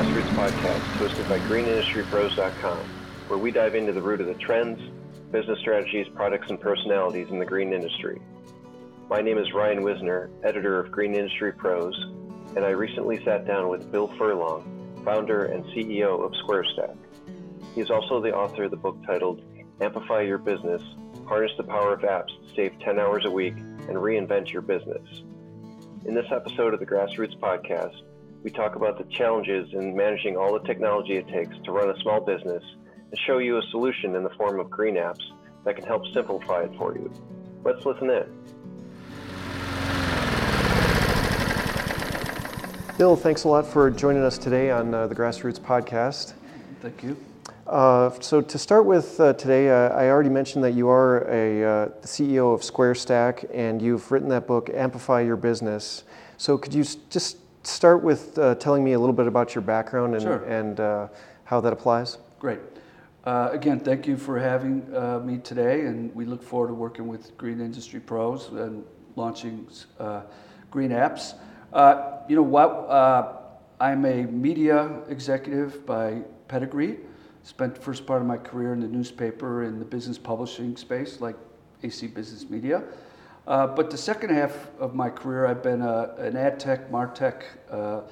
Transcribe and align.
Grassroots 0.00 0.32
Podcast, 0.32 0.96
hosted 0.96 1.28
by 1.28 1.38
GreenIndustryPros.com, 1.38 2.88
where 3.26 3.38
we 3.38 3.50
dive 3.50 3.74
into 3.74 3.92
the 3.92 4.00
root 4.00 4.22
of 4.22 4.28
the 4.28 4.34
trends, 4.34 4.80
business 5.30 5.58
strategies, 5.58 6.06
products, 6.14 6.46
and 6.48 6.58
personalities 6.58 7.28
in 7.28 7.38
the 7.38 7.44
green 7.44 7.74
industry. 7.74 8.18
My 9.10 9.20
name 9.20 9.36
is 9.36 9.52
Ryan 9.52 9.82
Wisner, 9.82 10.30
editor 10.42 10.80
of 10.80 10.90
Green 10.90 11.14
Industry 11.14 11.52
Pros, 11.52 11.94
and 12.56 12.64
I 12.64 12.70
recently 12.70 13.22
sat 13.26 13.46
down 13.46 13.68
with 13.68 13.92
Bill 13.92 14.08
Furlong, 14.16 15.02
founder 15.04 15.44
and 15.44 15.62
CEO 15.66 16.24
of 16.24 16.32
SquareStack. 16.46 16.96
He 17.74 17.82
is 17.82 17.90
also 17.90 18.22
the 18.22 18.34
author 18.34 18.64
of 18.64 18.70
the 18.70 18.78
book 18.78 18.96
titled 19.06 19.42
Amplify 19.82 20.22
Your 20.22 20.38
Business 20.38 20.80
Harness 21.26 21.52
the 21.58 21.64
Power 21.64 21.92
of 21.92 22.00
Apps 22.00 22.28
to 22.28 22.54
Save 22.56 22.78
10 22.80 22.98
Hours 22.98 23.26
a 23.26 23.30
Week 23.30 23.54
and 23.58 23.98
Reinvent 23.98 24.50
Your 24.50 24.62
Business. 24.62 25.24
In 26.06 26.14
this 26.14 26.32
episode 26.32 26.72
of 26.72 26.80
the 26.80 26.86
Grassroots 26.86 27.38
Podcast, 27.38 28.00
we 28.42 28.50
talk 28.50 28.74
about 28.74 28.96
the 28.96 29.04
challenges 29.12 29.68
in 29.72 29.94
managing 29.94 30.36
all 30.36 30.52
the 30.52 30.66
technology 30.66 31.16
it 31.16 31.28
takes 31.28 31.54
to 31.64 31.72
run 31.72 31.90
a 31.90 32.00
small 32.00 32.20
business 32.20 32.62
and 33.10 33.18
show 33.26 33.38
you 33.38 33.58
a 33.58 33.62
solution 33.70 34.14
in 34.16 34.22
the 34.22 34.30
form 34.30 34.58
of 34.58 34.70
green 34.70 34.94
apps 34.94 35.22
that 35.64 35.76
can 35.76 35.84
help 35.84 36.02
simplify 36.14 36.62
it 36.62 36.70
for 36.78 36.94
you. 36.94 37.12
Let's 37.64 37.84
listen 37.84 38.08
in. 38.08 38.40
Bill, 42.96 43.16
thanks 43.16 43.44
a 43.44 43.48
lot 43.48 43.66
for 43.66 43.90
joining 43.90 44.22
us 44.22 44.38
today 44.38 44.70
on 44.70 44.94
uh, 44.94 45.06
the 45.06 45.14
Grassroots 45.14 45.58
Podcast. 45.58 46.34
Thank 46.80 47.02
you. 47.02 47.16
Uh, 47.66 48.10
so 48.20 48.40
to 48.40 48.58
start 48.58 48.84
with 48.84 49.20
uh, 49.20 49.32
today, 49.34 49.70
uh, 49.70 49.90
I 49.90 50.08
already 50.08 50.28
mentioned 50.28 50.64
that 50.64 50.72
you 50.72 50.88
are 50.88 51.26
a 51.30 51.64
uh, 51.64 51.88
the 52.00 52.08
CEO 52.08 52.52
of 52.52 52.62
SquareStack, 52.62 53.48
and 53.54 53.80
you've 53.80 54.10
written 54.10 54.28
that 54.30 54.46
book, 54.46 54.70
Amplify 54.74 55.20
Your 55.20 55.36
Business. 55.36 56.04
So 56.36 56.58
could 56.58 56.74
you 56.74 56.84
just 57.10 57.39
start 57.62 58.02
with 58.02 58.38
uh, 58.38 58.54
telling 58.56 58.84
me 58.84 58.92
a 58.92 58.98
little 58.98 59.14
bit 59.14 59.26
about 59.26 59.54
your 59.54 59.62
background 59.62 60.14
and, 60.14 60.22
sure. 60.22 60.44
and 60.44 60.80
uh, 60.80 61.08
how 61.44 61.60
that 61.60 61.72
applies? 61.72 62.18
Great. 62.38 62.60
Uh, 63.24 63.50
again, 63.52 63.78
thank 63.78 64.06
you 64.06 64.16
for 64.16 64.38
having 64.38 64.82
uh, 64.94 65.18
me 65.18 65.38
today, 65.38 65.82
and 65.82 66.14
we 66.14 66.24
look 66.24 66.42
forward 66.42 66.68
to 66.68 66.74
working 66.74 67.06
with 67.06 67.36
Green 67.36 67.60
Industry 67.60 68.00
Pros 68.00 68.48
and 68.48 68.82
launching 69.14 69.68
uh, 69.98 70.22
green 70.70 70.90
apps. 70.90 71.34
you 72.28 72.36
know 72.36 72.42
what? 72.42 72.88
I'm 73.80 74.04
a 74.04 74.24
media 74.24 75.00
executive 75.08 75.86
by 75.86 76.20
pedigree. 76.48 76.98
Spent 77.42 77.74
the 77.74 77.80
first 77.80 78.06
part 78.06 78.20
of 78.20 78.28
my 78.28 78.36
career 78.36 78.74
in 78.74 78.80
the 78.80 78.88
newspaper 78.88 79.64
in 79.64 79.78
the 79.78 79.84
business 79.84 80.18
publishing 80.18 80.76
space, 80.76 81.20
like 81.20 81.36
AC 81.82 82.06
Business 82.08 82.50
Media. 82.50 82.82
Uh, 83.50 83.66
but 83.66 83.90
the 83.90 83.98
second 83.98 84.30
half 84.30 84.68
of 84.78 84.94
my 84.94 85.10
career, 85.10 85.44
I've 85.44 85.60
been 85.60 85.82
a, 85.82 86.14
an 86.18 86.36
ad 86.36 86.60
tech, 86.60 86.88
martech 86.88 87.42
uh, 87.68 88.02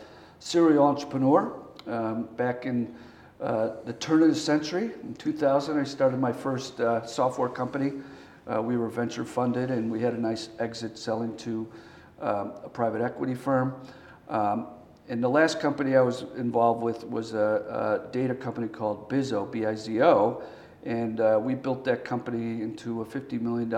serial 0.41 0.85
entrepreneur. 0.85 1.63
Um, 1.87 2.25
back 2.37 2.67
in 2.67 2.93
uh, 3.41 3.75
the 3.85 3.93
turn 3.93 4.25
of 4.25 4.31
the 4.31 4.35
century, 4.35 4.91
in 5.05 5.15
2000, 5.15 5.79
I 5.79 5.85
started 5.85 6.19
my 6.19 6.33
first 6.33 6.81
uh, 6.81 7.07
software 7.07 7.49
company. 7.49 7.93
Uh, 8.53 8.61
we 8.61 8.77
were 8.77 8.89
venture 8.89 9.25
funded, 9.25 9.71
and 9.71 9.89
we 9.89 10.01
had 10.01 10.13
a 10.13 10.21
nice 10.21 10.49
exit 10.59 10.99
selling 10.99 11.37
to 11.37 11.69
um, 12.21 12.55
a 12.65 12.69
private 12.69 13.01
equity 13.01 13.37
firm. 13.37 13.81
Um, 14.29 14.67
and 15.09 15.23
the 15.23 15.31
last 15.31 15.61
company 15.61 15.95
I 15.95 16.01
was 16.01 16.25
involved 16.37 16.83
with 16.83 17.05
was 17.05 17.35
a, 17.35 18.03
a 18.09 18.13
data 18.13 18.35
company 18.35 18.67
called 18.67 19.09
Bizo, 19.09 19.49
B-I-Z-O, 19.49 20.43
and 20.85 21.21
uh, 21.21 21.39
we 21.41 21.55
built 21.55 21.85
that 21.85 22.05
company 22.05 22.61
into 22.61 23.03
a 23.03 23.05
$50 23.05 23.41
million 23.41 23.73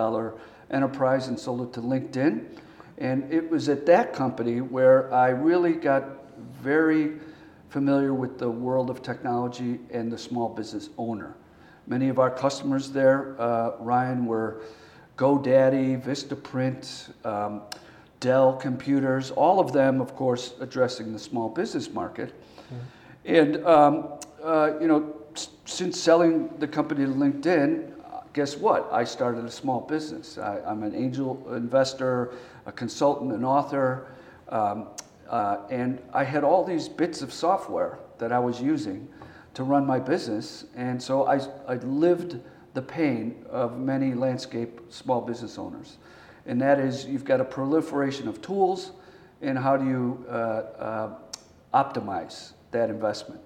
enterprise 0.70 1.28
and 1.28 1.38
sold 1.38 1.62
it 1.62 1.72
to 1.74 1.80
LinkedIn. 1.80 2.44
And 2.98 3.32
it 3.32 3.50
was 3.50 3.68
at 3.68 3.86
that 3.86 4.12
company 4.12 4.60
where 4.60 5.12
I 5.12 5.30
really 5.30 5.72
got 5.72 6.04
very 6.62 7.18
familiar 7.70 8.12
with 8.12 8.38
the 8.38 8.50
world 8.50 8.90
of 8.90 9.02
technology 9.02 9.78
and 9.90 10.12
the 10.12 10.18
small 10.18 10.48
business 10.48 10.90
owner. 10.98 11.34
Many 11.86 12.08
of 12.08 12.18
our 12.18 12.30
customers 12.30 12.90
there, 12.90 13.40
uh, 13.40 13.72
Ryan, 13.78 14.26
were 14.26 14.62
GoDaddy, 15.16 16.02
Vistaprint, 16.02 17.10
um, 17.24 17.62
Dell 18.20 18.52
computers, 18.52 19.30
all 19.30 19.60
of 19.60 19.72
them, 19.72 20.00
of 20.00 20.14
course, 20.14 20.54
addressing 20.60 21.12
the 21.12 21.18
small 21.18 21.48
business 21.48 21.90
market. 21.90 22.34
Mm-hmm. 22.34 22.76
And, 23.24 23.66
um, 23.66 24.08
uh, 24.42 24.72
you 24.78 24.88
know, 24.88 25.14
s- 25.34 25.48
since 25.64 25.98
selling 25.98 26.48
the 26.58 26.68
company 26.68 27.06
to 27.06 27.12
LinkedIn, 27.12 27.92
guess 28.32 28.56
what? 28.56 28.88
I 28.92 29.04
started 29.04 29.44
a 29.44 29.50
small 29.50 29.80
business. 29.80 30.38
I, 30.38 30.60
am 30.66 30.82
an 30.82 30.94
angel 30.94 31.54
investor, 31.54 32.34
a 32.66 32.72
consultant, 32.72 33.32
an 33.32 33.44
author, 33.44 34.14
um, 34.48 34.88
uh, 35.28 35.58
and 35.70 36.00
I 36.12 36.24
had 36.24 36.42
all 36.42 36.64
these 36.64 36.88
bits 36.88 37.22
of 37.22 37.32
software 37.32 37.98
that 38.18 38.32
I 38.32 38.38
was 38.38 38.60
using 38.60 39.08
to 39.54 39.62
run 39.62 39.86
my 39.86 39.98
business. 39.98 40.64
And 40.76 41.00
so 41.00 41.26
I, 41.26 41.40
I 41.68 41.76
lived 41.76 42.40
the 42.74 42.82
pain 42.82 43.44
of 43.48 43.78
many 43.78 44.14
landscape 44.14 44.80
small 44.90 45.20
business 45.20 45.58
owners 45.58 45.98
and 46.46 46.60
that 46.60 46.78
is 46.78 47.04
you've 47.04 47.24
got 47.24 47.40
a 47.40 47.44
proliferation 47.44 48.28
of 48.28 48.40
tools, 48.42 48.92
and 49.42 49.58
how 49.58 49.76
do 49.76 49.86
you 49.86 50.26
uh, 50.28 50.32
uh, 50.32 51.14
optimize 51.72 52.52
that 52.70 52.90
investment? 52.90 53.40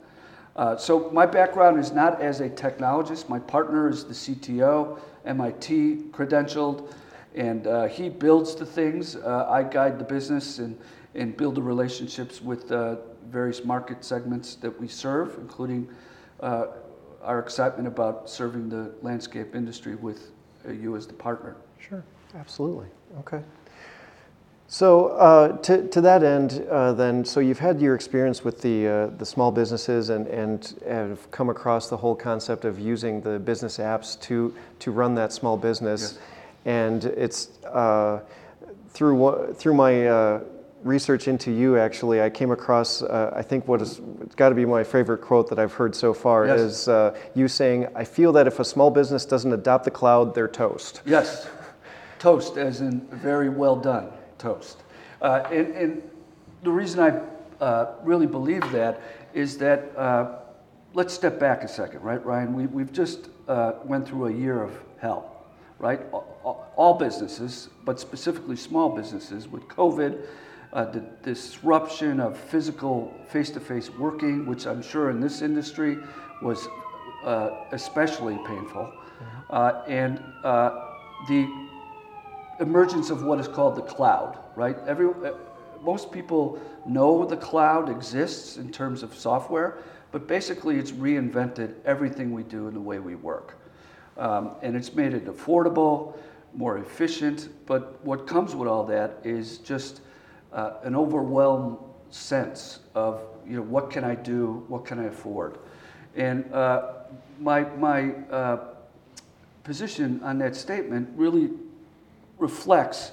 Uh, 0.56 0.76
so 0.76 1.10
my 1.10 1.26
background 1.26 1.80
is 1.80 1.92
not 1.92 2.20
as 2.20 2.40
a 2.40 2.48
technologist. 2.48 3.28
My 3.28 3.40
partner 3.40 3.88
is 3.88 4.04
the 4.04 4.14
CTO, 4.14 5.00
MIT 5.24 6.10
credentialed, 6.12 6.92
and 7.34 7.66
uh, 7.66 7.86
he 7.86 8.08
builds 8.08 8.54
the 8.54 8.66
things. 8.66 9.16
Uh, 9.16 9.46
I 9.48 9.64
guide 9.64 9.98
the 9.98 10.04
business 10.04 10.58
and, 10.58 10.78
and 11.14 11.36
build 11.36 11.56
the 11.56 11.62
relationships 11.62 12.40
with 12.40 12.70
uh, 12.70 12.96
various 13.28 13.64
market 13.64 14.04
segments 14.04 14.54
that 14.56 14.80
we 14.80 14.86
serve, 14.86 15.36
including 15.40 15.88
our 16.40 17.38
excitement 17.38 17.88
about 17.88 18.28
serving 18.28 18.68
the 18.68 18.92
landscape 19.00 19.54
industry 19.54 19.96
with 19.96 20.30
you 20.68 20.94
as 20.94 21.06
the 21.06 21.14
partner. 21.14 21.56
Sure. 21.78 22.04
Absolutely. 22.34 22.86
Okay. 23.20 23.42
So 24.66 25.08
uh, 25.08 25.58
to, 25.58 25.88
to 25.88 26.00
that 26.00 26.22
end, 26.22 26.66
uh, 26.70 26.92
then, 26.94 27.24
so 27.24 27.40
you've 27.40 27.58
had 27.58 27.80
your 27.80 27.94
experience 27.94 28.44
with 28.44 28.60
the, 28.60 28.88
uh, 28.88 29.06
the 29.18 29.26
small 29.26 29.52
businesses 29.52 30.08
and, 30.08 30.26
and 30.26 30.74
have 30.86 31.30
come 31.30 31.50
across 31.50 31.88
the 31.88 31.96
whole 31.96 32.14
concept 32.14 32.64
of 32.64 32.78
using 32.78 33.20
the 33.20 33.38
business 33.38 33.78
apps 33.78 34.18
to, 34.22 34.54
to 34.80 34.90
run 34.90 35.14
that 35.14 35.32
small 35.32 35.56
business. 35.56 36.14
Yes. 36.14 36.18
And 36.64 37.04
it's 37.04 37.62
uh, 37.66 38.20
through, 38.88 39.54
through 39.54 39.74
my 39.74 40.08
uh, 40.08 40.40
research 40.82 41.28
into 41.28 41.52
you, 41.52 41.76
actually, 41.76 42.22
I 42.22 42.30
came 42.30 42.50
across, 42.50 43.02
uh, 43.02 43.32
I 43.36 43.42
think 43.42 43.68
what 43.68 43.82
is 43.82 44.00
got 44.34 44.48
to 44.48 44.54
be 44.54 44.64
my 44.64 44.82
favorite 44.82 45.20
quote 45.20 45.48
that 45.50 45.58
I've 45.58 45.74
heard 45.74 45.94
so 45.94 46.14
far 46.14 46.46
yes. 46.46 46.88
is 46.88 47.20
you 47.34 47.48
saying, 47.48 47.88
I 47.94 48.04
feel 48.04 48.32
that 48.32 48.46
if 48.46 48.58
a 48.60 48.64
small 48.64 48.90
business 48.90 49.26
doesn't 49.26 49.52
adopt 49.52 49.84
the 49.84 49.90
cloud, 49.90 50.34
they're 50.34 50.48
toast. 50.48 51.02
Yes 51.04 51.46
toast, 52.18 52.56
as 52.56 52.80
in 52.80 53.02
very 53.08 53.50
well 53.50 53.76
done 53.76 54.10
toast. 54.38 54.82
Uh, 55.20 55.42
and, 55.50 55.74
and, 55.74 56.10
the 56.62 56.70
reason 56.70 57.00
I 57.00 57.62
uh, 57.62 57.92
really 58.04 58.26
believe 58.26 58.62
that 58.72 59.02
is 59.34 59.58
that 59.58 59.94
uh, 59.98 60.36
let's 60.94 61.12
step 61.12 61.38
back 61.38 61.62
a 61.62 61.68
second, 61.68 62.00
right, 62.00 62.24
Ryan? 62.24 62.54
We, 62.54 62.66
we've 62.68 62.92
just 62.92 63.28
uh, 63.48 63.72
went 63.84 64.08
through 64.08 64.28
a 64.28 64.32
year 64.32 64.62
of 64.62 64.72
hell, 64.98 65.44
right? 65.78 66.00
All, 66.10 66.72
all 66.74 66.94
businesses, 66.94 67.68
but 67.84 68.00
specifically 68.00 68.56
small 68.56 68.96
businesses, 68.96 69.46
with 69.46 69.68
COVID, 69.68 70.24
uh, 70.72 70.86
the 70.86 71.04
disruption 71.22 72.18
of 72.18 72.38
physical 72.38 73.12
face-to-face 73.28 73.90
working, 73.90 74.46
which 74.46 74.66
I'm 74.66 74.80
sure 74.80 75.10
in 75.10 75.20
this 75.20 75.42
industry 75.42 75.98
was 76.40 76.66
uh, 77.24 77.50
especially 77.72 78.38
painful, 78.46 78.90
mm-hmm. 78.90 79.92
and 79.92 80.16
the 81.28 81.63
emergence 82.60 83.10
of 83.10 83.24
what 83.24 83.40
is 83.40 83.48
called 83.48 83.76
the 83.76 83.82
cloud, 83.82 84.38
right? 84.56 84.76
Every, 84.86 85.08
uh, 85.08 85.32
most 85.82 86.10
people 86.12 86.58
know 86.86 87.24
the 87.24 87.36
cloud 87.36 87.88
exists 87.88 88.56
in 88.56 88.70
terms 88.70 89.02
of 89.02 89.14
software, 89.14 89.78
but 90.12 90.26
basically 90.26 90.76
it's 90.76 90.92
reinvented 90.92 91.74
everything 91.84 92.32
we 92.32 92.42
do 92.42 92.68
in 92.68 92.74
the 92.74 92.80
way 92.80 92.98
we 92.98 93.14
work. 93.16 93.58
Um, 94.16 94.52
and 94.62 94.76
it's 94.76 94.94
made 94.94 95.12
it 95.12 95.26
affordable, 95.26 96.16
more 96.54 96.78
efficient, 96.78 97.48
but 97.66 98.04
what 98.04 98.26
comes 98.26 98.54
with 98.54 98.68
all 98.68 98.84
that 98.84 99.18
is 99.24 99.58
just 99.58 100.00
uh, 100.52 100.74
an 100.84 100.94
overwhelmed 100.94 101.78
sense 102.10 102.80
of, 102.94 103.20
you 103.46 103.56
know, 103.56 103.62
what 103.62 103.90
can 103.90 104.04
I 104.04 104.14
do, 104.14 104.64
what 104.68 104.84
can 104.84 105.00
I 105.00 105.04
afford? 105.04 105.58
And 106.14 106.50
uh, 106.52 106.92
my, 107.40 107.62
my 107.76 108.12
uh, 108.30 108.68
position 109.64 110.20
on 110.22 110.38
that 110.38 110.54
statement 110.54 111.08
really 111.16 111.50
reflects 112.44 113.12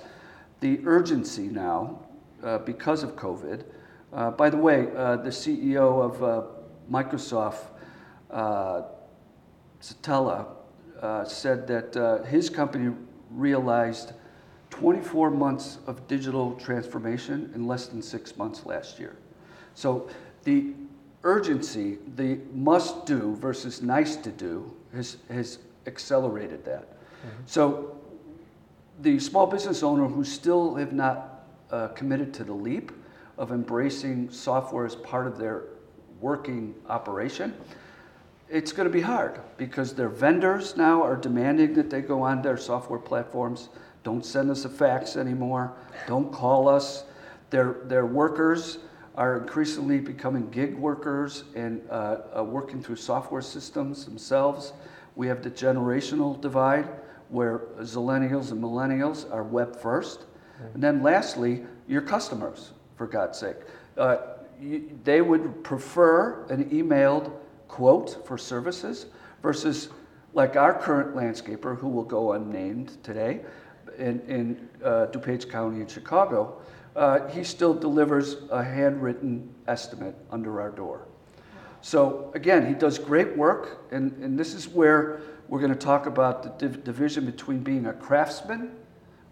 the 0.59 0.81
urgency 0.85 1.47
now 1.47 1.99
uh, 2.43 2.57
because 2.59 3.01
of 3.01 3.15
COVID. 3.15 3.63
Uh, 4.11 4.31
by 4.31 4.49
the 4.49 4.57
way, 4.57 4.89
uh, 4.95 5.15
the 5.15 5.29
CEO 5.29 5.87
of 6.07 6.21
uh, 6.21 6.43
Microsoft, 6.91 7.63
uh, 8.29 8.81
Satya, 9.79 10.45
uh, 11.01 11.23
said 11.23 11.65
that 11.67 12.25
his 12.27 12.49
company 12.49 12.93
realized 13.31 14.11
24 14.69 15.31
months 15.31 15.79
of 15.87 16.07
digital 16.07 16.53
transformation 16.55 17.49
in 17.55 17.65
less 17.65 17.87
than 17.87 18.01
six 18.01 18.37
months 18.37 18.65
last 18.65 18.99
year. 18.99 19.15
So 19.75 20.09
the 20.43 20.73
urgency, 21.23 21.99
the 22.15 22.39
must 22.53 23.05
do 23.05 23.35
versus 23.37 23.81
nice 23.81 24.17
to 24.17 24.31
do, 24.31 24.75
has, 24.93 25.17
has 25.29 25.59
accelerated 25.87 26.65
that. 26.65 26.83
Mm-hmm. 26.83 27.43
So 27.45 28.00
the 29.01 29.19
small 29.19 29.47
business 29.47 29.81
owner 29.83 30.07
who 30.07 30.23
still 30.23 30.75
have 30.75 30.93
not 30.93 31.45
uh, 31.71 31.87
committed 31.89 32.33
to 32.35 32.43
the 32.43 32.53
leap 32.53 32.91
of 33.37 33.51
embracing 33.51 34.29
software 34.29 34.85
as 34.85 34.95
part 34.95 35.25
of 35.25 35.37
their 35.37 35.63
working 36.19 36.75
operation, 36.87 37.53
it's 38.47 38.71
going 38.71 38.87
to 38.87 38.93
be 38.93 39.01
hard 39.01 39.39
because 39.57 39.95
their 39.95 40.09
vendors 40.09 40.77
now 40.77 41.01
are 41.01 41.15
demanding 41.15 41.73
that 41.73 41.89
they 41.89 42.01
go 42.01 42.21
on 42.21 42.41
their 42.41 42.57
software 42.57 42.99
platforms. 42.99 43.69
Don't 44.03 44.25
send 44.25 44.51
us 44.51 44.65
a 44.65 44.69
fax 44.69 45.15
anymore. 45.15 45.73
Don't 46.05 46.31
call 46.31 46.67
us. 46.67 47.05
Their, 47.49 47.77
their 47.85 48.05
workers 48.05 48.79
are 49.15 49.37
increasingly 49.37 49.99
becoming 49.99 50.49
gig 50.51 50.75
workers 50.75 51.45
and 51.55 51.81
uh, 51.89 52.17
uh, 52.37 52.43
working 52.43 52.83
through 52.83 52.97
software 52.97 53.41
systems 53.41 54.05
themselves. 54.05 54.73
We 55.15 55.27
have 55.27 55.41
the 55.41 55.51
generational 55.51 56.39
divide 56.39 56.87
where 57.31 57.59
zillennials 57.79 58.51
and 58.51 58.61
millennials 58.61 59.31
are 59.31 59.43
web 59.43 59.75
1st 59.75 60.17
mm-hmm. 60.17 60.65
And 60.73 60.83
then 60.83 61.01
lastly, 61.01 61.63
your 61.87 62.01
customers, 62.01 62.73
for 62.95 63.07
God's 63.07 63.39
sake. 63.39 63.57
Uh, 63.97 64.17
you, 64.61 64.97
they 65.03 65.21
would 65.21 65.63
prefer 65.63 66.45
an 66.49 66.69
emailed 66.69 67.31
quote 67.67 68.27
for 68.27 68.37
services 68.37 69.07
versus 69.41 69.89
like 70.33 70.55
our 70.55 70.73
current 70.73 71.15
landscaper, 71.15 71.77
who 71.77 71.87
will 71.87 72.03
go 72.03 72.33
unnamed 72.33 73.03
today 73.03 73.41
in, 73.97 74.21
in 74.27 74.69
uh, 74.83 75.07
DuPage 75.11 75.49
County 75.49 75.81
in 75.81 75.87
Chicago, 75.87 76.61
uh, 76.95 77.27
he 77.27 77.43
still 77.43 77.73
delivers 77.73 78.37
a 78.49 78.63
handwritten 78.63 79.53
estimate 79.67 80.15
under 80.29 80.61
our 80.61 80.71
door. 80.71 81.07
So 81.81 82.31
again, 82.35 82.67
he 82.67 82.73
does 82.73 82.99
great 82.99 83.35
work, 83.35 83.85
and, 83.91 84.11
and 84.23 84.37
this 84.37 84.53
is 84.53 84.67
where 84.67 85.21
we're 85.47 85.59
going 85.59 85.73
to 85.73 85.79
talk 85.79 86.05
about 86.05 86.43
the 86.43 86.49
div- 86.49 86.83
division 86.83 87.25
between 87.25 87.59
being 87.59 87.87
a 87.87 87.93
craftsman, 87.93 88.71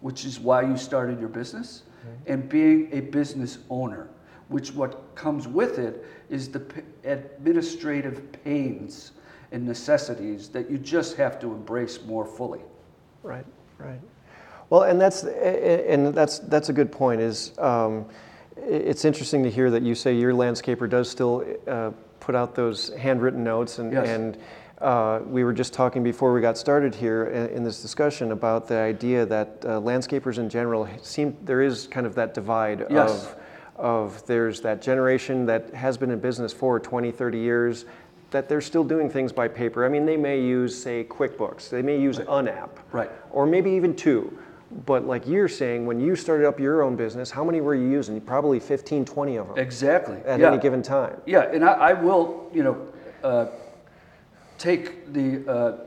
which 0.00 0.24
is 0.24 0.40
why 0.40 0.62
you 0.62 0.76
started 0.76 1.20
your 1.20 1.28
business, 1.28 1.82
mm-hmm. 2.00 2.32
and 2.32 2.48
being 2.48 2.88
a 2.92 3.00
business 3.00 3.58
owner, 3.70 4.08
which 4.48 4.72
what 4.72 5.14
comes 5.14 5.46
with 5.46 5.78
it 5.78 6.04
is 6.28 6.48
the 6.48 6.60
p- 6.60 6.82
administrative 7.04 8.32
pains 8.44 9.12
and 9.52 9.66
necessities 9.66 10.48
that 10.48 10.70
you 10.70 10.78
just 10.78 11.16
have 11.16 11.40
to 11.40 11.52
embrace 11.52 12.02
more 12.04 12.24
fully. 12.24 12.60
Right, 13.22 13.46
right. 13.78 14.00
Well, 14.70 14.84
and 14.84 15.00
that's 15.00 15.24
and 15.24 16.14
that's 16.14 16.38
that's 16.38 16.68
a 16.68 16.72
good 16.72 16.92
point. 16.92 17.20
Is 17.20 17.58
um, 17.58 18.06
it's 18.56 19.04
interesting 19.04 19.42
to 19.42 19.50
hear 19.50 19.68
that 19.70 19.82
you 19.82 19.96
say 19.96 20.14
your 20.14 20.32
landscaper 20.32 20.88
does 20.88 21.10
still 21.10 21.44
uh, 21.66 21.90
put 22.20 22.34
out 22.34 22.54
those 22.54 22.90
handwritten 22.94 23.42
notes, 23.42 23.78
and 23.78 23.92
yes. 23.92 24.08
and 24.08 24.38
uh, 24.80 25.20
we 25.26 25.44
were 25.44 25.52
just 25.52 25.72
talking 25.72 26.02
before 26.02 26.32
we 26.32 26.40
got 26.40 26.56
started 26.56 26.94
here 26.94 27.24
in, 27.26 27.56
in 27.56 27.64
this 27.64 27.82
discussion 27.82 28.32
about 28.32 28.68
the 28.68 28.76
idea 28.76 29.26
that 29.26 29.48
uh, 29.64 29.80
landscapers 29.80 30.38
in 30.38 30.48
general 30.48 30.88
seem 31.02 31.36
there 31.42 31.60
is 31.60 31.86
kind 31.86 32.06
of 32.06 32.14
that 32.14 32.34
divide 32.34 32.86
yes. 32.90 33.10
of 33.10 33.36
of 33.76 34.24
there's 34.26 34.60
that 34.60 34.82
generation 34.82 35.46
that 35.46 35.72
has 35.74 35.96
been 35.96 36.10
in 36.10 36.20
business 36.20 36.52
for 36.52 36.78
20, 36.78 37.10
30 37.10 37.38
years 37.38 37.86
that 38.30 38.48
they're 38.48 38.60
still 38.60 38.84
doing 38.84 39.10
things 39.10 39.32
by 39.32 39.48
paper. 39.48 39.84
I 39.84 39.88
mean, 39.88 40.06
they 40.06 40.16
may 40.16 40.40
use, 40.40 40.80
say, 40.80 41.04
QuickBooks, 41.04 41.68
they 41.68 41.82
may 41.82 42.00
use 42.00 42.18
right. 42.18 42.28
an 42.28 42.48
app, 42.48 42.78
right. 42.92 43.10
or 43.30 43.46
maybe 43.46 43.70
even 43.70 43.96
two. 43.96 44.38
But 44.86 45.04
like 45.04 45.26
you're 45.26 45.48
saying, 45.48 45.84
when 45.84 45.98
you 45.98 46.14
started 46.14 46.46
up 46.46 46.60
your 46.60 46.82
own 46.82 46.94
business, 46.94 47.30
how 47.30 47.42
many 47.42 47.60
were 47.60 47.74
you 47.74 47.88
using? 47.88 48.20
Probably 48.20 48.60
15, 48.60 49.04
20 49.04 49.36
of 49.36 49.48
them. 49.48 49.58
Exactly. 49.58 50.18
At 50.24 50.38
yeah. 50.38 50.52
any 50.52 50.58
given 50.58 50.80
time. 50.82 51.20
Yeah, 51.26 51.50
and 51.50 51.64
I, 51.64 51.72
I 51.72 51.92
will, 51.92 52.48
you 52.54 52.62
know, 52.62 52.88
uh, 53.24 53.46
take 54.58 55.12
the, 55.12 55.50
uh, 55.50 55.78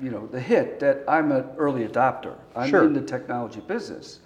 you 0.00 0.10
know, 0.10 0.26
the 0.26 0.40
hit 0.40 0.80
that 0.80 1.04
I'm 1.06 1.30
an 1.30 1.44
early 1.56 1.86
adopter. 1.86 2.34
I'm 2.56 2.68
sure. 2.68 2.84
in 2.84 2.92
the 2.92 3.02
technology 3.02 3.60
business. 3.60 4.18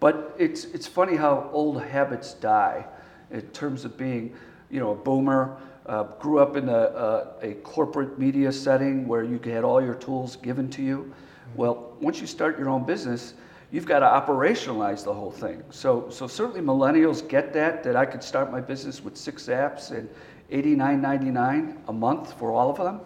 But 0.00 0.34
it's, 0.38 0.64
it's 0.64 0.86
funny 0.86 1.14
how 1.14 1.48
old 1.52 1.80
habits 1.80 2.34
die 2.34 2.86
in 3.30 3.42
terms 3.48 3.84
of 3.84 3.96
being, 3.96 4.34
you 4.70 4.80
know, 4.80 4.92
a 4.92 4.96
boomer, 4.96 5.58
uh, 5.86 6.04
grew 6.18 6.38
up 6.38 6.56
in 6.56 6.68
a, 6.68 6.72
a, 6.72 7.28
a, 7.42 7.54
corporate 7.62 8.18
media 8.18 8.52
setting 8.52 9.06
where 9.06 9.22
you 9.22 9.38
had 9.44 9.64
all 9.64 9.82
your 9.82 9.94
tools 9.94 10.36
given 10.36 10.68
to 10.70 10.82
you. 10.82 11.12
Well, 11.54 11.96
once 12.00 12.20
you 12.20 12.26
start 12.26 12.58
your 12.58 12.68
own 12.68 12.84
business, 12.84 13.34
you've 13.72 13.86
got 13.86 14.00
to 14.00 14.06
operationalize 14.06 15.04
the 15.04 15.14
whole 15.14 15.30
thing. 15.30 15.62
So, 15.70 16.08
so 16.10 16.26
certainly 16.26 16.60
millennials 16.60 17.26
get 17.26 17.52
that, 17.52 17.82
that 17.84 17.96
I 17.96 18.04
could 18.04 18.22
start 18.22 18.50
my 18.50 18.60
business 18.60 19.02
with 19.02 19.16
six 19.16 19.46
apps 19.46 19.90
and 19.90 20.08
$89.99 20.50 21.76
a 21.88 21.92
month 21.92 22.38
for 22.38 22.52
all 22.52 22.70
of 22.70 22.76
them. 22.76 23.00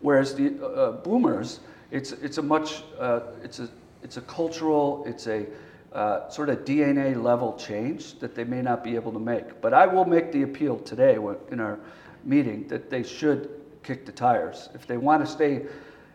Whereas 0.00 0.34
the 0.34 0.54
uh, 0.60 0.66
uh, 0.66 0.92
boomers, 0.92 1.60
it's, 1.90 2.12
it's 2.12 2.38
a 2.38 2.42
much, 2.42 2.82
uh, 2.98 3.20
it's, 3.42 3.58
a, 3.58 3.68
it's 4.02 4.16
a 4.16 4.22
cultural, 4.22 5.02
it's 5.06 5.26
a 5.26 5.46
uh, 5.92 6.28
sort 6.28 6.48
of 6.48 6.64
DNA 6.64 7.20
level 7.20 7.56
change 7.56 8.18
that 8.18 8.34
they 8.34 8.44
may 8.44 8.60
not 8.60 8.84
be 8.84 8.94
able 8.94 9.12
to 9.12 9.18
make. 9.18 9.60
But 9.60 9.74
I 9.74 9.86
will 9.86 10.04
make 10.04 10.32
the 10.32 10.42
appeal 10.42 10.78
today 10.78 11.16
in 11.50 11.60
our 11.60 11.78
meeting 12.24 12.68
that 12.68 12.90
they 12.90 13.02
should 13.02 13.48
kick 13.82 14.06
the 14.06 14.12
tires. 14.12 14.68
If 14.74 14.86
they 14.86 14.96
want 14.96 15.24
to 15.24 15.30
stay 15.30 15.66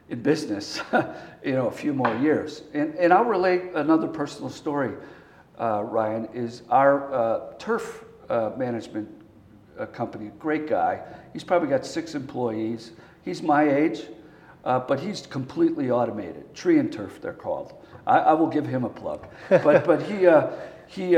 in 0.09 0.21
business, 0.21 0.81
you 1.43 1.53
know, 1.53 1.67
a 1.67 1.71
few 1.71 1.93
more 1.93 2.15
years. 2.17 2.63
And, 2.73 2.95
and 2.95 3.13
I'll 3.13 3.25
relate 3.25 3.61
another 3.75 4.07
personal 4.07 4.49
story, 4.49 4.95
uh, 5.59 5.83
Ryan, 5.83 6.27
is 6.33 6.63
our 6.69 7.13
uh, 7.13 7.53
turf 7.59 8.03
uh, 8.29 8.51
management 8.57 9.07
uh, 9.77 9.85
company, 9.85 10.31
great 10.39 10.67
guy. 10.67 11.01
He's 11.31 11.43
probably 11.43 11.69
got 11.69 11.85
six 11.85 12.15
employees. 12.15 12.91
He's 13.23 13.41
my 13.41 13.69
age, 13.69 14.01
uh, 14.65 14.79
but 14.79 14.99
he's 14.99 15.25
completely 15.25 15.91
automated. 15.91 16.53
Tree 16.55 16.79
and 16.79 16.91
turf, 16.91 17.21
they're 17.21 17.33
called. 17.33 17.73
I, 18.07 18.17
I 18.19 18.33
will 18.33 18.47
give 18.47 18.65
him 18.65 18.83
a 18.83 18.89
plug. 18.89 19.27
But, 19.49 19.85
but 19.85 20.01
he, 20.01 20.25
uh, 20.25 20.51
he, 20.87 21.17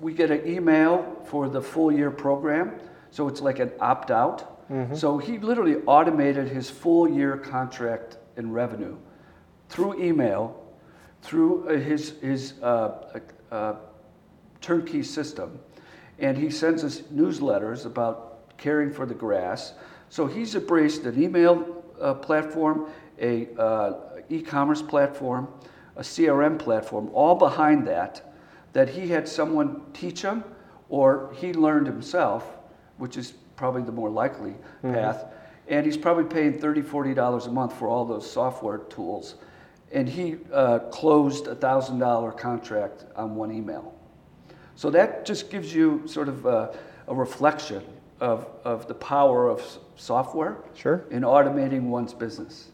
we 0.00 0.14
get 0.14 0.30
an 0.30 0.46
email 0.46 1.22
for 1.26 1.48
the 1.48 1.60
full 1.60 1.92
year 1.92 2.10
program, 2.10 2.72
so 3.10 3.28
it's 3.28 3.40
like 3.40 3.58
an 3.58 3.72
opt 3.78 4.10
out 4.10 4.53
Mm-hmm. 4.70 4.94
So 4.94 5.18
he 5.18 5.38
literally 5.38 5.76
automated 5.86 6.48
his 6.48 6.70
full 6.70 7.08
year 7.08 7.36
contract 7.36 8.18
and 8.36 8.54
revenue 8.54 8.96
through 9.68 10.02
email, 10.02 10.62
through 11.22 11.68
uh, 11.68 11.78
his, 11.78 12.18
his 12.20 12.54
uh, 12.62 13.20
uh, 13.50 13.74
turnkey 14.60 15.02
system. 15.02 15.58
And 16.18 16.36
he 16.36 16.50
sends 16.50 16.84
us 16.84 17.00
newsletters 17.12 17.86
about 17.86 18.56
caring 18.56 18.92
for 18.92 19.04
the 19.04 19.14
grass. 19.14 19.74
So 20.08 20.26
he's 20.26 20.54
embraced 20.54 21.04
an 21.04 21.20
email 21.20 21.84
uh, 22.00 22.14
platform, 22.14 22.88
a 23.20 23.48
uh, 23.56 23.92
e-commerce 24.28 24.82
platform, 24.82 25.48
a 25.96 26.02
CRM 26.02 26.58
platform, 26.58 27.10
all 27.12 27.34
behind 27.34 27.86
that, 27.86 28.34
that 28.72 28.88
he 28.88 29.08
had 29.08 29.28
someone 29.28 29.82
teach 29.92 30.22
him 30.22 30.44
or 30.88 31.32
he 31.36 31.52
learned 31.52 31.86
himself, 31.86 32.56
which 32.98 33.16
is 33.16 33.34
probably 33.56 33.82
the 33.82 33.92
more 33.92 34.10
likely 34.10 34.50
mm-hmm. 34.50 34.94
path. 34.94 35.26
And 35.68 35.86
he's 35.86 35.96
probably 35.96 36.24
paying 36.24 36.58
$30, 36.58 36.84
$40 36.84 37.46
a 37.46 37.50
month 37.50 37.78
for 37.78 37.88
all 37.88 38.04
those 38.04 38.30
software 38.30 38.78
tools. 38.78 39.36
And 39.92 40.08
he 40.08 40.36
uh, 40.52 40.80
closed 40.90 41.46
a 41.46 41.54
$1,000 41.54 42.36
contract 42.36 43.04
on 43.16 43.34
one 43.34 43.50
email. 43.50 43.94
So 44.76 44.90
that 44.90 45.24
just 45.24 45.50
gives 45.50 45.74
you 45.74 46.02
sort 46.06 46.28
of 46.28 46.46
a, 46.46 46.76
a 47.06 47.14
reflection 47.14 47.82
of, 48.20 48.48
of 48.64 48.88
the 48.88 48.94
power 48.94 49.48
of 49.48 49.62
software 49.96 50.58
sure. 50.74 51.04
in 51.10 51.22
automating 51.22 51.82
one's 51.82 52.12
business. 52.12 52.70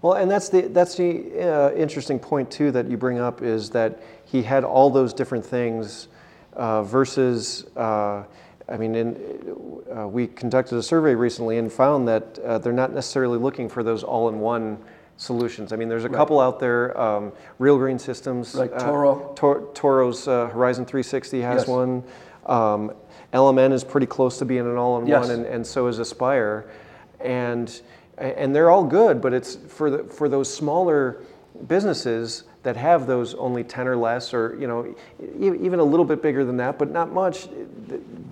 Well, 0.00 0.14
and 0.14 0.28
that's 0.28 0.48
the 0.48 0.62
that's 0.62 0.96
the 0.96 1.40
uh, 1.40 1.72
interesting 1.74 2.18
point 2.18 2.50
too 2.50 2.72
that 2.72 2.90
you 2.90 2.96
bring 2.96 3.20
up 3.20 3.40
is 3.40 3.70
that 3.70 4.02
he 4.24 4.42
had 4.42 4.64
all 4.64 4.90
those 4.90 5.14
different 5.14 5.46
things 5.46 6.08
uh, 6.54 6.82
versus 6.82 7.66
uh, 7.76 8.24
I 8.68 8.76
mean, 8.76 8.94
in, 8.94 9.84
uh, 9.94 10.06
we 10.06 10.26
conducted 10.26 10.76
a 10.76 10.82
survey 10.82 11.14
recently 11.14 11.58
and 11.58 11.72
found 11.72 12.06
that 12.08 12.38
uh, 12.38 12.58
they're 12.58 12.72
not 12.72 12.92
necessarily 12.92 13.38
looking 13.38 13.68
for 13.68 13.82
those 13.82 14.02
all-in-one 14.02 14.78
solutions. 15.16 15.72
I 15.72 15.76
mean, 15.76 15.88
there's 15.88 16.04
a 16.04 16.08
right. 16.08 16.16
couple 16.16 16.40
out 16.40 16.58
there. 16.58 16.98
Um, 16.98 17.32
Real 17.58 17.76
Green 17.76 17.98
Systems, 17.98 18.54
like 18.54 18.76
Toro. 18.78 19.30
Uh, 19.30 19.34
Tor- 19.34 19.70
Toro's 19.74 20.28
uh, 20.28 20.46
Horizon 20.46 20.84
360 20.84 21.40
has 21.40 21.62
yes. 21.62 21.68
one. 21.68 22.04
Um, 22.46 22.92
LMN 23.32 23.72
is 23.72 23.84
pretty 23.84 24.06
close 24.06 24.38
to 24.38 24.44
being 24.44 24.60
an 24.60 24.76
all-in-one, 24.76 25.08
yes. 25.08 25.28
and, 25.28 25.46
and 25.46 25.66
so 25.66 25.86
is 25.86 25.98
Aspire, 25.98 26.70
and 27.20 27.80
and 28.18 28.54
they're 28.54 28.70
all 28.70 28.84
good. 28.84 29.22
But 29.22 29.32
it's 29.32 29.56
for 29.56 29.90
the 29.90 30.04
for 30.04 30.28
those 30.28 30.52
smaller 30.52 31.22
businesses 31.66 32.44
that 32.62 32.76
have 32.76 33.06
those 33.06 33.34
only 33.34 33.64
10 33.64 33.88
or 33.88 33.96
less 33.96 34.32
or 34.32 34.56
you 34.58 34.66
know 34.66 34.94
even 35.38 35.80
a 35.80 35.84
little 35.84 36.04
bit 36.04 36.22
bigger 36.22 36.44
than 36.44 36.56
that 36.56 36.78
but 36.78 36.90
not 36.90 37.12
much 37.12 37.48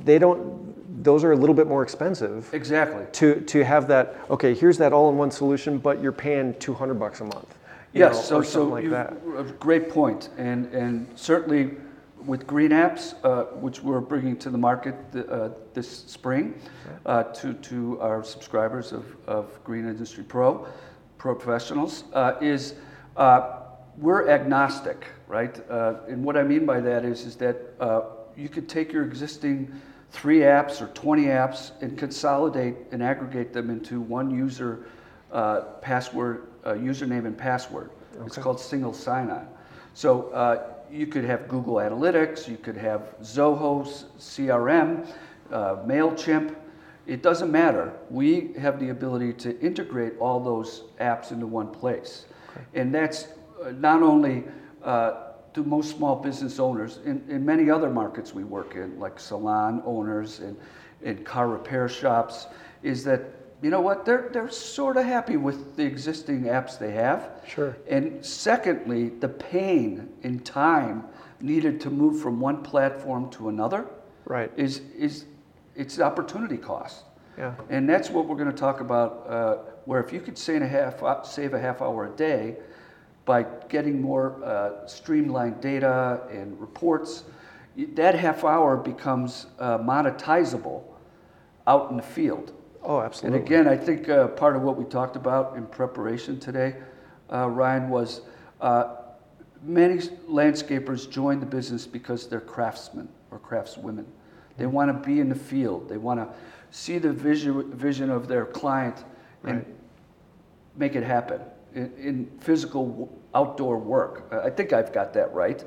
they 0.04 0.18
don't 0.18 0.60
those 1.02 1.24
are 1.24 1.32
a 1.32 1.36
little 1.36 1.54
bit 1.54 1.66
more 1.66 1.82
expensive. 1.82 2.52
Exactly. 2.52 3.06
To 3.12 3.40
to 3.40 3.64
have 3.64 3.88
that 3.88 4.16
okay 4.28 4.54
here's 4.54 4.78
that 4.78 4.92
all-in-one 4.92 5.30
solution 5.30 5.78
but 5.78 6.02
you're 6.02 6.12
paying 6.12 6.54
200 6.58 6.94
bucks 6.94 7.20
a 7.20 7.24
month 7.24 7.58
yes 7.92 8.14
know, 8.14 8.20
so 8.20 8.42
so 8.42 8.64
like 8.64 8.84
you, 8.84 9.56
great 9.58 9.88
point 9.90 10.30
and 10.36 10.66
and 10.72 11.06
certainly 11.16 11.76
with 12.26 12.46
Green 12.46 12.70
Apps, 12.70 13.14
uh, 13.24 13.44
which 13.56 13.82
we're 13.82 14.00
bringing 14.00 14.36
to 14.38 14.50
the 14.50 14.58
market 14.58 14.94
th- 15.12 15.26
uh, 15.26 15.50
this 15.74 15.88
spring 15.88 16.54
uh, 17.06 17.24
to, 17.24 17.54
to 17.54 18.00
our 18.00 18.22
subscribers 18.22 18.92
of, 18.92 19.04
of 19.26 19.62
Green 19.64 19.88
Industry 19.88 20.24
Pro, 20.24 20.66
pro 21.18 21.34
professionals, 21.34 22.04
uh, 22.12 22.34
is 22.40 22.74
uh, 23.16 23.59
we're 23.98 24.28
agnostic, 24.28 25.06
right? 25.28 25.60
Uh, 25.70 25.94
and 26.08 26.24
what 26.24 26.36
I 26.36 26.42
mean 26.42 26.66
by 26.66 26.80
that 26.80 27.04
is, 27.04 27.24
is 27.24 27.36
that 27.36 27.56
you 28.36 28.48
could 28.48 28.68
take 28.68 28.92
your 28.92 29.04
existing 29.04 29.72
three 30.10 30.40
apps 30.40 30.80
or 30.80 30.88
20 30.88 31.24
apps 31.24 31.72
and 31.82 31.98
consolidate 31.98 32.76
and 32.92 33.02
aggregate 33.02 33.52
them 33.52 33.70
into 33.70 34.00
one 34.00 34.30
user 34.30 34.86
password, 35.82 36.46
username 36.64 37.26
and 37.26 37.36
password. 37.36 37.90
Okay. 38.16 38.26
It's 38.26 38.38
called 38.38 38.60
single 38.60 38.92
sign-on. 38.92 39.46
So 39.94 40.32
you 40.90 41.06
could 41.06 41.24
have 41.24 41.48
Google 41.48 41.74
Analytics, 41.74 42.48
you 42.48 42.56
could 42.56 42.76
have 42.76 43.14
Zoho 43.22 43.86
CRM, 44.18 45.06
uh, 45.50 45.76
MailChimp. 45.86 46.54
It 47.06 47.22
doesn't 47.22 47.50
matter. 47.50 47.92
We 48.08 48.52
have 48.58 48.78
the 48.78 48.90
ability 48.90 49.32
to 49.34 49.58
integrate 49.60 50.14
all 50.18 50.40
those 50.40 50.84
apps 51.00 51.32
into 51.32 51.46
one 51.46 51.68
place. 51.68 52.26
Okay. 52.50 52.64
And 52.74 52.94
that's 52.94 53.24
uh, 53.24 53.28
not 53.78 54.02
only 54.02 54.44
uh, 54.82 55.32
to 55.54 55.62
most 55.64 55.96
small 55.96 56.16
business 56.16 56.58
owners, 56.58 57.00
in, 57.04 57.24
in 57.28 57.44
many 57.44 57.70
other 57.70 57.90
markets 57.90 58.34
we 58.34 58.44
work 58.44 58.76
in, 58.76 58.98
like 58.98 59.18
salon 59.18 59.82
owners 59.84 60.40
and, 60.40 60.56
and 61.04 61.24
car 61.24 61.48
repair 61.48 61.88
shops, 61.88 62.46
is 62.82 63.04
that 63.04 63.22
you 63.62 63.68
know 63.68 63.80
what 63.80 64.06
they're 64.06 64.30
they're 64.32 64.48
sort 64.48 64.96
of 64.96 65.04
happy 65.04 65.36
with 65.36 65.76
the 65.76 65.84
existing 65.84 66.44
apps 66.44 66.78
they 66.78 66.92
have. 66.92 67.30
Sure. 67.46 67.76
And 67.88 68.24
secondly 68.24 69.10
the 69.10 69.28
pain 69.28 70.08
in 70.22 70.40
time 70.40 71.04
needed 71.40 71.80
to 71.82 71.90
move 71.90 72.22
from 72.22 72.40
one 72.40 72.62
platform 72.62 73.30
to 73.30 73.48
another 73.50 73.86
right. 74.24 74.50
is 74.56 74.80
is 74.96 75.26
it's 75.74 76.00
opportunity 76.00 76.56
cost. 76.56 77.04
Yeah. 77.36 77.54
And 77.68 77.88
that's 77.88 78.10
what 78.10 78.26
we're 78.26 78.36
going 78.36 78.50
to 78.50 78.56
talk 78.56 78.80
about 78.80 79.26
uh, 79.28 79.56
where 79.84 80.02
if 80.02 80.12
you 80.12 80.20
could 80.20 80.38
save 80.38 80.62
a 80.62 80.66
half 80.66 81.02
uh, 81.02 81.22
save 81.22 81.52
a 81.52 81.60
half 81.60 81.82
hour 81.82 82.06
a 82.06 82.16
day 82.16 82.56
by 83.30 83.46
getting 83.68 84.02
more 84.02 84.42
uh, 84.44 84.86
streamlined 84.86 85.60
data 85.60 86.20
and 86.30 86.60
reports 86.60 87.24
that 87.94 88.14
half 88.14 88.42
hour 88.44 88.76
becomes 88.76 89.46
uh, 89.60 89.78
monetizable 89.78 90.82
out 91.66 91.90
in 91.90 91.96
the 91.96 92.02
field 92.02 92.52
Oh, 92.82 93.00
absolutely. 93.00 93.40
And 93.40 93.46
again, 93.46 93.68
I 93.68 93.76
think 93.76 94.08
uh, 94.08 94.28
part 94.28 94.56
of 94.56 94.62
what 94.62 94.76
we 94.76 94.84
talked 94.84 95.16
about 95.16 95.56
in 95.56 95.66
preparation 95.66 96.40
today, 96.40 96.76
uh, 97.30 97.48
Ryan, 97.48 97.90
was 97.90 98.22
uh, 98.60 98.96
many 99.62 99.98
landscapers 100.28 101.08
join 101.08 101.40
the 101.40 101.46
business 101.46 101.86
because 101.86 102.26
they're 102.26 102.40
craftsmen 102.40 103.08
or 103.30 103.38
craftswomen. 103.38 104.06
They 104.56 104.64
mm-hmm. 104.64 104.72
want 104.72 104.88
to 104.90 105.06
be 105.06 105.20
in 105.20 105.28
the 105.28 105.34
field. 105.34 105.88
They 105.88 105.98
want 105.98 106.20
to 106.20 106.28
see 106.70 106.98
the 106.98 107.12
vision, 107.12 107.70
vision 107.72 108.08
of 108.10 108.28
their 108.28 108.46
client 108.46 109.04
and 109.44 109.58
right. 109.58 109.66
make 110.76 110.96
it 110.96 111.02
happen 111.02 111.40
in, 111.74 111.92
in, 111.98 112.30
physical 112.40 113.16
outdoor 113.34 113.78
work. 113.78 114.32
I 114.32 114.50
think 114.50 114.72
I've 114.72 114.92
got 114.92 115.12
that 115.14 115.32
right. 115.32 115.64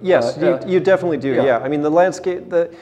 Yes, 0.00 0.38
uh, 0.38 0.60
you, 0.64 0.74
you, 0.74 0.80
definitely 0.80 1.18
do. 1.18 1.34
Yeah. 1.34 1.44
yeah. 1.44 1.58
I 1.58 1.68
mean, 1.68 1.82
the 1.82 1.90
landscape, 1.90 2.48
the 2.48 2.74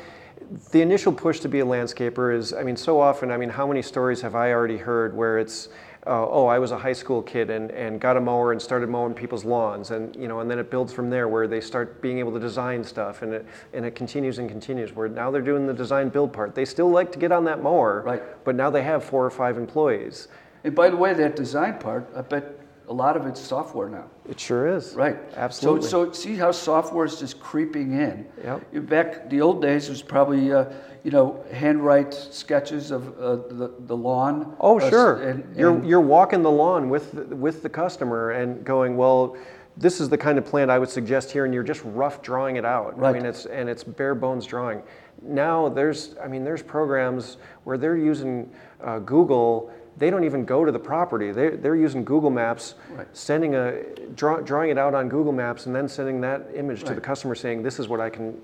the 0.72 0.82
initial 0.82 1.12
push 1.12 1.40
to 1.40 1.48
be 1.48 1.60
a 1.60 1.64
landscaper 1.64 2.36
is, 2.36 2.52
I 2.52 2.62
mean, 2.62 2.76
so 2.76 3.00
often, 3.00 3.30
I 3.30 3.36
mean, 3.36 3.50
how 3.50 3.66
many 3.66 3.82
stories 3.82 4.20
have 4.22 4.34
I 4.34 4.52
already 4.52 4.78
heard 4.78 5.14
where 5.14 5.38
it's, 5.38 5.68
uh, 6.06 6.26
oh, 6.28 6.46
I 6.46 6.58
was 6.58 6.72
a 6.72 6.78
high 6.78 6.94
school 6.94 7.22
kid 7.22 7.50
and, 7.50 7.70
and 7.70 8.00
got 8.00 8.16
a 8.16 8.20
mower 8.20 8.52
and 8.52 8.60
started 8.60 8.88
mowing 8.88 9.14
people's 9.14 9.44
lawns, 9.44 9.90
and 9.90 10.16
you 10.16 10.28
know, 10.28 10.40
and 10.40 10.50
then 10.50 10.58
it 10.58 10.70
builds 10.70 10.92
from 10.92 11.10
there 11.10 11.28
where 11.28 11.46
they 11.46 11.60
start 11.60 12.00
being 12.00 12.18
able 12.18 12.32
to 12.32 12.40
design 12.40 12.82
stuff, 12.82 13.20
and 13.20 13.34
it 13.34 13.46
and 13.74 13.84
it 13.84 13.94
continues 13.94 14.38
and 14.38 14.48
continues. 14.48 14.96
Where 14.96 15.08
now 15.08 15.30
they're 15.30 15.42
doing 15.42 15.66
the 15.66 15.74
design 15.74 16.08
build 16.08 16.32
part. 16.32 16.54
They 16.54 16.64
still 16.64 16.90
like 16.90 17.12
to 17.12 17.18
get 17.18 17.32
on 17.32 17.44
that 17.44 17.62
mower, 17.62 18.02
right? 18.02 18.22
But 18.44 18.54
now 18.54 18.70
they 18.70 18.82
have 18.82 19.04
four 19.04 19.26
or 19.26 19.30
five 19.30 19.58
employees. 19.58 20.28
And 20.64 20.74
by 20.74 20.90
the 20.90 20.96
way, 20.96 21.14
that 21.14 21.36
design 21.36 21.78
part, 21.78 22.10
I 22.14 22.22
bet 22.22 22.60
a 22.88 22.92
lot 22.92 23.16
of 23.16 23.24
it's 23.24 23.40
software 23.40 23.88
now. 23.88 24.04
It 24.28 24.38
sure 24.38 24.66
is. 24.66 24.94
Right. 24.94 25.16
Absolutely. 25.36 25.88
So, 25.88 26.06
so 26.06 26.12
see 26.12 26.34
how 26.34 26.50
software 26.50 27.04
is 27.04 27.20
just 27.20 27.40
creeping 27.40 27.92
in. 27.92 28.26
Yep. 28.42 28.88
Back 28.88 29.30
the 29.30 29.40
old 29.40 29.62
days 29.62 29.88
was 29.88 30.02
probably 30.02 30.52
uh, 30.52 30.66
you 31.04 31.12
know 31.12 31.42
handwrite 31.52 32.12
sketches 32.12 32.90
of 32.90 33.16
uh, 33.18 33.36
the 33.54 33.74
the 33.86 33.96
lawn. 33.96 34.56
Oh 34.58 34.80
uh, 34.80 34.90
sure. 34.90 35.22
And, 35.22 35.44
and 35.44 35.56
you're 35.56 35.84
you're 35.84 36.00
walking 36.00 36.42
the 36.42 36.50
lawn 36.50 36.90
with 36.90 37.12
the, 37.12 37.36
with 37.36 37.62
the 37.62 37.68
customer 37.68 38.32
and 38.32 38.64
going 38.64 38.96
well. 38.96 39.36
This 39.76 40.00
is 40.00 40.08
the 40.08 40.18
kind 40.18 40.36
of 40.36 40.44
plant 40.44 40.70
I 40.70 40.78
would 40.78 40.90
suggest 40.90 41.30
here, 41.30 41.44
and 41.44 41.54
you're 41.54 41.62
just 41.62 41.82
rough 41.84 42.22
drawing 42.22 42.56
it 42.56 42.64
out. 42.64 42.98
Right. 42.98 43.10
I 43.10 43.12
mean, 43.12 43.24
it's 43.24 43.46
and 43.46 43.68
it's 43.68 43.84
bare 43.84 44.16
bones 44.16 44.44
drawing. 44.44 44.82
Now 45.22 45.68
there's, 45.68 46.16
I 46.22 46.28
mean, 46.28 46.44
there's 46.44 46.62
programs 46.62 47.36
where 47.64 47.78
they're 47.78 47.96
using 47.96 48.50
uh, 48.82 48.98
Google 48.98 49.70
they 50.00 50.08
don't 50.08 50.24
even 50.24 50.46
go 50.46 50.64
to 50.64 50.72
the 50.72 50.78
property. 50.78 51.30
They're, 51.30 51.56
they're 51.56 51.76
using 51.76 52.04
Google 52.04 52.30
Maps, 52.30 52.74
right. 52.96 53.06
sending 53.12 53.54
a, 53.54 53.82
draw, 54.16 54.40
drawing 54.40 54.70
it 54.70 54.78
out 54.78 54.94
on 54.94 55.10
Google 55.10 55.32
Maps, 55.32 55.66
and 55.66 55.76
then 55.76 55.88
sending 55.88 56.22
that 56.22 56.48
image 56.54 56.78
right. 56.78 56.88
to 56.88 56.94
the 56.94 57.02
customer 57.02 57.34
saying, 57.34 57.62
this 57.62 57.78
is 57.78 57.86
what 57.86 58.00
I 58.00 58.08
can 58.08 58.40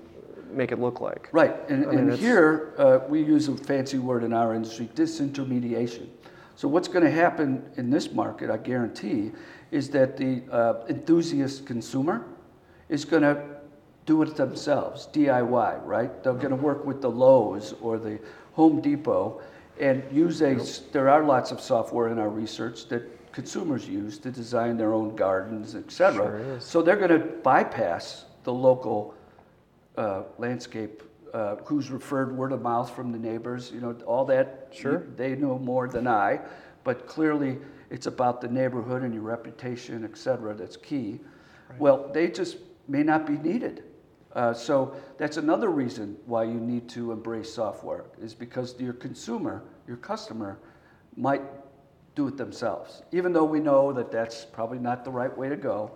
make 0.51 0.71
it 0.71 0.79
look 0.79 1.01
like. 1.01 1.29
Right, 1.31 1.55
and, 1.67 1.85
and 1.85 2.13
here 2.13 2.75
uh, 2.77 2.99
we 3.09 3.23
use 3.23 3.47
a 3.47 3.57
fancy 3.57 3.97
word 3.97 4.23
in 4.23 4.33
our 4.33 4.53
industry, 4.53 4.87
disintermediation. 4.93 6.07
So 6.55 6.67
what's 6.67 6.87
going 6.87 7.03
to 7.03 7.11
happen 7.11 7.67
in 7.75 7.89
this 7.89 8.11
market, 8.11 8.51
I 8.51 8.57
guarantee, 8.57 9.31
is 9.71 9.89
that 9.89 10.15
the 10.15 10.43
uh, 10.51 10.85
enthusiast 10.87 11.65
consumer 11.65 12.25
is 12.87 13.03
going 13.03 13.23
to 13.23 13.43
do 14.05 14.21
it 14.21 14.35
themselves, 14.35 15.09
DIY, 15.11 15.83
right? 15.83 16.23
They're 16.23 16.33
going 16.33 16.49
to 16.49 16.55
work 16.55 16.85
with 16.85 17.01
the 17.01 17.09
Lowe's 17.09 17.73
or 17.81 17.97
the 17.97 18.19
Home 18.53 18.79
Depot 18.79 19.41
and 19.79 20.03
use 20.11 20.41
a, 20.41 20.55
there 20.91 21.09
are 21.09 21.23
lots 21.23 21.51
of 21.51 21.61
software 21.61 22.09
in 22.09 22.19
our 22.19 22.29
research 22.29 22.87
that 22.89 23.03
consumers 23.31 23.87
use 23.87 24.17
to 24.17 24.31
design 24.31 24.77
their 24.77 24.93
own 24.93 25.15
gardens, 25.15 25.75
et 25.75 25.91
cetera. 25.91 26.43
Sure 26.43 26.59
so 26.59 26.81
they're 26.81 26.95
going 26.95 27.09
to 27.09 27.25
bypass 27.43 28.25
the 28.43 28.53
local 28.53 29.13
uh, 29.97 30.23
landscape, 30.37 31.03
uh, 31.33 31.55
who's 31.65 31.91
referred 31.91 32.35
word 32.35 32.51
of 32.51 32.61
mouth 32.61 32.95
from 32.95 33.11
the 33.11 33.19
neighbors, 33.19 33.71
you 33.73 33.81
know, 33.81 33.95
all 34.05 34.25
that. 34.25 34.69
Sure. 34.71 35.03
they 35.15 35.35
know 35.35 35.59
more 35.59 35.87
than 35.87 36.07
I, 36.07 36.39
but 36.83 37.07
clearly 37.07 37.57
it's 37.89 38.07
about 38.07 38.41
the 38.41 38.47
neighborhood 38.47 39.03
and 39.03 39.13
your 39.13 39.23
reputation, 39.23 40.03
et 40.03 40.17
cetera, 40.17 40.53
that's 40.53 40.77
key. 40.77 41.19
Right. 41.69 41.79
Well, 41.79 42.09
they 42.13 42.29
just 42.29 42.57
may 42.87 43.03
not 43.03 43.25
be 43.25 43.37
needed. 43.37 43.83
Uh, 44.37 44.53
so 44.53 44.95
that's 45.17 45.37
another 45.37 45.69
reason 45.69 46.15
why 46.27 46.43
you 46.43 46.59
need 46.59 46.87
to 46.87 47.11
embrace 47.11 47.51
software 47.51 48.05
is 48.21 48.35
because 48.35 48.79
your 48.79 48.93
consumer, 48.93 49.63
your 49.87 49.97
customer, 49.97 50.59
might 51.15 51.41
do 52.13 52.27
it 52.27 52.37
themselves. 52.37 53.01
Even 53.11 53.33
though 53.33 53.43
we 53.43 53.59
know 53.59 53.91
that 53.91 54.11
that's 54.11 54.45
probably 54.45 54.77
not 54.77 55.03
the 55.03 55.09
right 55.09 55.35
way 55.35 55.49
to 55.49 55.55
go. 55.55 55.91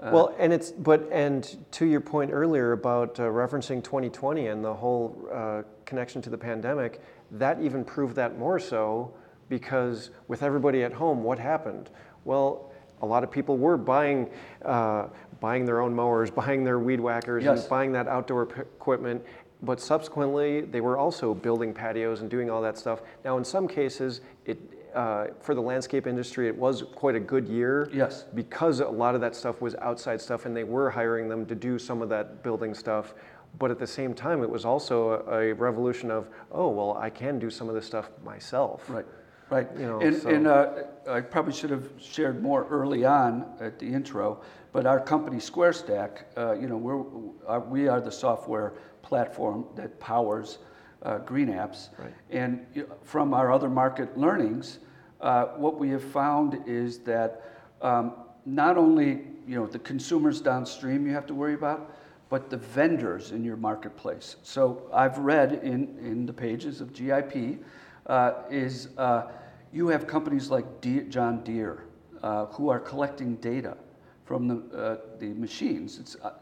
Uh, 0.00 0.10
well, 0.12 0.34
and 0.38 0.52
it's 0.52 0.70
but 0.70 1.08
and 1.10 1.56
to 1.72 1.84
your 1.84 2.00
point 2.00 2.30
earlier 2.32 2.70
about 2.70 3.18
uh, 3.18 3.24
referencing 3.24 3.82
2020 3.82 4.46
and 4.46 4.64
the 4.64 4.72
whole 4.72 5.28
uh, 5.32 5.62
connection 5.84 6.22
to 6.22 6.30
the 6.30 6.38
pandemic, 6.38 7.00
that 7.32 7.60
even 7.60 7.84
proved 7.84 8.14
that 8.14 8.38
more 8.38 8.60
so 8.60 9.12
because 9.48 10.10
with 10.28 10.44
everybody 10.44 10.84
at 10.84 10.92
home, 10.92 11.24
what 11.24 11.38
happened? 11.38 11.90
Well, 12.24 12.70
a 13.00 13.06
lot 13.06 13.24
of 13.24 13.30
people 13.32 13.58
were 13.58 13.76
buying 13.76 14.30
uh, 14.64 15.08
buying 15.42 15.66
their 15.66 15.80
own 15.82 15.94
mowers, 15.94 16.30
buying 16.42 16.64
their 16.64 16.78
weed 16.78 17.00
whackers, 17.00 17.44
yes. 17.44 17.60
and 17.60 17.68
buying 17.68 17.92
that 17.92 18.08
outdoor 18.08 18.46
p- 18.46 18.62
equipment. 18.62 19.22
But 19.60 19.80
subsequently, 19.80 20.62
they 20.62 20.80
were 20.80 20.96
also 20.96 21.34
building 21.34 21.74
patios 21.74 22.22
and 22.22 22.30
doing 22.30 22.48
all 22.48 22.62
that 22.62 22.78
stuff. 22.78 23.02
Now, 23.24 23.36
in 23.36 23.44
some 23.44 23.68
cases, 23.68 24.22
it 24.46 24.58
uh, 24.94 25.28
for 25.40 25.54
the 25.54 25.60
landscape 25.60 26.06
industry, 26.06 26.48
it 26.48 26.56
was 26.56 26.82
quite 26.94 27.14
a 27.14 27.20
good 27.20 27.48
year. 27.48 27.88
Yes. 27.92 28.26
Because 28.34 28.80
a 28.80 28.88
lot 28.88 29.14
of 29.14 29.20
that 29.22 29.34
stuff 29.34 29.60
was 29.62 29.74
outside 29.76 30.20
stuff, 30.20 30.44
and 30.44 30.54
they 30.56 30.64
were 30.64 30.90
hiring 30.90 31.28
them 31.28 31.46
to 31.46 31.54
do 31.54 31.78
some 31.78 32.02
of 32.02 32.08
that 32.10 32.42
building 32.42 32.74
stuff. 32.74 33.14
But 33.58 33.70
at 33.70 33.78
the 33.78 33.86
same 33.86 34.12
time, 34.14 34.42
it 34.42 34.50
was 34.50 34.64
also 34.64 35.24
a, 35.26 35.50
a 35.50 35.52
revolution 35.54 36.10
of, 36.10 36.28
oh, 36.50 36.68
well, 36.68 36.98
I 36.98 37.08
can 37.08 37.38
do 37.38 37.48
some 37.48 37.68
of 37.68 37.74
this 37.74 37.86
stuff 37.86 38.10
myself. 38.24 38.88
Right. 38.88 39.06
Right. 39.52 39.68
You 39.78 39.86
know, 39.86 40.00
and, 40.00 40.16
so. 40.16 40.28
and 40.30 40.46
uh, 40.46 40.72
I 41.06 41.20
probably 41.20 41.52
should 41.52 41.68
have 41.68 41.90
shared 42.00 42.42
more 42.42 42.66
early 42.70 43.04
on 43.04 43.44
at 43.60 43.78
the 43.78 43.86
intro, 43.86 44.40
but 44.72 44.86
our 44.86 44.98
company 44.98 45.36
SquareStack, 45.36 46.24
uh, 46.38 46.54
you 46.54 46.68
know, 46.68 46.78
we're, 46.78 47.02
uh, 47.46 47.60
we 47.60 47.86
are 47.86 48.00
the 48.00 48.10
software 48.10 48.72
platform 49.02 49.66
that 49.76 50.00
powers 50.00 50.58
uh, 51.02 51.18
Green 51.18 51.48
Apps. 51.48 51.90
Right. 51.98 52.14
And 52.30 52.64
from 53.02 53.34
our 53.34 53.52
other 53.52 53.68
market 53.68 54.16
learnings, 54.16 54.78
uh, 55.20 55.46
what 55.56 55.78
we 55.78 55.90
have 55.90 56.02
found 56.02 56.62
is 56.66 57.00
that 57.00 57.52
um, 57.82 58.14
not 58.46 58.78
only 58.78 59.26
you 59.46 59.56
know 59.56 59.66
the 59.66 59.78
consumers 59.80 60.40
downstream 60.40 61.06
you 61.06 61.12
have 61.12 61.26
to 61.26 61.34
worry 61.34 61.54
about, 61.54 61.94
but 62.28 62.48
the 62.48 62.56
vendors 62.56 63.32
in 63.32 63.44
your 63.44 63.56
marketplace. 63.56 64.36
So 64.42 64.88
I've 64.94 65.18
read 65.18 65.60
in, 65.62 65.98
in 65.98 66.24
the 66.24 66.32
pages 66.32 66.80
of 66.80 66.94
GIP 66.94 67.62
uh, 68.06 68.32
is 68.50 68.88
uh, 68.96 69.24
you 69.72 69.88
have 69.88 70.06
companies 70.06 70.50
like 70.50 70.80
De- 70.80 71.04
John 71.04 71.42
Deere 71.44 71.84
uh, 72.22 72.46
who 72.46 72.68
are 72.68 72.78
collecting 72.78 73.36
data 73.36 73.76
from 74.24 74.46
the, 74.48 74.76
uh, 74.76 74.96
the 75.18 75.28
machines. 75.34 75.98
It's 75.98 76.16
uh, 76.22 76.32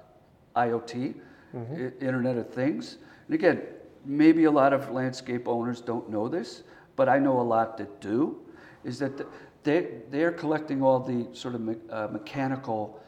IoT, 0.57 1.15
I- 1.55 1.93
Internet 2.05 2.37
of 2.37 2.51
Things. 2.51 2.99
And 3.27 3.35
again, 3.35 3.63
maybe 4.05 4.45
a 4.45 4.51
lot 4.51 4.73
of 4.73 4.91
landscape 4.91 5.47
owners 5.49 5.81
don't 5.81 6.09
know 6.11 6.29
this, 6.29 6.63
but 6.97 7.09
I 7.09 7.19
know 7.19 7.41
a 7.41 7.43
lot 7.43 7.77
that 7.79 8.01
do. 8.01 8.41
Is 8.85 8.99
that 8.99 9.17
the, 9.17 9.27
they 9.63 9.89
they're 10.11 10.33
collecting 10.33 10.83
all 10.83 10.99
the 11.01 11.27
sort 11.33 11.55
of 11.55 11.61
me, 11.61 11.75
uh, 11.91 12.09
mechanical, 12.11 12.99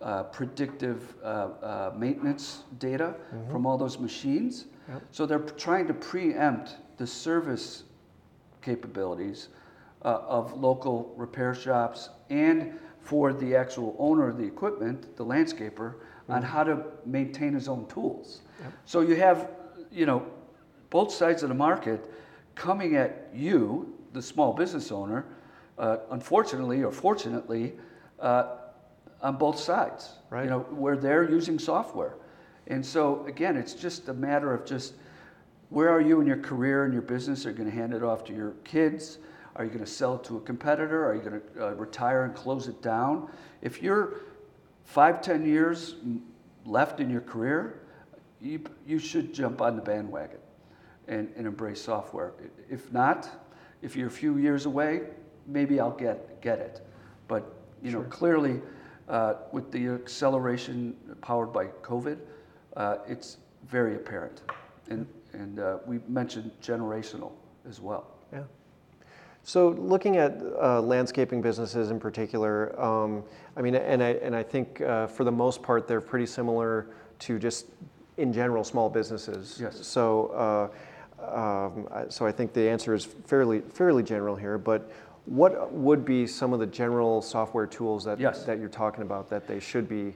uh, 0.00 0.24
predictive 0.24 1.14
uh, 1.22 1.26
uh, 1.26 1.92
maintenance 1.96 2.62
data 2.78 3.14
from 3.50 3.66
all 3.66 3.78
those 3.78 3.98
machines. 3.98 4.66
So 5.10 5.26
they're 5.26 5.38
trying 5.38 5.86
to 5.88 5.94
preempt 5.94 6.76
the 6.98 7.06
service 7.06 7.84
capabilities 8.60 9.48
uh, 10.04 10.20
of 10.26 10.60
local 10.60 11.12
repair 11.16 11.54
shops 11.54 12.10
and 12.30 12.78
for 13.00 13.32
the 13.32 13.54
actual 13.54 13.96
owner 13.98 14.28
of 14.28 14.38
the 14.38 14.44
equipment, 14.44 15.16
the 15.16 15.24
landscaper, 15.24 15.94
on 16.28 16.42
how 16.42 16.62
to 16.62 16.84
maintain 17.04 17.52
his 17.52 17.68
own 17.68 17.86
tools. 17.88 18.42
So 18.84 19.00
you 19.00 19.16
have, 19.16 19.50
you 19.90 20.06
know, 20.06 20.24
both 20.88 21.12
sides 21.12 21.42
of 21.42 21.48
the 21.48 21.54
market 21.54 22.04
coming 22.54 22.96
at 22.96 23.28
you, 23.34 23.92
the 24.12 24.22
small 24.22 24.52
business 24.52 24.92
owner, 24.92 25.26
uh, 25.78 25.98
unfortunately 26.10 26.82
or 26.82 26.92
fortunately, 26.92 27.74
uh, 28.20 28.56
on 29.20 29.36
both 29.36 29.58
sides. 29.58 30.10
Right. 30.30 30.44
You 30.44 30.50
know, 30.50 30.60
where 30.60 30.96
they're 30.96 31.28
using 31.28 31.58
software. 31.58 32.14
And 32.68 32.84
so 32.84 33.26
again, 33.26 33.56
it's 33.56 33.74
just 33.74 34.08
a 34.08 34.14
matter 34.14 34.54
of 34.54 34.64
just 34.64 34.94
where 35.70 35.88
are 35.88 36.00
you 36.00 36.20
in 36.20 36.26
your 36.26 36.36
career 36.36 36.84
and 36.84 36.92
your 36.92 37.02
business? 37.02 37.46
Are 37.46 37.50
you 37.50 37.56
going 37.56 37.70
to 37.70 37.74
hand 37.74 37.94
it 37.94 38.02
off 38.02 38.24
to 38.24 38.34
your 38.34 38.52
kids? 38.64 39.18
Are 39.56 39.64
you 39.64 39.70
going 39.70 39.84
to 39.84 39.90
sell 39.90 40.14
it 40.14 40.24
to 40.24 40.38
a 40.38 40.40
competitor? 40.40 41.06
Are 41.06 41.14
you 41.14 41.20
going 41.20 41.40
to 41.40 41.66
uh, 41.66 41.70
retire 41.72 42.24
and 42.24 42.34
close 42.34 42.68
it 42.68 42.80
down? 42.80 43.30
If 43.60 43.82
you're 43.82 44.20
five, 44.84 45.20
ten 45.20 45.44
years 45.44 45.96
left 46.64 47.00
in 47.00 47.10
your 47.10 47.20
career, 47.20 47.80
you, 48.40 48.62
you 48.86 48.98
should 48.98 49.32
jump 49.32 49.60
on 49.60 49.76
the 49.76 49.82
bandwagon 49.82 50.38
and, 51.08 51.30
and 51.36 51.46
embrace 51.46 51.80
software. 51.82 52.32
If 52.70 52.92
not, 52.92 53.28
if 53.82 53.96
you're 53.96 54.08
a 54.08 54.10
few 54.10 54.38
years 54.38 54.66
away, 54.66 55.02
maybe 55.46 55.80
I'll 55.80 55.90
get, 55.90 56.40
get 56.40 56.58
it. 56.58 56.86
But 57.28 57.44
you 57.82 57.90
know, 57.90 58.02
clearly, 58.02 58.60
uh, 59.08 59.34
with 59.50 59.70
the 59.72 59.88
acceleration 59.88 60.96
powered 61.20 61.52
by 61.52 61.66
COVID, 61.82 62.18
uh, 62.76 62.98
it's 63.06 63.38
very 63.68 63.96
apparent. 63.96 64.42
And, 64.88 65.06
and 65.32 65.58
uh, 65.58 65.78
we 65.86 66.00
mentioned 66.08 66.50
generational 66.62 67.32
as 67.68 67.80
well. 67.80 68.06
So 69.44 69.70
looking 69.70 70.16
at 70.18 70.40
uh, 70.60 70.80
landscaping 70.80 71.42
businesses 71.42 71.90
in 71.90 71.98
particular, 71.98 72.78
um, 72.80 73.24
I 73.56 73.60
mean, 73.62 73.74
and 73.74 74.02
I, 74.02 74.10
and 74.10 74.36
I 74.36 74.42
think 74.42 74.80
uh, 74.80 75.08
for 75.08 75.24
the 75.24 75.32
most 75.32 75.62
part, 75.62 75.88
they're 75.88 76.00
pretty 76.00 76.26
similar 76.26 76.86
to 77.20 77.38
just 77.38 77.66
in 78.18 78.32
general 78.32 78.62
small 78.62 78.88
businesses. 78.88 79.58
Yes. 79.60 79.84
So, 79.84 80.70
uh, 81.20 81.24
um, 81.24 81.88
I- 81.92 82.08
so 82.08 82.24
I 82.26 82.32
think 82.32 82.52
the 82.52 82.68
answer 82.68 82.94
is 82.94 83.04
fairly, 83.04 83.60
fairly 83.60 84.02
general 84.02 84.36
here, 84.36 84.58
but 84.58 84.90
what 85.26 85.72
would 85.72 86.04
be 86.04 86.26
some 86.26 86.52
of 86.52 86.60
the 86.60 86.66
general 86.66 87.20
software 87.22 87.66
tools 87.66 88.04
that, 88.04 88.18
Yes. 88.20 88.44
that 88.44 88.58
you're 88.58 88.68
talking 88.68 89.02
about 89.02 89.28
that 89.30 89.46
they 89.46 89.58
should 89.60 89.88
be 89.88 90.14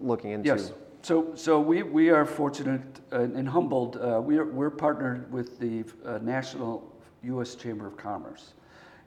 looking 0.00 0.30
into? 0.32 0.48
Yes. 0.48 0.72
So, 1.02 1.32
so 1.34 1.60
we, 1.60 1.82
we 1.82 2.10
are 2.10 2.24
fortunate 2.24 2.82
and 3.12 3.48
humbled. 3.48 3.98
Uh, 3.98 4.20
we 4.20 4.38
are, 4.38 4.46
we're 4.46 4.70
partnered 4.70 5.30
with 5.32 5.58
the 5.60 5.84
National 6.22 6.90
U.S. 7.22 7.54
Chamber 7.54 7.86
of 7.86 7.96
Commerce. 7.96 8.54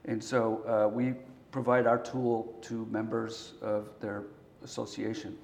And 0.04 0.22
so 0.22 0.62
uh, 0.66 0.88
we 0.88 1.14
provide 1.50 1.86
our 1.86 1.98
tool 1.98 2.56
to 2.62 2.86
members 2.86 3.54
of 3.62 3.90
their 4.00 4.24
association. 4.62 5.36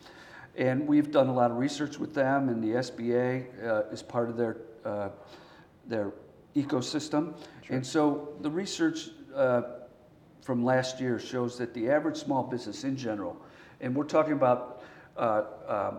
And 0.56 0.86
we've 0.86 1.10
done 1.10 1.28
a 1.28 1.32
lot 1.32 1.50
of 1.50 1.56
research 1.56 1.98
with 1.98 2.14
them, 2.14 2.48
and 2.48 2.62
the 2.62 2.78
SBA 2.78 3.66
uh, 3.66 3.90
is 3.90 4.02
part 4.02 4.28
of 4.28 4.36
their, 4.36 4.58
uh, 4.84 5.08
their 5.86 6.12
ecosystem. 6.54 7.34
And 7.68 7.84
so 7.84 8.34
the 8.40 8.50
research 8.50 9.08
uh, 9.34 9.62
from 10.42 10.64
last 10.64 11.00
year 11.00 11.18
shows 11.18 11.58
that 11.58 11.74
the 11.74 11.90
average 11.90 12.16
small 12.16 12.44
business 12.44 12.84
in 12.84 12.96
general, 12.96 13.36
and 13.80 13.96
we're 13.96 14.04
talking 14.04 14.34
about 14.34 14.82
uh, 15.16 15.42
um, 15.66 15.98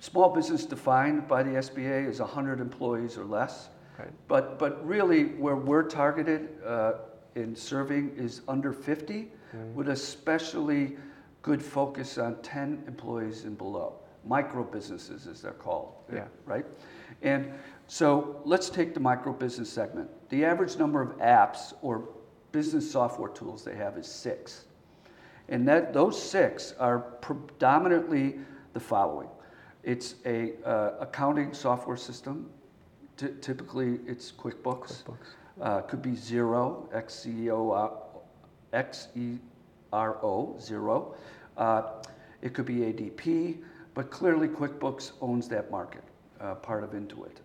small 0.00 0.34
business 0.34 0.64
defined 0.64 1.28
by 1.28 1.42
the 1.42 1.50
SBA 1.50 2.08
is 2.08 2.20
100 2.20 2.60
employees 2.60 3.18
or 3.18 3.24
less. 3.24 3.68
Right. 3.98 4.08
But, 4.28 4.58
but 4.58 4.86
really, 4.86 5.24
where 5.24 5.56
we're 5.56 5.82
targeted 5.82 6.48
uh, 6.64 6.92
in 7.34 7.54
serving 7.54 8.14
is 8.16 8.42
under 8.48 8.72
50, 8.72 9.28
with 9.74 9.88
especially 9.88 10.96
good 11.42 11.62
focus 11.62 12.18
on 12.18 12.40
10 12.42 12.84
employees 12.86 13.44
and 13.44 13.56
below. 13.56 13.94
Micro 14.24 14.62
businesses, 14.62 15.26
as 15.26 15.40
they're 15.42 15.52
called. 15.52 15.94
Yeah. 16.12 16.26
Right? 16.44 16.66
And 17.22 17.52
so 17.86 18.40
let's 18.44 18.70
take 18.70 18.94
the 18.94 19.00
micro 19.00 19.32
business 19.32 19.70
segment. 19.70 20.08
The 20.28 20.44
average 20.44 20.76
number 20.76 21.00
of 21.02 21.16
apps 21.18 21.72
or 21.82 22.08
business 22.52 22.90
software 22.90 23.30
tools 23.30 23.64
they 23.64 23.74
have 23.76 23.96
is 23.96 24.06
six. 24.06 24.66
And 25.48 25.66
that 25.66 25.92
those 25.92 26.20
six 26.20 26.74
are 26.78 26.98
predominantly 26.98 28.38
the 28.72 28.80
following. 28.80 29.28
It's 29.82 30.16
a 30.26 30.52
uh, 30.64 30.92
accounting 31.00 31.52
software 31.54 31.96
system. 31.96 32.50
Ty- 33.16 33.32
typically, 33.40 33.98
it's 34.06 34.30
QuickBooks. 34.32 35.02
Uh, 35.60 35.80
could 35.82 36.00
be 36.00 36.12
Xero, 36.12 36.88
X-E-R-O, 38.72 40.56
Xero. 40.58 41.14
Uh, 41.56 41.82
it 42.40 42.54
could 42.54 42.64
be 42.64 42.76
ADP, 42.76 43.58
but 43.94 44.10
clearly 44.10 44.48
QuickBooks 44.48 45.12
owns 45.20 45.48
that 45.48 45.70
market, 45.70 46.04
uh, 46.40 46.54
part 46.54 46.82
of 46.82 46.92
Intuit. 46.92 47.36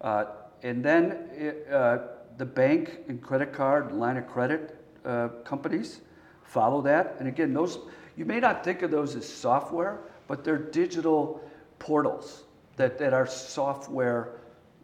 Uh, 0.00 0.26
and 0.62 0.84
then 0.84 1.28
it, 1.32 1.66
uh, 1.72 1.98
the 2.36 2.44
bank 2.44 3.00
and 3.08 3.20
credit 3.20 3.52
card, 3.52 3.90
line 3.92 4.16
of 4.16 4.28
credit 4.28 4.84
uh, 5.04 5.28
companies 5.44 6.00
follow 6.44 6.80
that. 6.82 7.16
And 7.18 7.28
again, 7.28 7.52
those 7.52 7.78
you 8.16 8.24
may 8.24 8.40
not 8.40 8.64
think 8.64 8.82
of 8.82 8.90
those 8.90 9.14
as 9.14 9.28
software, 9.28 10.00
but 10.26 10.42
they're 10.42 10.58
digital 10.58 11.40
portals 11.78 12.44
that, 12.76 12.98
that 12.98 13.12
are 13.12 13.26
software 13.26 14.40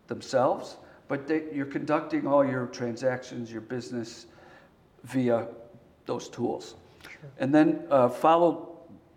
themselves, 0.07 0.77
but 1.09 1.27
they, 1.27 1.45
you're 1.53 1.67
conducting 1.67 2.27
all 2.27 2.45
your 2.45 2.67
transactions, 2.67 3.51
your 3.53 3.61
business 3.61 4.27
via 5.05 5.47
those 6.07 6.29
tools. 6.29 6.75
And 7.39 7.55
then 7.55 7.85
uh, 7.91 8.09
followed 8.09 8.69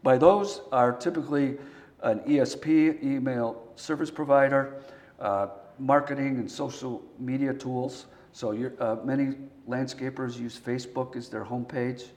by 0.03 0.17
those 0.17 0.61
are 0.71 0.93
typically 0.93 1.57
an 2.01 2.19
ESP, 2.19 3.03
email 3.03 3.67
service 3.75 4.11
provider, 4.11 4.81
uh, 5.19 5.47
marketing 5.79 6.37
and 6.37 6.49
social 6.49 7.03
media 7.19 7.53
tools. 7.53 8.05
So 8.31 8.51
you're, 8.51 8.73
uh, 8.79 8.97
many 9.03 9.35
landscapers 9.67 10.39
use 10.39 10.59
Facebook 10.59 11.15
as 11.15 11.29
their 11.29 11.43
homepage, 11.43 12.09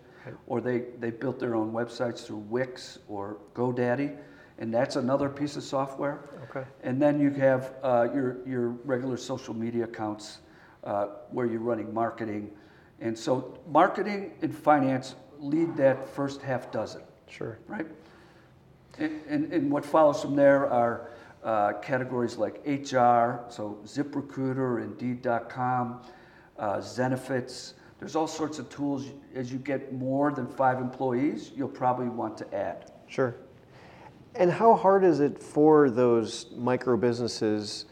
or 0.46 0.60
they, 0.60 0.84
they 0.98 1.10
built 1.10 1.38
their 1.38 1.54
own 1.54 1.72
websites 1.72 2.26
through 2.26 2.44
Wix 2.48 2.98
or 3.08 3.38
GoDaddy, 3.54 4.16
and 4.60 4.72
that's 4.72 4.96
another 4.96 5.28
piece 5.28 5.56
of 5.56 5.62
software. 5.62 6.20
Okay. 6.50 6.66
And 6.82 7.00
then 7.00 7.18
you 7.18 7.30
have 7.30 7.74
uh, 7.82 8.08
your, 8.14 8.46
your 8.46 8.68
regular 8.68 9.16
social 9.16 9.54
media 9.54 9.84
accounts 9.84 10.38
uh, 10.84 11.06
where 11.30 11.46
you're 11.46 11.60
running 11.60 11.92
marketing. 11.92 12.50
And 13.00 13.18
so 13.18 13.58
marketing 13.66 14.32
and 14.42 14.54
finance 14.54 15.14
lead 15.38 15.76
that 15.78 16.06
first 16.06 16.42
half 16.42 16.70
dozen, 16.70 17.02
Sure. 17.26 17.58
right? 17.66 17.86
And, 18.98 19.20
and, 19.28 19.52
and 19.52 19.70
what 19.70 19.84
follows 19.84 20.20
from 20.20 20.36
there 20.36 20.70
are 20.70 21.10
uh, 21.42 21.72
categories 21.80 22.36
like 22.36 22.56
HR, 22.66 23.46
so 23.48 23.78
ZipRecruiter, 23.86 24.82
Indeed.com, 24.82 26.02
uh, 26.58 26.76
Zenefits. 26.76 27.72
There's 27.98 28.14
all 28.14 28.26
sorts 28.26 28.58
of 28.58 28.68
tools. 28.68 29.06
As 29.34 29.50
you 29.50 29.58
get 29.58 29.94
more 29.94 30.32
than 30.32 30.46
five 30.46 30.80
employees, 30.80 31.52
you'll 31.56 31.68
probably 31.68 32.08
want 32.08 32.36
to 32.38 32.54
add. 32.54 32.92
Sure. 33.06 33.36
And 34.34 34.50
how 34.50 34.74
hard 34.74 35.04
is 35.04 35.20
it 35.20 35.42
for 35.42 35.90
those 35.90 36.46
micro 36.56 36.96
businesses? 36.96 37.86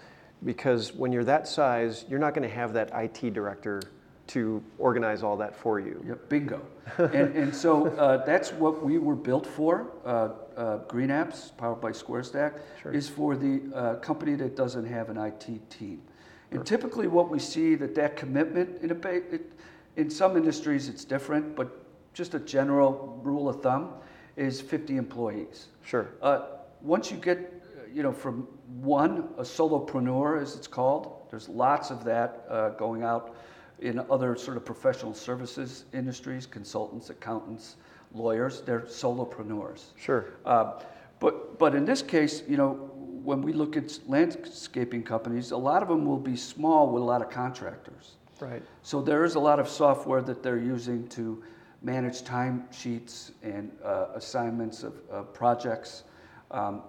Because 0.45 0.95
when 0.95 1.11
you're 1.13 1.25
that 1.25 1.49
size, 1.49 2.05
you're 2.09 2.21
not 2.21 2.35
going 2.35 2.49
to 2.49 2.55
have 2.55 2.73
that 2.75 2.91
IT 2.95 3.35
director 3.35 3.83
to 4.29 4.63
organize 4.79 5.23
all 5.23 5.37
that 5.39 5.57
for 5.57 5.81
you. 5.81 6.03
Yep, 6.07 6.29
bingo. 6.29 6.63
and, 6.99 7.35
and 7.35 7.55
so 7.55 7.87
uh, 7.97 8.25
that's 8.25 8.53
what 8.53 8.85
we 8.85 8.99
were 8.99 9.17
built 9.17 9.47
for. 9.47 9.91
Uh, 10.05 10.29
uh, 10.57 10.77
Green 10.87 11.09
Apps, 11.09 11.57
powered 11.57 11.81
by 11.81 11.91
SquareStack, 11.91 12.61
Sure. 12.83 12.93
is 12.93 13.09
for 13.09 13.37
the 13.37 13.63
uh, 13.75 13.95
company 13.97 14.35
that 14.35 14.55
doesn't 14.55 14.85
have 14.85 15.09
an 15.09 15.17
IT 15.17 15.71
team. 15.71 16.03
And 16.51 16.65
typically, 16.65 17.09
what 17.09 17.31
we 17.31 17.39
see 17.39 17.75
that 17.75 17.95
that 17.97 18.17
commitment 18.17 18.83
in 18.83 18.91
a 18.91 18.95
ba- 18.95 19.35
it, 19.35 19.53
in 19.97 20.09
some 20.09 20.37
industries 20.37 20.89
it's 20.89 21.05
different, 21.05 21.55
but 21.57 21.85
just 22.15 22.35
a 22.35 22.39
general 22.39 23.21
rule 23.23 23.49
of 23.49 23.63
thumb 23.63 23.93
is 24.39 24.61
50 24.61 24.97
employees. 24.97 25.67
Sure. 25.85 26.09
Uh, 26.23 26.47
once 26.81 27.11
you 27.11 27.17
get, 27.17 27.63
you 27.93 28.03
know, 28.03 28.13
from 28.13 28.47
one, 28.81 29.29
a 29.37 29.43
solopreneur 29.43 30.41
as 30.41 30.55
it's 30.55 30.69
called, 30.69 31.27
there's 31.31 31.49
lots 31.49 31.91
of 31.91 32.05
that 32.05 32.45
uh, 32.49 32.71
going 32.71 33.03
out 33.03 33.35
in 33.81 33.99
other 34.11 34.37
sort 34.37 34.57
of 34.57 34.65
professional 34.65 35.13
services 35.13 35.85
industries, 35.93 36.47
consultants, 36.47 37.11
accountants, 37.11 37.77
lawyers, 38.15 38.63
they're 38.63 38.81
solopreneurs. 38.81 39.87
Sure. 39.97 40.27
Uh, 40.45 40.81
but, 41.21 41.59
but 41.59 41.75
in 41.75 41.85
this 41.85 42.01
case, 42.01 42.43
you 42.49 42.57
know, 42.57 42.91
when 43.25 43.43
we 43.43 43.53
look 43.53 43.77
at 43.77 43.99
landscaping 44.07 45.03
companies, 45.03 45.51
a 45.51 45.57
lot 45.57 45.83
of 45.83 45.89
them 45.89 46.07
will 46.07 46.19
be 46.19 46.37
small 46.37 46.91
with 46.91 47.03
a 47.03 47.07
lot 47.07 47.21
of 47.21 47.31
contractors. 47.31 48.13
Right. 48.41 48.63
So 48.83 49.03
there 49.03 49.25
is 49.25 49.35
a 49.35 49.41
lot 49.41 49.59
of 49.59 49.69
software 49.69 50.23
that 50.23 50.43
they're 50.43 50.59
using 50.59 51.09
to 51.09 51.43
manage 51.83 52.25
time 52.25 52.65
sheets 52.73 53.33
and 53.43 53.71
uh, 53.85 54.07
assignments 54.15 54.83
of, 54.83 54.95
of 55.11 55.33
projects. 55.33 56.05
Um, 56.51 56.83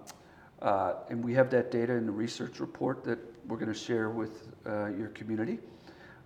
uh, 0.61 0.95
and 1.09 1.23
we 1.23 1.33
have 1.33 1.49
that 1.51 1.71
data 1.71 1.93
in 1.93 2.05
the 2.05 2.11
research 2.11 2.59
report 2.59 3.03
that 3.03 3.19
we're 3.47 3.57
going 3.57 3.71
to 3.71 3.79
share 3.79 4.09
with 4.09 4.47
uh, 4.65 4.87
your 4.87 5.09
community. 5.09 5.59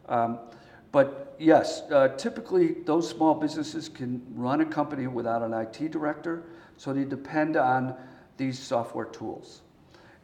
Um, 0.10 0.40
but 0.92 1.36
yes, 1.40 1.82
uh, 1.92 2.10
typically 2.10 2.74
those 2.86 3.10
small 3.10 3.34
businesses 3.34 3.90
can 3.90 4.22
run 4.36 4.62
a 4.62 4.66
company 4.66 5.08
without 5.08 5.42
an 5.42 5.54
IT 5.54 5.92
director, 5.92 6.44
so 6.78 6.94
they 6.94 7.04
depend 7.04 7.58
on 7.58 7.96
these 8.38 8.60
software 8.60 9.06
tools. 9.06 9.62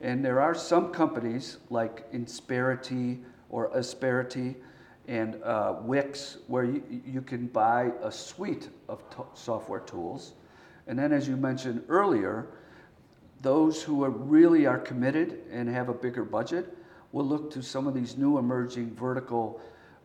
And 0.02 0.24
there 0.24 0.40
are 0.40 0.56
some 0.56 0.92
companies 0.92 1.58
like 1.70 2.10
Insperity 2.14 3.20
or 3.50 3.70
Asperity 3.76 4.56
and 5.10 5.42
uh, 5.44 5.74
Wix 5.82 6.38
where 6.46 6.64
you, 6.64 6.84
you 7.04 7.22
can 7.24 7.48
buy 7.48 7.92
a 8.04 8.12
suite 8.12 8.70
of 8.88 9.02
t- 9.10 9.24
software 9.34 9.80
tools. 9.80 10.34
And 10.86 10.98
then, 10.98 11.12
as 11.12 11.28
you 11.28 11.36
mentioned 11.36 11.84
earlier, 11.90 12.48
those 13.42 13.82
who 13.82 14.04
are 14.04 14.12
really 14.12 14.68
are 14.68 14.78
committed 14.78 15.42
and 15.52 15.68
have 15.68 15.90
a 15.90 15.94
bigger 15.96 16.24
budget 16.24 16.78
will 17.12 17.26
look 17.26 17.50
to 17.52 17.64
some 17.64 17.88
of 17.88 17.96
these 17.96 18.18
new 18.18 18.38
emerging 18.38 18.94
vertical 18.94 19.60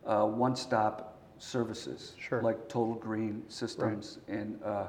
uh, 0.07 0.25
one-stop 0.25 1.19
services, 1.37 2.13
Sure. 2.17 2.41
like 2.41 2.67
Total 2.67 2.95
Green 2.95 3.43
Systems 3.47 4.17
and 4.27 4.59
uh, 4.63 4.87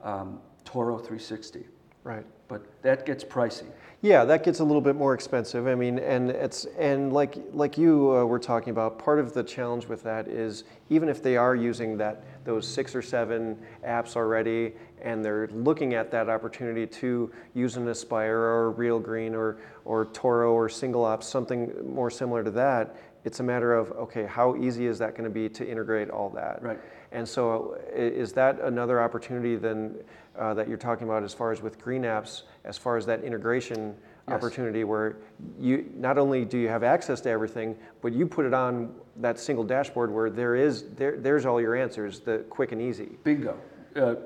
um, 0.00 0.38
Toro 0.64 0.96
360. 0.96 1.66
Right. 2.06 2.24
But 2.46 2.62
that 2.82 3.04
gets 3.04 3.24
pricey. 3.24 3.66
Yeah, 4.00 4.24
that 4.26 4.44
gets 4.44 4.60
a 4.60 4.64
little 4.64 4.80
bit 4.80 4.94
more 4.94 5.12
expensive. 5.12 5.66
I 5.66 5.74
mean, 5.74 5.98
and 5.98 6.30
it's 6.30 6.64
and 6.78 7.12
like 7.12 7.36
like 7.52 7.76
you 7.76 8.16
uh, 8.16 8.24
were 8.24 8.38
talking 8.38 8.70
about, 8.70 8.96
part 8.96 9.18
of 9.18 9.34
the 9.34 9.42
challenge 9.42 9.86
with 9.86 10.04
that 10.04 10.28
is 10.28 10.62
even 10.88 11.08
if 11.08 11.20
they 11.20 11.36
are 11.36 11.56
using 11.56 11.96
that 11.98 12.22
those 12.44 12.68
six 12.68 12.94
or 12.94 13.02
seven 13.02 13.58
apps 13.84 14.14
already, 14.14 14.74
and 15.02 15.24
they're 15.24 15.48
looking 15.48 15.94
at 15.94 16.12
that 16.12 16.28
opportunity 16.28 16.86
to 16.86 17.32
use 17.54 17.76
an 17.76 17.88
Aspire 17.88 18.38
or 18.38 18.70
Real 18.70 19.00
Green 19.00 19.34
or 19.34 19.58
or 19.84 20.04
Toro 20.04 20.52
or 20.52 20.68
SingleOps, 20.68 21.24
something 21.24 21.72
more 21.92 22.10
similar 22.10 22.44
to 22.44 22.52
that. 22.52 22.94
It's 23.24 23.40
a 23.40 23.42
matter 23.42 23.74
of 23.74 23.90
okay, 23.90 24.26
how 24.26 24.54
easy 24.54 24.86
is 24.86 25.00
that 25.00 25.16
going 25.16 25.24
to 25.24 25.34
be 25.34 25.48
to 25.48 25.68
integrate 25.68 26.10
all 26.10 26.30
that? 26.30 26.62
Right. 26.62 26.78
And 27.10 27.26
so, 27.26 27.78
is 27.92 28.32
that 28.34 28.60
another 28.60 29.00
opportunity 29.00 29.56
then 29.56 29.96
uh, 30.38 30.54
that 30.54 30.68
you're 30.68 30.76
talking 30.76 31.06
about 31.06 31.22
as 31.22 31.34
far 31.34 31.52
as 31.52 31.62
with 31.62 31.80
Green 31.80 32.02
Apps, 32.02 32.42
as 32.64 32.76
far 32.78 32.96
as 32.96 33.06
that 33.06 33.24
integration 33.24 33.94
Yes. 34.28 34.38
opportunity 34.38 34.82
where 34.82 35.18
you 35.60 35.88
not 35.94 36.18
only 36.18 36.44
do 36.44 36.58
you 36.58 36.68
have 36.68 36.82
access 36.82 37.20
to 37.20 37.30
everything, 37.30 37.76
but 38.02 38.12
you 38.12 38.26
put 38.26 38.44
it 38.44 38.52
on 38.52 38.92
that 39.18 39.38
single 39.38 39.64
dashboard 39.64 40.10
where 40.10 40.30
there 40.30 40.56
is 40.56 40.84
there, 40.96 41.16
there's 41.16 41.46
all 41.46 41.60
your 41.60 41.76
answers, 41.76 42.18
the 42.18 42.38
quick 42.50 42.72
and 42.72 42.82
easy. 42.82 43.10
Bingo. 43.22 43.56
Uh, 43.94 44.16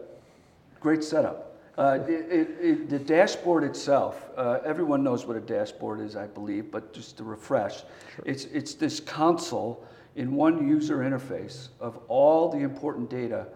great 0.80 1.04
setup. 1.04 1.58
Uh, 1.76 1.98
it, 2.08 2.26
it, 2.30 2.48
it, 2.60 2.88
the 2.88 2.98
dashboard 2.98 3.62
itself, 3.62 4.30
uh, 4.36 4.58
everyone 4.64 5.02
knows 5.02 5.26
what 5.26 5.36
a 5.36 5.40
dashboard 5.40 6.00
is, 6.00 6.16
I 6.16 6.26
believe, 6.26 6.70
but 6.70 6.92
just 6.94 7.18
to 7.18 7.24
refresh, 7.24 7.82
it's, 8.24 8.46
it's 8.46 8.74
this 8.74 9.00
console 9.00 9.84
in 10.16 10.34
one 10.34 10.66
user 10.66 10.98
interface 10.98 11.68
of 11.78 11.98
all 12.08 12.48
the 12.48 12.58
important 12.58 13.08
data 13.08 13.46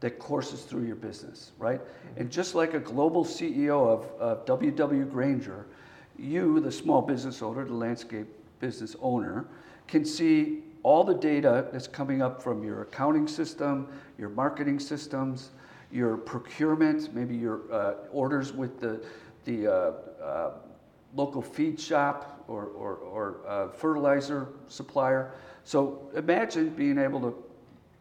that 0.00 0.18
courses 0.18 0.62
through 0.62 0.86
your 0.86 0.96
business, 0.96 1.52
right? 1.58 1.80
And 2.16 2.30
just 2.30 2.54
like 2.54 2.74
a 2.74 2.80
global 2.80 3.24
CEO 3.24 3.86
of, 3.88 4.04
of 4.20 4.44
WW 4.44 5.10
Grainger, 5.10 5.66
you, 6.18 6.60
the 6.60 6.72
small 6.72 7.02
business 7.02 7.42
owner, 7.42 7.64
the 7.64 7.74
landscape 7.74 8.26
business 8.60 8.96
owner, 9.00 9.46
can 9.86 10.04
see 10.04 10.62
all 10.82 11.02
the 11.02 11.14
data 11.14 11.66
that's 11.72 11.88
coming 11.88 12.22
up 12.22 12.42
from 12.42 12.62
your 12.62 12.82
accounting 12.82 13.26
system, 13.26 13.88
your 14.18 14.28
marketing 14.28 14.78
systems, 14.78 15.50
your 15.90 16.16
procurement, 16.16 17.12
maybe 17.14 17.36
your 17.36 17.60
uh, 17.72 17.94
orders 18.12 18.52
with 18.52 18.80
the, 18.80 19.04
the 19.44 19.66
uh, 19.66 19.92
uh, 20.22 20.50
local 21.14 21.40
feed 21.42 21.80
shop 21.80 22.44
or, 22.48 22.66
or, 22.66 22.96
or 22.96 23.36
uh, 23.46 23.68
fertilizer 23.68 24.48
supplier. 24.68 25.32
So 25.64 26.10
imagine 26.14 26.70
being 26.70 26.98
able 26.98 27.20
to, 27.20 27.34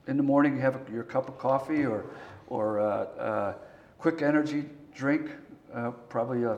in 0.07 0.17
the 0.17 0.23
morning, 0.23 0.55
you 0.55 0.61
have 0.61 0.87
your 0.91 1.03
cup 1.03 1.27
of 1.27 1.37
coffee 1.37 1.85
or, 1.85 2.05
or 2.47 2.79
uh, 2.79 2.85
uh, 2.85 3.53
quick 3.97 4.21
energy 4.21 4.65
drink, 4.93 5.31
uh, 5.73 5.91
probably 6.09 6.43
a, 6.43 6.57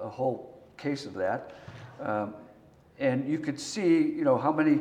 a 0.00 0.08
whole 0.08 0.62
case 0.76 1.06
of 1.06 1.14
that. 1.14 1.54
Um, 2.00 2.34
and 2.98 3.28
you 3.28 3.38
could 3.38 3.58
see, 3.58 4.02
you 4.02 4.24
know, 4.24 4.36
how 4.36 4.52
many, 4.52 4.80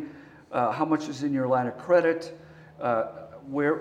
uh, 0.52 0.72
how 0.72 0.86
much 0.86 1.08
is 1.08 1.24
in 1.24 1.34
your 1.34 1.48
line 1.48 1.68
of 1.68 1.78
credit, 1.78 2.38
where, 3.48 3.76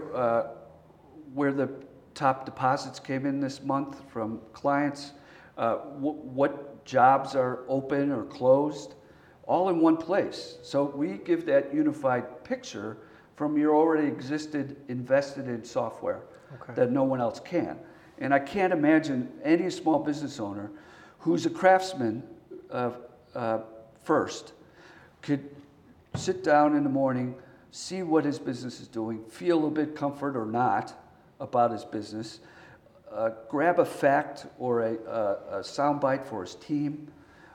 where 1.35 1.53
the 1.53 1.71
top 2.15 2.45
deposits 2.45 2.99
came 2.99 3.27
in 3.27 3.41
this 3.41 3.63
month 3.63 4.01
from 4.11 4.41
clients, 4.53 5.13
wh- 5.57 6.25
what 6.25 6.85
jobs 6.85 7.35
are 7.35 7.61
open 7.69 8.11
or 8.11 8.25
closed, 8.25 8.95
all 9.47 9.69
in 9.69 9.81
one 9.81 9.97
place. 9.97 10.59
So 10.63 10.85
we 10.85 11.19
give 11.19 11.45
that 11.47 11.75
unified 11.75 12.45
picture 12.45 12.97
from 13.37 13.57
your 13.57 13.75
already 13.75 14.07
existed 14.07 14.77
invested 14.89 15.49
in 15.49 15.65
software 15.65 16.23
Okay. 16.61 16.75
that 16.75 16.91
no 16.91 17.03
one 17.03 17.21
else 17.21 17.41
can. 17.41 17.79
And 18.19 18.35
I 18.35 18.39
can't 18.39 18.73
imagine 18.73 19.29
any 19.43 19.71
small 19.71 19.99
business 19.99 20.39
owner 20.39 20.71
who's 21.19 21.47
a 21.47 21.51
craftsman 21.51 22.23
uh, 22.71 22.91
uh, 23.35 23.61
first 24.05 24.53
could 25.23 25.49
sit 26.15 26.45
down 26.45 26.77
in 26.77 26.85
the 26.85 26.91
morning, 26.91 27.35
see 27.71 28.03
what 28.03 28.25
his 28.25 28.39
business 28.39 28.81
is 28.81 28.89
doing, 28.89 29.25
feel 29.25 29.67
a 29.67 29.71
bit 29.71 29.97
comfort 29.97 30.37
or 30.37 30.45
not 30.45 30.93
about 31.41 31.71
his 31.71 31.85
business, 31.85 32.41
uh, 33.11 33.31
grab 33.49 33.79
a 33.79 33.85
fact 33.85 34.47
or 34.59 34.81
a, 34.83 34.95
a, 34.95 35.59
a 35.59 35.61
soundbite 35.61 36.25
for 36.25 36.43
his 36.43 36.55
team, 36.57 37.09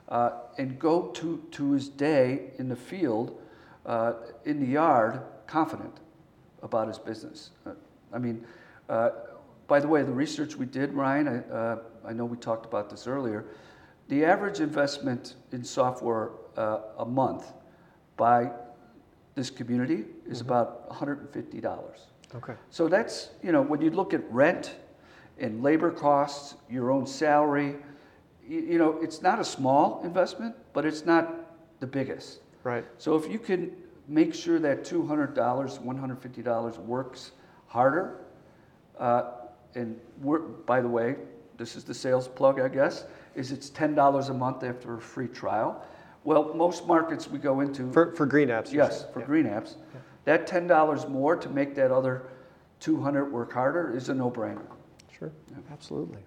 uh, 0.09 0.31
and 0.57 0.79
go 0.79 1.07
to, 1.09 1.43
to 1.51 1.71
his 1.71 1.89
day 1.89 2.51
in 2.57 2.69
the 2.69 2.75
field, 2.75 3.39
uh, 3.85 4.13
in 4.45 4.59
the 4.59 4.65
yard, 4.65 5.21
confident 5.47 5.99
about 6.61 6.87
his 6.87 6.99
business. 6.99 7.51
Uh, 7.65 7.71
I 8.13 8.19
mean, 8.19 8.45
uh, 8.89 9.09
by 9.67 9.79
the 9.79 9.87
way, 9.87 10.03
the 10.03 10.11
research 10.11 10.55
we 10.55 10.65
did, 10.65 10.93
Ryan, 10.93 11.27
I, 11.27 11.53
uh, 11.53 11.77
I 12.05 12.13
know 12.13 12.25
we 12.25 12.37
talked 12.37 12.65
about 12.65 12.89
this 12.89 13.07
earlier. 13.07 13.45
The 14.07 14.23
average 14.23 14.59
investment 14.61 15.35
in 15.51 15.63
software 15.63 16.31
uh, 16.55 16.79
a 16.99 17.05
month 17.05 17.51
by 18.15 18.51
this 19.35 19.49
community 19.49 20.05
is 20.25 20.41
about 20.41 20.89
$150. 20.89 21.99
Okay. 22.35 22.53
So 22.69 22.87
that's, 22.87 23.29
you 23.43 23.51
know, 23.51 23.61
when 23.61 23.81
you 23.81 23.91
look 23.91 24.13
at 24.13 24.29
rent 24.31 24.75
and 25.37 25.61
labor 25.61 25.91
costs, 25.91 26.55
your 26.69 26.91
own 26.91 27.05
salary, 27.05 27.75
you, 28.47 28.61
you 28.61 28.77
know, 28.77 28.97
it's 29.01 29.21
not 29.21 29.39
a 29.39 29.43
small 29.45 30.01
investment, 30.03 30.55
but 30.73 30.85
it's 30.85 31.05
not 31.05 31.33
the 31.79 31.87
biggest. 31.87 32.39
Right. 32.63 32.85
So 32.97 33.15
if 33.15 33.31
you 33.31 33.39
can 33.39 33.71
make 34.07 34.33
sure 34.33 34.59
that 34.59 34.83
$200, 34.83 35.35
$150 35.35 36.79
works 36.79 37.31
harder, 37.67 38.19
uh, 38.97 39.31
and 39.75 39.99
by 40.65 40.81
the 40.81 40.87
way, 40.87 41.15
this 41.57 41.75
is 41.75 41.83
the 41.83 41.93
sales 41.93 42.27
plug, 42.27 42.59
I 42.59 42.67
guess, 42.67 43.05
is 43.35 43.51
it's 43.51 43.69
$10 43.69 44.29
a 44.29 44.33
month 44.33 44.63
after 44.63 44.95
a 44.95 45.01
free 45.01 45.27
trial. 45.27 45.83
Well, 46.23 46.53
most 46.55 46.87
markets 46.87 47.29
we 47.29 47.39
go 47.39 47.61
into, 47.61 47.91
For, 47.91 48.13
for 48.15 48.25
Green 48.25 48.49
Apps. 48.49 48.71
yes, 48.73 49.05
for 49.13 49.19
Yeah. 49.21 49.25
green 49.25 49.45
apps, 49.45 49.75
that 50.25 50.45
$10 50.47 51.07
more 51.09 51.35
to 51.35 51.49
make 51.49 51.73
that 51.75 51.91
other 51.91 52.23
200 52.79 53.31
work 53.31 53.53
harder 53.53 53.95
is 53.95 54.09
a 54.09 54.13
no-brainer. 54.13 54.61
Sure, 55.17 55.31
absolutely. 55.71 56.19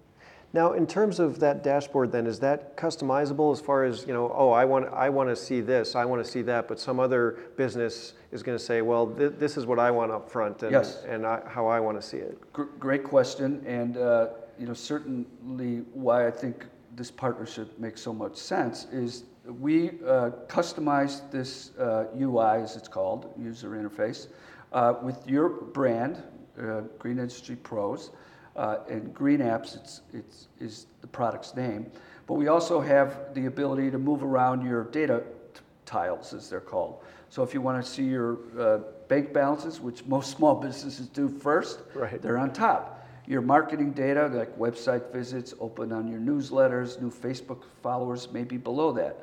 Now, 0.53 0.73
in 0.73 0.85
terms 0.85 1.19
of 1.19 1.39
that 1.39 1.63
dashboard, 1.63 2.11
then, 2.11 2.27
is 2.27 2.39
that 2.39 2.75
customizable 2.75 3.53
as 3.53 3.61
far 3.61 3.85
as, 3.85 4.05
you 4.05 4.13
know, 4.13 4.31
oh, 4.35 4.51
I 4.51 4.65
want, 4.65 4.87
I 4.93 5.09
want 5.09 5.29
to 5.29 5.35
see 5.35 5.61
this, 5.61 5.95
I 5.95 6.03
want 6.03 6.23
to 6.23 6.29
see 6.29 6.41
that, 6.41 6.67
but 6.67 6.77
some 6.79 6.99
other 6.99 7.37
business 7.55 8.13
is 8.33 8.43
going 8.43 8.57
to 8.57 8.63
say, 8.63 8.81
well, 8.81 9.07
th- 9.07 9.33
this 9.37 9.55
is 9.55 9.65
what 9.65 9.79
I 9.79 9.91
want 9.91 10.11
up 10.11 10.29
front 10.29 10.61
and, 10.63 10.71
Yes. 10.73 11.03
and 11.07 11.25
I, 11.25 11.41
how 11.47 11.67
I 11.67 11.79
want 11.79 12.01
to 12.01 12.05
see 12.05 12.17
it. 12.17 12.37
Gr- 12.51 12.63
Great 12.79 13.03
question, 13.05 13.63
and 13.65 13.95
uh, 13.97 14.27
you 14.59 14.67
know 14.67 14.73
certainly 14.73 15.83
why 15.93 16.27
I 16.27 16.31
think 16.31 16.65
this 16.97 17.09
partnership 17.09 17.79
makes 17.79 18.01
so 18.01 18.13
much 18.13 18.35
sense 18.35 18.87
is 18.91 19.23
we 19.59 19.91
uh, 20.05 20.31
customized 20.47 21.31
this 21.31 21.71
uh, 21.79 22.05
UI, 22.19 22.61
as 22.61 22.75
it's 22.75 22.89
called, 22.89 23.33
user 23.39 23.69
interface, 23.69 24.27
uh, 24.73 24.95
with 25.01 25.25
your 25.27 25.47
brand, 25.49 26.21
uh, 26.61 26.81
Green 26.99 27.19
Industry 27.19 27.55
Pros, 27.55 28.11
uh, 28.55 28.77
and 28.89 29.13
Green 29.13 29.39
Apps. 29.39 29.75
It's, 29.75 30.01
it's 30.13 30.47
is 30.59 30.87
the 31.01 31.07
product's 31.07 31.55
name, 31.55 31.85
but 32.27 32.35
we 32.35 32.47
also 32.47 32.79
have 32.81 33.33
the 33.33 33.45
ability 33.45 33.91
to 33.91 33.97
move 33.97 34.23
around 34.23 34.65
your 34.65 34.85
data 34.85 35.23
t- 35.53 35.61
tiles, 35.85 36.33
as 36.33 36.49
they're 36.49 36.59
called. 36.59 37.01
So 37.29 37.43
if 37.43 37.53
you 37.53 37.61
want 37.61 37.83
to 37.83 37.89
see 37.89 38.03
your 38.03 38.37
uh, 38.59 38.79
bank 39.07 39.31
balances, 39.33 39.79
which 39.79 40.05
most 40.05 40.35
small 40.37 40.55
businesses 40.61 41.07
do 41.07 41.29
first, 41.29 41.79
Right. 41.95 42.21
they're 42.21 42.37
on 42.37 42.51
top. 42.53 42.97
your 43.27 43.41
marketing 43.41 43.91
data, 43.93 44.27
like 44.27 44.57
website 44.57 45.11
visits, 45.13 45.53
open 45.59 45.91
on 45.93 46.07
your 46.07 46.19
newsletters, 46.19 46.99
new 47.01 47.09
Facebook 47.11 47.63
followers, 47.81 48.27
maybe 48.33 48.57
below 48.57 48.91
that. 48.91 49.15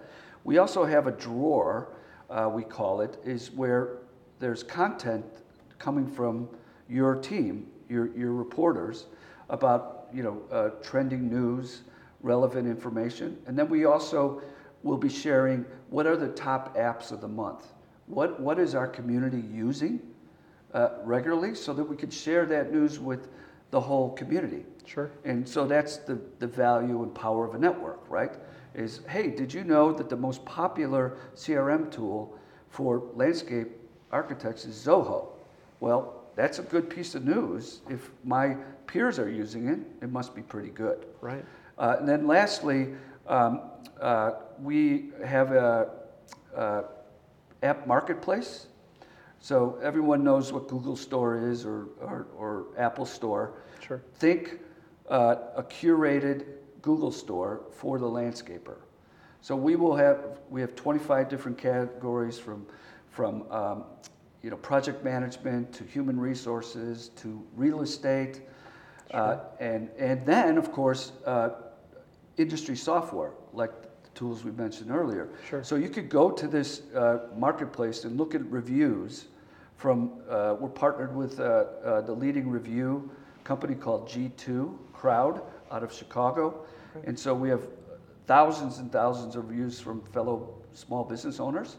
We 0.45 0.57
also 0.59 0.85
have 0.85 1.07
a 1.07 1.11
drawer, 1.13 1.89
uh, 2.31 2.49
we 2.51 2.63
call 2.63 3.01
it, 3.03 3.19
is 3.25 3.51
where 3.51 3.99
there's 4.39 4.63
content 4.63 5.25
coming 5.79 6.07
from 6.07 6.49
your 6.89 7.17
team, 7.17 7.67
your, 7.91 8.07
your 8.17 8.33
reporters, 8.33 9.07
about 9.49 10.09
you 10.13 10.23
know 10.23 10.43
uh, 10.51 10.71
trending 10.83 11.31
news, 11.31 11.83
relevant 12.23 12.67
information, 12.67 13.37
and 13.47 13.59
then 13.59 13.69
we 13.69 13.85
also 13.85 14.43
will 14.83 14.97
be 14.97 15.09
sharing 15.09 15.65
what 15.91 16.07
are 16.07 16.17
the 16.17 16.29
top 16.29 16.77
apps 16.77 17.11
of 17.13 17.21
the 17.21 17.29
month. 17.29 17.67
What 18.07 18.41
what 18.41 18.59
is 18.59 18.75
our 18.75 18.87
community 18.87 19.43
using 19.53 20.01
uh, 20.75 20.91
regularly, 21.03 21.55
so 21.55 21.73
that 21.73 21.85
we 21.85 21.97
can 21.97 22.11
share 22.11 22.47
that 22.47 22.73
news 22.73 22.99
with 22.99 23.29
the 23.71 23.81
whole 23.81 24.11
community. 24.13 24.65
Sure. 24.85 25.11
And 25.25 25.47
so 25.47 25.67
that's 25.67 25.99
the, 25.99 26.19
the 26.39 26.47
value 26.47 27.03
and 27.03 27.15
power 27.15 27.47
of 27.47 27.55
a 27.55 27.59
network, 27.59 28.01
right? 28.09 28.33
Is 28.75 29.01
hey, 29.09 29.29
did 29.29 29.53
you 29.53 29.65
know 29.65 29.93
that 29.93 30.09
the 30.09 30.17
most 30.17 30.45
popular 30.45 31.19
CRM 31.35 31.91
tool 31.91 32.39
for 32.71 33.11
landscape 33.15 33.69
architects 34.13 34.65
is 34.65 34.77
Zoho? 34.77 35.29
Well, 35.81 36.18
that's 36.39 36.61
a 36.61 36.63
good 36.63 36.89
piece 36.89 37.17
of 37.17 37.25
news. 37.25 37.81
If 37.91 38.13
my 38.23 38.55
peers 38.87 39.19
are 39.19 39.29
using 39.29 39.67
it, 39.67 39.81
it 40.01 40.13
must 40.13 40.37
be 40.37 40.41
pretty 40.41 40.69
good. 40.69 41.05
Right. 41.21 41.45
Uh, 41.77 41.97
and 41.99 42.09
then 42.09 42.29
lastly, 42.29 42.91
um, 43.27 43.63
uh, 44.01 44.35
we 44.63 45.11
have 45.27 45.51
a, 45.51 45.91
a, 46.57 46.85
app 47.65 47.89
marketplace. 47.89 48.69
So 49.41 49.81
everyone 49.83 50.23
knows 50.23 50.53
what 50.53 50.69
Google 50.69 50.95
Store 50.95 51.37
is 51.37 51.67
or, 51.67 51.89
or, 52.01 52.29
or 52.37 52.67
Apple 52.77 53.05
Store. 53.05 53.55
Sure. 53.85 54.01
Think 54.15 54.61
uh, 55.11 55.35
a 55.57 55.65
curated 55.65 56.45
Google 56.83 57.11
Store 57.11 57.63
for 57.73 57.99
the 57.99 58.07
landscaper. 58.07 58.77
So 59.41 59.57
we 59.57 59.75
will 59.75 59.97
have 59.97 60.39
we 60.51 60.61
have 60.61 60.77
25 60.77 61.29
different 61.29 61.59
categories 61.59 62.39
from 62.39 62.65
from 63.11 63.51
um, 63.51 63.85
you 64.43 64.51
know 64.51 64.57
project 64.57 65.05
management 65.05 65.73
to 65.73 65.85
human 65.85 66.19
resources 66.19 67.11
to 67.17 67.43
real 67.57 67.83
estate, 67.83 68.43
uh, 69.13 69.39
and 69.61 69.89
and 69.99 70.25
then 70.25 70.59
of 70.59 70.71
course 70.73 71.13
uh, 71.27 71.51
industry 72.37 72.77
software 72.77 73.33
like 73.53 73.73
the 74.05 74.11
tools 74.15 74.45
we 74.45 74.53
mentioned 74.53 74.91
earlier. 74.91 75.29
Sure. 75.49 75.65
So 75.65 75.77
you 75.77 75.89
could 75.89 76.09
go 76.09 76.31
to 76.31 76.47
this 76.47 76.83
uh, 76.95 77.19
marketplace 77.37 78.05
and 78.05 78.17
look 78.17 78.35
at 78.35 78.45
reviews 78.51 79.27
from. 79.77 80.13
Uh, 80.29 80.57
we're 80.59 80.69
partnered 80.69 81.15
with 81.15 81.41
uh, 81.41 81.43
uh, 81.43 82.01
the 82.03 82.13
leading 82.13 82.49
review 82.49 83.11
company 83.45 83.75
called 83.75 84.09
G2 84.09 84.77
Crowd 84.93 85.43
out 85.71 85.83
of 85.83 85.93
Chicago, 85.93 86.65
and 87.05 87.19
so 87.19 87.35
we 87.35 87.49
have 87.49 87.67
thousands 88.27 88.79
and 88.79 88.93
thousands 88.93 89.35
of 89.37 89.49
reviews 89.49 89.81
from 89.81 90.03
fellow 90.13 90.55
small 90.75 91.03
business 91.03 91.41
owners. 91.41 91.77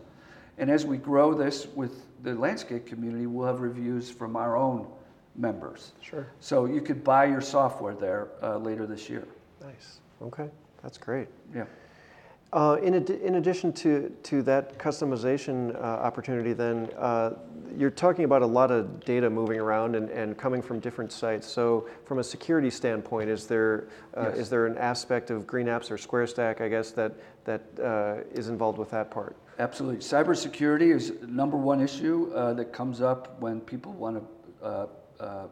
And 0.59 0.69
as 0.69 0.85
we 0.85 0.97
grow 0.97 1.33
this 1.33 1.67
with 1.67 2.05
the 2.21 2.35
landscape 2.35 2.85
community, 2.85 3.25
we'll 3.25 3.47
have 3.47 3.61
reviews 3.61 4.11
from 4.11 4.35
our 4.35 4.57
own 4.57 4.85
members. 5.35 5.93
Sure. 6.01 6.27
So 6.41 6.65
you 6.65 6.81
could 6.81 7.03
buy 7.03 7.25
your 7.25 7.41
software 7.41 7.95
there 7.95 8.27
uh, 8.43 8.57
later 8.57 8.85
this 8.85 9.09
year. 9.09 9.25
Nice. 9.61 9.99
Okay. 10.21 10.49
That's 10.83 10.97
great. 10.97 11.29
Yeah. 11.55 11.65
Uh, 12.51 12.77
in, 12.81 12.95
ad- 12.95 13.09
in 13.11 13.35
addition 13.35 13.71
to, 13.71 14.11
to 14.23 14.41
that 14.41 14.79
customization 14.79 15.75
uh, 15.75 15.79
opportunity, 15.79 16.51
then 16.51 16.89
uh, 16.97 17.31
you're 17.77 17.91
talking 17.91 18.25
about 18.25 18.41
a 18.41 18.45
lot 18.45 18.71
of 18.71 19.05
data 19.05 19.29
moving 19.29 19.59
around 19.59 19.95
and, 19.95 20.09
and 20.09 20.35
coming 20.35 20.59
from 20.59 20.79
different 20.79 21.11
sites. 21.11 21.45
So, 21.47 21.87
from 22.05 22.17
a 22.17 22.23
security 22.23 22.71
standpoint, 22.71 23.29
is 23.29 23.45
there 23.45 23.87
uh, 24.17 24.29
Yes. 24.29 24.37
is 24.37 24.49
there 24.49 24.65
an 24.65 24.79
aspect 24.79 25.29
of 25.29 25.45
Green 25.45 25.67
Apps 25.67 25.91
or 25.91 25.97
SquareStack, 25.97 26.59
I 26.59 26.69
guess, 26.69 26.89
that 26.91 27.11
that 27.45 27.61
uh, 27.79 28.23
is 28.33 28.49
involved 28.49 28.79
with 28.79 28.89
that 28.89 29.11
part? 29.11 29.35
Absolutely. 29.59 29.99
Cybersecurity 29.99 30.91
is 30.95 31.13
number 31.27 31.57
one 31.57 31.79
issue 31.81 32.31
uh, 32.33 32.53
that 32.55 32.73
comes 32.73 32.99
up 32.99 33.39
when 33.39 33.61
people 33.61 33.91
want 33.93 34.23
to 34.59 34.65
uh, 34.65 34.87
uh, 35.19 35.47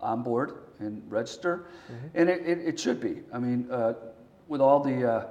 onboard 0.00 0.54
and 0.80 1.00
register, 1.08 1.66
and 2.14 2.28
it, 2.28 2.40
it, 2.44 2.58
it 2.58 2.80
should 2.80 3.00
be. 3.00 3.20
I 3.32 3.38
mean, 3.38 3.68
uh, 3.70 3.94
with 4.48 4.60
all 4.60 4.80
the 4.80 5.08
uh, 5.08 5.26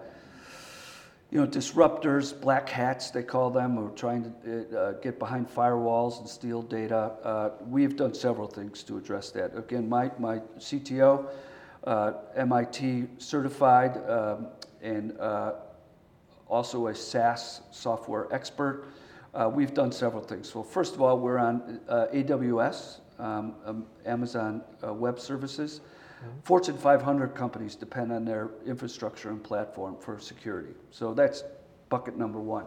you 1.32 1.40
know 1.40 1.48
disruptors, 1.48 2.40
black 2.40 2.68
hats 2.68 3.10
they 3.10 3.24
call 3.24 3.50
them, 3.50 3.78
who 3.78 3.88
are 3.88 3.92
trying 3.92 4.34
to 4.44 4.78
uh, 4.78 4.92
get 5.00 5.18
behind 5.18 5.50
firewalls 5.50 6.20
and 6.20 6.28
steal 6.28 6.62
data. 6.62 7.14
Uh, 7.24 7.52
we've 7.68 7.96
done 7.96 8.14
several 8.14 8.48
things 8.48 8.84
to 8.84 8.98
address 8.98 9.32
that. 9.32 9.58
Again, 9.58 9.88
my 9.88 10.12
my 10.20 10.40
CTO, 10.60 11.26
uh, 11.86 12.14
MIT 12.36 13.08
certified, 13.18 13.98
um, 14.10 14.48
and 14.82 15.18
uh, 15.20 15.54
also 16.48 16.88
a 16.88 16.96
SaaS 16.96 17.62
software 17.72 18.28
expert. 18.34 18.88
Uh, 19.34 19.50
we've 19.54 19.74
done 19.74 19.94
several 19.94 20.22
things. 20.22 20.54
Well, 20.54 20.66
first 20.66 20.94
of 20.96 21.02
all, 21.02 21.18
we're 21.18 21.38
on 21.38 21.80
uh, 21.88 22.08
AWS, 22.14 23.00
um, 23.18 23.56
um, 23.66 23.86
Amazon 24.06 24.62
uh, 24.86 24.94
Web 24.94 25.18
Services. 25.18 25.80
Fortune 26.44 26.78
500 26.78 27.36
companies 27.36 27.76
depend 27.76 28.12
on 28.12 28.26
their 28.26 28.50
infrastructure 28.66 29.30
and 29.30 29.44
platform 29.44 29.96
for 30.00 30.20
security. 30.20 30.74
So 30.92 31.14
that's 31.14 31.44
bucket 31.90 32.18
number 32.18 32.40
one. 32.40 32.66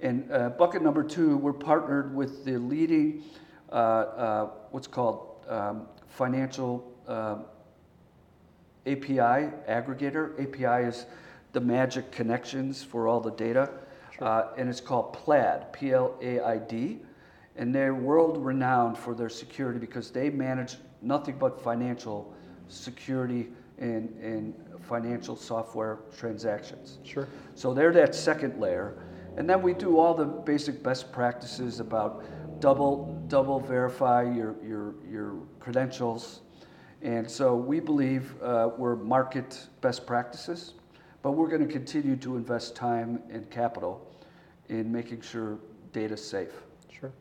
And 0.00 0.30
uh, 0.32 0.50
bucket 0.50 0.82
number 0.82 1.02
two, 1.02 1.36
we're 1.36 1.52
partnered 1.52 2.14
with 2.14 2.44
the 2.44 2.58
leading, 2.58 3.22
uh, 3.70 3.74
uh, 3.74 4.50
what's 4.70 4.86
called 4.86 5.44
um, 5.48 5.86
financial 6.08 6.90
um, 7.06 7.44
API 8.86 9.52
aggregator. 9.68 10.32
API 10.40 10.86
is 10.86 11.06
the 11.52 11.60
magic 11.60 12.10
connections 12.10 12.82
for 12.82 13.08
all 13.08 13.20
the 13.20 13.32
data. 13.32 13.70
Uh, 14.20 14.48
and 14.56 14.68
it's 14.68 14.80
called 14.80 15.12
Plaid, 15.12 15.72
P 15.72 15.92
L 15.92 16.16
A 16.22 16.40
I 16.40 16.58
D. 16.58 16.98
And 17.56 17.74
they're 17.74 17.94
world 17.94 18.42
renowned 18.44 18.96
for 18.96 19.14
their 19.14 19.28
security 19.28 19.78
because 19.78 20.10
they 20.10 20.30
manage 20.30 20.76
nothing 21.02 21.36
but 21.38 21.60
financial 21.60 22.32
security 22.72 23.48
and, 23.78 24.08
and 24.22 24.54
financial 24.80 25.36
software 25.36 26.00
transactions. 26.16 26.98
Sure. 27.04 27.28
So 27.54 27.74
they're 27.74 27.92
that 27.92 28.14
second 28.14 28.60
layer. 28.60 28.96
And 29.36 29.48
then 29.48 29.62
we 29.62 29.74
do 29.74 29.98
all 29.98 30.14
the 30.14 30.24
basic 30.24 30.82
best 30.82 31.12
practices 31.12 31.80
about 31.80 32.24
double 32.60 33.24
double 33.28 33.60
verify 33.60 34.22
your, 34.22 34.56
your, 34.62 34.94
your 35.10 35.36
credentials. 35.60 36.40
And 37.02 37.30
so 37.30 37.56
we 37.56 37.80
believe 37.80 38.34
uh, 38.42 38.70
we're 38.76 38.96
market 38.96 39.66
best 39.80 40.06
practices, 40.06 40.74
but 41.22 41.32
we're 41.32 41.48
going 41.48 41.66
to 41.66 41.72
continue 41.72 42.16
to 42.16 42.36
invest 42.36 42.76
time 42.76 43.22
and 43.30 43.48
capital 43.50 44.06
in 44.68 44.92
making 44.92 45.22
sure 45.22 45.58
data's 45.92 46.22
safe. 46.22 46.52
Sure. 46.90 47.12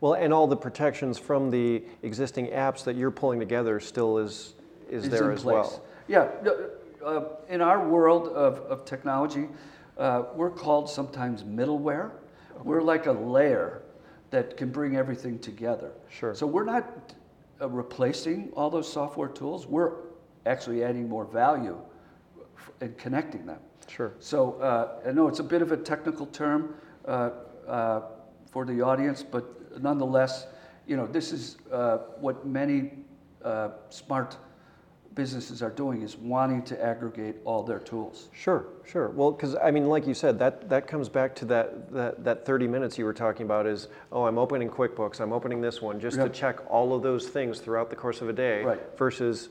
Well, 0.00 0.14
and 0.14 0.32
all 0.32 0.46
the 0.46 0.56
protections 0.56 1.18
from 1.18 1.50
the 1.50 1.82
existing 2.02 2.48
apps 2.48 2.84
that 2.84 2.94
you're 2.96 3.10
pulling 3.10 3.40
together 3.40 3.80
still 3.80 4.18
is 4.18 4.54
is, 4.88 5.04
is 5.04 5.10
there 5.10 5.32
as 5.32 5.42
place. 5.42 5.54
well. 5.54 5.84
Yeah, 6.08 6.28
uh, 7.04 7.24
in 7.48 7.60
our 7.60 7.88
world 7.88 8.28
of, 8.28 8.58
of 8.60 8.84
technology, 8.84 9.48
uh, 9.98 10.24
we're 10.34 10.50
called 10.50 10.88
sometimes 10.88 11.42
middleware. 11.42 12.10
We're 12.62 12.82
like 12.82 13.06
a 13.06 13.12
layer 13.12 13.82
that 14.30 14.56
can 14.56 14.70
bring 14.70 14.96
everything 14.96 15.38
together. 15.38 15.92
Sure. 16.08 16.34
So 16.34 16.46
we're 16.46 16.64
not 16.64 17.14
uh, 17.60 17.68
replacing 17.68 18.50
all 18.54 18.70
those 18.70 18.90
software 18.90 19.28
tools. 19.28 19.66
We're 19.66 19.92
actually 20.46 20.82
adding 20.82 21.08
more 21.08 21.24
value 21.24 21.78
and 22.80 22.96
connecting 22.98 23.46
them. 23.46 23.58
Sure. 23.88 24.12
So 24.18 24.54
uh, 24.54 25.08
I 25.08 25.12
know 25.12 25.28
it's 25.28 25.38
a 25.38 25.44
bit 25.44 25.62
of 25.62 25.72
a 25.72 25.76
technical 25.76 26.26
term 26.26 26.74
uh, 27.06 27.30
uh, 27.66 28.00
for 28.50 28.64
the 28.64 28.80
audience, 28.82 29.22
but 29.22 29.80
nonetheless, 29.80 30.46
you 30.86 30.96
know, 30.96 31.06
this 31.06 31.32
is 31.32 31.56
uh, 31.72 31.98
what 32.20 32.46
many 32.46 32.92
uh, 33.44 33.70
smart 33.90 34.36
businesses 35.16 35.62
are 35.62 35.70
doing 35.70 36.02
is 36.02 36.16
wanting 36.16 36.62
to 36.62 36.80
aggregate 36.84 37.36
all 37.44 37.62
their 37.62 37.80
tools. 37.80 38.28
Sure, 38.32 38.66
sure. 38.84 39.08
Well, 39.08 39.32
because 39.32 39.56
I 39.56 39.70
mean, 39.70 39.88
like 39.88 40.06
you 40.06 40.14
said, 40.14 40.38
that, 40.38 40.68
that 40.68 40.86
comes 40.86 41.08
back 41.08 41.34
to 41.36 41.44
that, 41.46 41.90
that, 41.92 42.22
that 42.22 42.44
30 42.44 42.68
minutes 42.68 42.98
you 42.98 43.06
were 43.06 43.14
talking 43.14 43.46
about 43.46 43.66
is, 43.66 43.88
oh, 44.12 44.26
I'm 44.26 44.38
opening 44.38 44.68
QuickBooks, 44.68 45.20
I'm 45.20 45.32
opening 45.32 45.60
this 45.60 45.80
one, 45.82 45.98
just 45.98 46.18
to 46.18 46.28
check 46.28 46.60
all 46.70 46.94
of 46.94 47.02
those 47.02 47.28
things 47.28 47.58
throughout 47.58 47.90
the 47.90 47.96
course 47.96 48.20
of 48.20 48.28
a 48.28 48.32
day. 48.32 48.62
Right. 48.62 48.80
Versus, 48.98 49.48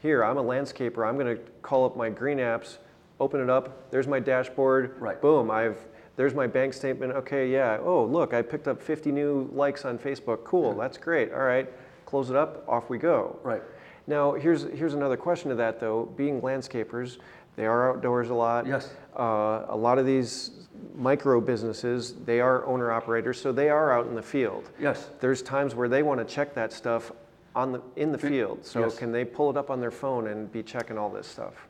here, 0.00 0.24
I'm 0.24 0.38
a 0.38 0.44
landscaper, 0.44 1.06
I'm 1.06 1.18
going 1.18 1.36
to 1.36 1.42
call 1.60 1.84
up 1.84 1.96
my 1.96 2.08
green 2.08 2.38
apps, 2.38 2.78
open 3.18 3.40
it 3.40 3.50
up, 3.50 3.90
there's 3.90 4.06
my 4.06 4.20
dashboard. 4.20 4.94
Right. 5.00 5.20
Boom, 5.20 5.50
I've, 5.50 5.76
there's 6.14 6.34
my 6.34 6.46
bank 6.46 6.72
statement. 6.72 7.12
Okay, 7.14 7.50
yeah. 7.50 7.78
Oh, 7.82 8.04
look, 8.04 8.32
I 8.32 8.42
picked 8.42 8.68
up 8.68 8.80
50 8.80 9.10
new 9.10 9.50
likes 9.52 9.84
on 9.84 9.98
Facebook. 9.98 10.44
Cool, 10.44 10.76
that's 10.76 10.98
great. 10.98 11.32
All 11.32 11.40
right, 11.40 11.68
close 12.06 12.30
it 12.30 12.36
up, 12.36 12.64
off 12.68 12.88
we 12.88 12.98
go. 12.98 13.40
Right. 13.42 13.62
Now, 14.06 14.32
here's, 14.32 14.62
here's 14.62 14.94
another 14.94 15.16
question 15.16 15.50
to 15.50 15.54
that 15.56 15.80
though. 15.80 16.06
Being 16.16 16.40
landscapers, 16.40 17.18
they 17.56 17.66
are 17.66 17.90
outdoors 17.90 18.30
a 18.30 18.34
lot. 18.34 18.66
Yes. 18.66 18.90
Uh, 19.18 19.64
a 19.68 19.76
lot 19.76 19.98
of 19.98 20.06
these 20.06 20.66
micro 20.94 21.40
businesses, 21.40 22.14
they 22.24 22.40
are 22.40 22.64
owner 22.66 22.90
operators, 22.90 23.40
so 23.40 23.52
they 23.52 23.68
are 23.68 23.92
out 23.92 24.06
in 24.06 24.14
the 24.14 24.22
field. 24.22 24.70
Yes. 24.80 25.10
There's 25.20 25.42
times 25.42 25.74
where 25.74 25.88
they 25.88 26.02
want 26.02 26.26
to 26.26 26.34
check 26.34 26.54
that 26.54 26.72
stuff 26.72 27.12
on 27.54 27.72
the, 27.72 27.82
in 27.96 28.12
the 28.12 28.18
field. 28.18 28.64
So 28.64 28.80
yes. 28.80 28.96
can 28.96 29.12
they 29.12 29.24
pull 29.24 29.50
it 29.50 29.56
up 29.56 29.70
on 29.70 29.80
their 29.80 29.90
phone 29.90 30.28
and 30.28 30.50
be 30.50 30.62
checking 30.62 30.96
all 30.96 31.10
this 31.10 31.26
stuff? 31.26 31.66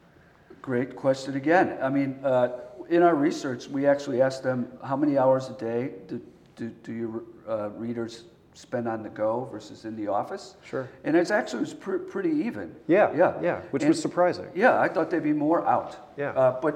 Great 0.62 0.94
question 0.94 1.36
again. 1.36 1.78
I 1.80 1.88
mean, 1.88 2.18
uh, 2.22 2.58
in 2.90 3.02
our 3.02 3.14
research, 3.14 3.68
we 3.68 3.86
actually 3.86 4.20
asked 4.20 4.42
them 4.42 4.70
how 4.84 4.96
many 4.96 5.16
hours 5.16 5.48
a 5.48 5.54
day 5.54 5.92
do, 6.06 6.20
do, 6.56 6.68
do 6.82 6.92
your 6.92 7.22
uh, 7.48 7.70
readers 7.70 8.24
spend 8.60 8.86
on 8.86 9.02
the 9.02 9.08
go 9.08 9.48
versus 9.50 9.84
in 9.84 9.96
the 9.96 10.08
office? 10.08 10.56
Sure. 10.62 10.88
And 11.04 11.16
it's 11.16 11.30
actually 11.30 11.60
was 11.60 11.74
pr- 11.74 11.96
pretty 11.96 12.30
even. 12.30 12.74
Yeah, 12.86 13.10
Yeah. 13.14 13.34
yeah, 13.40 13.60
which 13.70 13.82
And- 13.82 13.88
was 13.90 14.00
surprising. 14.00 14.46
Yeah, 14.54 14.78
I 14.78 14.88
thought 14.88 15.10
they'd 15.10 15.22
be 15.22 15.32
more 15.32 15.66
out. 15.66 15.96
Yeah. 16.16 16.30
Uh, 16.30 16.60
but 16.60 16.74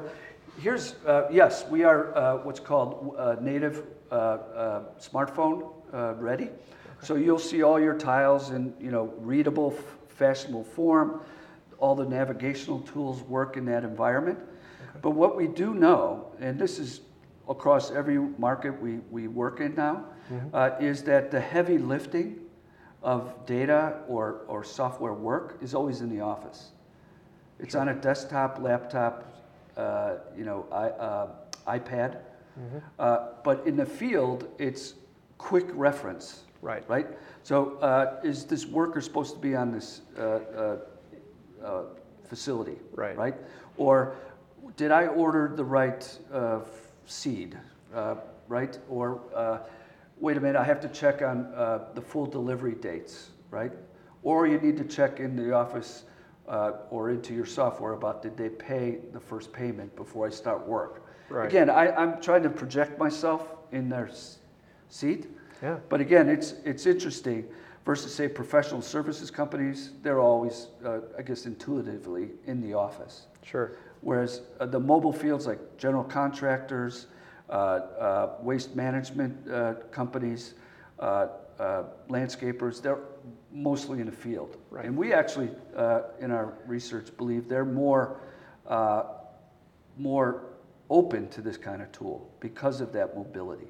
here's, 0.59 0.95
uh, 1.07 1.29
yes, 1.31 1.69
we 1.69 1.85
are 1.85 2.17
uh, 2.17 2.37
what's 2.39 2.61
called 2.61 3.15
uh, 3.19 3.37
native 3.41 3.85
uh, 4.11 4.15
uh, 4.15 4.83
smartphone 4.99 5.73
uh, 5.93 6.15
ready. 6.15 6.49
So 7.03 7.17
you'll 7.17 7.39
see 7.39 7.63
all 7.63 7.79
your 7.79 7.95
tiles 7.99 8.51
in 8.51 8.73
you 8.81 8.91
know 8.91 9.13
readable, 9.19 9.75
f- 9.77 9.99
fashionable 10.09 10.65
form. 10.65 11.21
All 11.79 11.95
the 11.95 12.07
navigational 12.07 12.81
tools 12.81 13.21
work 13.23 13.57
in 13.59 13.65
that 13.67 13.85
environment. 13.85 14.39
But 15.03 15.11
what 15.11 15.37
we 15.37 15.49
do 15.49 15.75
know, 15.75 16.33
and 16.41 16.59
this 16.59 16.79
is 16.79 17.01
across 17.47 17.91
every 17.91 18.17
market 18.39 18.81
we, 18.81 19.01
we 19.11 19.29
work 19.29 19.61
in 19.61 19.75
now, 19.75 20.07
uh, 20.53 20.71
is 20.81 21.03
that 21.05 21.31
the 21.31 21.41
heavy 21.41 21.79
lifting 21.79 22.41
of 23.03 23.35
data 23.47 23.99
or, 24.09 24.41
or 24.49 24.65
software 24.65 25.13
work 25.13 25.59
is 25.61 25.75
always 25.75 26.01
in 26.01 26.09
the 26.09 26.21
office. 26.21 26.71
It's 27.59 27.75
on 27.75 27.89
a 27.89 27.95
desktop, 27.95 28.59
laptop, 28.61 29.33
uh, 29.77 30.15
you 30.37 30.45
know, 30.45 30.67
I, 30.73 30.87
uh, 30.89 31.29
iPad. 31.67 32.19
Uh, 32.99 33.29
but 33.43 33.67
in 33.67 33.77
the 33.77 33.87
field, 33.87 34.49
it's 34.59 34.95
quick 35.39 35.67
reference. 35.73 36.43
Right. 36.63 36.89
Right. 36.89 37.07
So 37.43 37.77
uh, 37.79 38.21
is 38.25 38.45
this 38.45 38.65
worker 38.65 39.03
supposed 39.03 39.35
to 39.35 39.41
be 39.41 39.55
on 39.55 39.71
this 39.71 40.01
uh, 40.17 40.23
uh, 40.23 40.77
uh, 41.63 41.83
facility? 42.25 42.77
Right. 42.93 43.17
Right. 43.17 43.35
Or 43.77 44.15
did 44.77 44.91
I 44.91 45.09
order 45.09 45.53
the 45.55 45.65
right 45.65 46.19
uh, 46.33 46.61
seed? 47.07 47.59
Uh, 47.95 48.15
right. 48.49 48.79
Or 48.89 49.21
uh, 49.35 49.59
wait 50.25 50.39
a 50.39 50.41
minute, 50.41 50.59
I 50.59 50.65
have 50.65 50.81
to 50.81 50.89
check 50.89 51.21
on 51.21 51.53
uh, 51.55 51.85
the 51.95 52.01
full 52.01 52.25
delivery 52.25 52.75
dates. 52.75 53.29
Right. 53.51 53.73
Or 54.23 54.47
you 54.47 54.59
need 54.59 54.79
to 54.79 54.85
check 54.85 55.21
in 55.21 55.37
the 55.37 55.53
office 55.53 56.05
uh, 56.49 56.73
or 56.91 57.11
into 57.11 57.35
your 57.35 57.45
software 57.45 57.93
about 57.93 58.23
did 58.23 58.35
they 58.35 58.49
pay 58.49 59.01
the 59.13 59.21
first 59.21 59.53
payment 59.53 59.95
before 59.97 60.27
I 60.27 60.31
start 60.31 60.67
work. 60.67 61.07
Right. 61.29 61.47
Again, 61.47 61.69
I, 61.69 61.95
I'm 61.95 62.23
trying 62.23 62.43
to 62.43 62.49
project 62.49 62.99
myself 62.99 63.51
in 63.71 63.91
their 63.91 64.09
s- 64.09 64.39
seat. 64.89 65.27
Yeah. 65.63 65.77
But 65.91 66.01
again, 66.01 66.31
it's, 66.31 66.55
it's 66.65 66.87
interesting 66.87 67.45
versus 67.85 68.15
say 68.15 68.27
professional 68.27 68.81
services 68.81 69.31
companies, 69.31 69.93
they're 70.03 70.21
always, 70.21 70.69
uh, 70.87 71.01
I 71.19 71.23
guess 71.23 71.45
intuitively 71.45 72.31
in 72.47 72.63
the 72.63 72.73
office. 72.73 73.27
Sure. 73.43 73.77
Whereas 74.01 74.41
uh, 74.59 74.65
the 74.65 74.81
mobile 74.81 75.13
fields 75.13 75.47
like 75.47 75.77
general 75.77 76.05
contractors, 76.05 77.09
waste 78.43 78.75
management 78.77 79.49
uh, 79.49 79.75
companies, 79.91 80.55
uh, 80.99 81.29
uh, 81.59 81.85
landscapers, 82.09 82.83
they're 82.83 82.99
mostly 83.53 84.01
in 84.01 84.07
the 84.07 84.13
field. 84.13 84.57
Right. 84.71 84.85
And 84.85 84.97
we 84.97 85.13
actually, 85.13 85.51
uh, 85.77 86.03
in 86.21 86.31
our 86.31 86.55
research, 86.67 87.17
believe 87.17 87.49
they're 87.49 87.65
more, 87.65 88.21
uh, 88.67 89.05
more 89.97 90.47
open 90.91 91.29
to 91.29 91.41
this 91.41 91.57
kind 91.57 91.81
of 91.81 91.91
tool 91.93 92.31
because 92.41 92.81
of 92.81 92.93
that 92.93 93.17
mobility. 93.17 93.69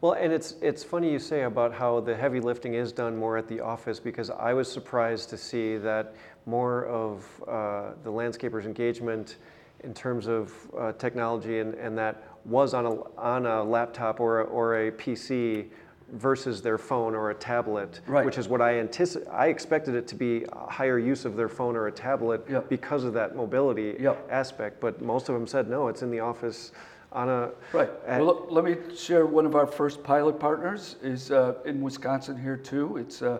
Well, 0.00 0.12
and 0.12 0.30
it's 0.30 0.56
it's 0.60 0.84
funny 0.84 1.10
you 1.10 1.18
say 1.18 1.42
about 1.44 1.72
how 1.72 2.00
the 2.00 2.14
heavy 2.14 2.38
lifting 2.38 2.74
is 2.74 2.92
done 2.92 3.16
more 3.16 3.38
at 3.38 3.48
the 3.48 3.60
office 3.60 3.98
because 3.98 4.28
I 4.28 4.52
was 4.52 4.70
surprised 4.70 5.30
to 5.30 5.38
see 5.38 5.78
that 5.78 6.14
more 6.44 6.84
of 6.86 7.26
uh, 7.48 7.92
the 8.02 8.10
landscapers' 8.12 8.66
engagement 8.66 9.36
in 9.80 9.94
terms 9.94 10.26
of 10.26 10.52
uh, 10.78 10.92
technology 10.92 11.60
and, 11.60 11.74
and 11.74 11.96
that 11.96 12.35
was 12.46 12.74
on 12.74 12.86
a 12.86 12.94
on 13.18 13.46
a 13.46 13.62
laptop 13.62 14.20
or 14.20 14.40
a, 14.40 14.44
or 14.44 14.86
a 14.86 14.90
PC 14.92 15.66
versus 16.12 16.62
their 16.62 16.78
phone 16.78 17.14
or 17.16 17.30
a 17.30 17.34
tablet, 17.34 18.00
Right. 18.06 18.24
which 18.24 18.38
is 18.38 18.48
what 18.48 18.60
I 18.62 18.74
anticip- 18.74 19.26
I 19.32 19.48
expected 19.48 19.96
it 19.96 20.06
to 20.08 20.14
be 20.14 20.44
a 20.52 20.70
higher 20.70 20.98
use 21.00 21.24
of 21.24 21.34
their 21.36 21.48
phone 21.48 21.74
or 21.74 21.88
a 21.88 21.92
tablet 21.92 22.46
Yep. 22.48 22.68
because 22.68 23.02
of 23.02 23.12
that 23.14 23.34
mobility 23.34 23.96
Yep. 23.98 24.28
aspect. 24.30 24.80
But 24.80 25.02
most 25.02 25.28
of 25.28 25.34
them 25.34 25.48
said 25.48 25.68
no, 25.68 25.88
it's 25.88 26.02
in 26.02 26.10
the 26.12 26.20
office 26.20 26.70
on 27.10 27.28
a 27.28 27.50
Right. 27.72 27.90
at- 28.06 28.20
Well, 28.20 28.46
let 28.50 28.64
me 28.64 28.76
share 28.94 29.26
one 29.26 29.46
of 29.46 29.56
our 29.56 29.66
first 29.66 30.04
pilot 30.04 30.38
partners 30.38 30.94
is 31.02 31.32
uh, 31.32 31.54
in 31.64 31.80
Wisconsin 31.82 32.36
here 32.38 32.56
too. 32.56 32.98
It's 32.98 33.20
uh, 33.22 33.38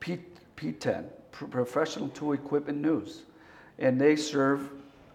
P, 0.00 0.18
PTEN, 0.58 1.04
Professional 1.32 2.08
Tool 2.08 2.32
Equipment 2.34 2.82
News, 2.82 3.22
and 3.78 3.98
they 3.98 4.14
serve 4.14 4.70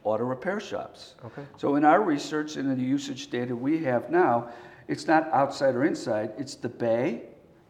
auto 0.09 0.23
repair 0.23 0.59
shops. 0.59 1.15
Okay. 1.25 1.43
So 1.57 1.75
in 1.75 1.85
our 1.85 2.01
research 2.01 2.55
and 2.55 2.71
in 2.71 2.77
the 2.77 2.83
usage 2.83 3.29
data 3.29 3.55
we 3.55 3.83
have 3.83 4.09
now, 4.09 4.49
it's 4.87 5.07
not 5.07 5.31
outside 5.31 5.75
or 5.75 5.85
inside, 5.85 6.33
it's 6.37 6.55
the 6.55 6.69
bay 6.69 7.23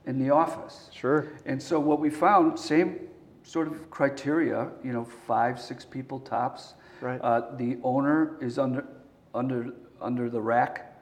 and 0.05 0.19
the 0.19 0.29
office. 0.29 0.89
Sure. 0.93 1.27
And 1.45 1.61
so 1.61 1.79
what 1.79 1.99
we 1.99 2.09
found, 2.09 2.57
same 2.57 2.99
sort 3.43 3.67
of 3.67 3.89
criteria, 3.89 4.69
you 4.83 4.93
know, 4.93 5.03
five, 5.03 5.59
six 5.59 5.83
people 5.83 6.19
tops. 6.19 6.75
Right. 7.01 7.19
Uh, 7.21 7.55
the 7.55 7.77
owner 7.83 8.37
is 8.41 8.57
under, 8.57 8.85
under, 9.33 9.73
under 10.01 10.29
the 10.29 10.41
rack 10.41 10.95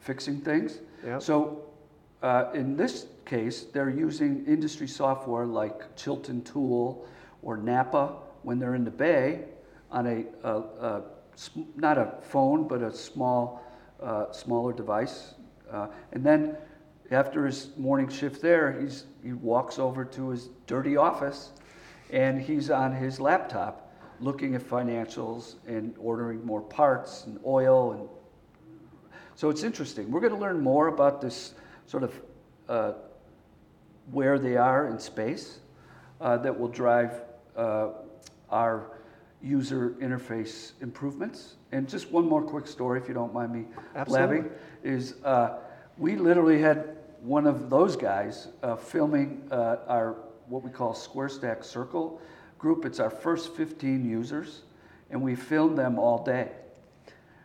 fixing 0.00 0.40
things. 0.40 0.80
Yep. 1.04 1.22
So 1.22 1.64
uh, 2.22 2.46
in 2.54 2.76
this 2.76 3.06
case, 3.24 3.64
they're 3.72 3.90
using 3.90 4.44
industry 4.46 4.88
software 4.88 5.46
like 5.46 5.96
Chilton 5.96 6.42
Tool 6.42 7.06
or 7.42 7.56
Napa 7.56 8.16
when 8.42 8.58
they're 8.58 8.74
in 8.74 8.84
the 8.84 8.90
bay 8.90 9.44
on 9.92 10.06
a, 10.06 10.24
a, 10.46 10.56
a 10.58 11.02
not 11.76 11.98
a 11.98 12.14
phone, 12.22 12.66
but 12.66 12.82
a 12.82 12.92
small, 12.92 13.62
uh, 14.02 14.32
smaller 14.32 14.72
device. 14.72 15.34
Uh, 15.70 15.86
and 16.12 16.24
then 16.24 16.56
after 17.10 17.46
his 17.46 17.70
morning 17.76 18.08
shift 18.08 18.42
there, 18.42 18.80
he's, 18.80 19.04
he 19.22 19.32
walks 19.32 19.78
over 19.78 20.04
to 20.04 20.30
his 20.30 20.48
dirty 20.66 20.96
office 20.96 21.50
and 22.10 22.40
he's 22.40 22.70
on 22.70 22.92
his 22.92 23.20
laptop 23.20 23.94
looking 24.20 24.54
at 24.54 24.62
financials 24.62 25.54
and 25.66 25.94
ordering 25.98 26.44
more 26.44 26.60
parts 26.60 27.24
and 27.26 27.38
oil 27.44 27.92
and 27.92 28.08
so 29.34 29.50
it's 29.50 29.62
interesting. 29.62 30.10
We're 30.10 30.20
going 30.20 30.34
to 30.34 30.38
learn 30.38 30.60
more 30.60 30.88
about 30.88 31.20
this 31.20 31.54
sort 31.86 32.02
of 32.02 32.20
uh, 32.68 32.92
where 34.10 34.38
they 34.38 34.56
are 34.56 34.88
in 34.88 34.98
space 34.98 35.58
uh, 36.20 36.36
that 36.38 36.58
will 36.58 36.68
drive 36.68 37.22
uh, 37.56 37.88
our 38.50 39.01
user 39.42 39.96
interface 40.00 40.72
improvements. 40.80 41.54
And 41.72 41.88
just 41.88 42.10
one 42.10 42.28
more 42.28 42.42
quick 42.42 42.66
story, 42.66 43.00
if 43.00 43.08
you 43.08 43.14
don't 43.14 43.34
mind 43.34 43.52
me 43.52 43.64
Absolutely. 43.94 44.40
blabbing, 44.40 44.50
is 44.82 45.14
uh, 45.24 45.58
we 45.98 46.16
literally 46.16 46.60
had 46.60 46.96
one 47.20 47.46
of 47.46 47.70
those 47.70 47.96
guys 47.96 48.48
uh, 48.62 48.76
filming 48.76 49.42
uh, 49.50 49.76
our 49.88 50.16
what 50.48 50.62
we 50.62 50.70
call 50.70 50.92
SquareStack 50.92 51.64
Circle 51.64 52.20
group. 52.58 52.84
It's 52.84 53.00
our 53.00 53.10
first 53.10 53.54
15 53.54 54.08
users, 54.08 54.62
and 55.10 55.22
we 55.22 55.34
filmed 55.34 55.78
them 55.78 55.98
all 55.98 56.22
day 56.22 56.50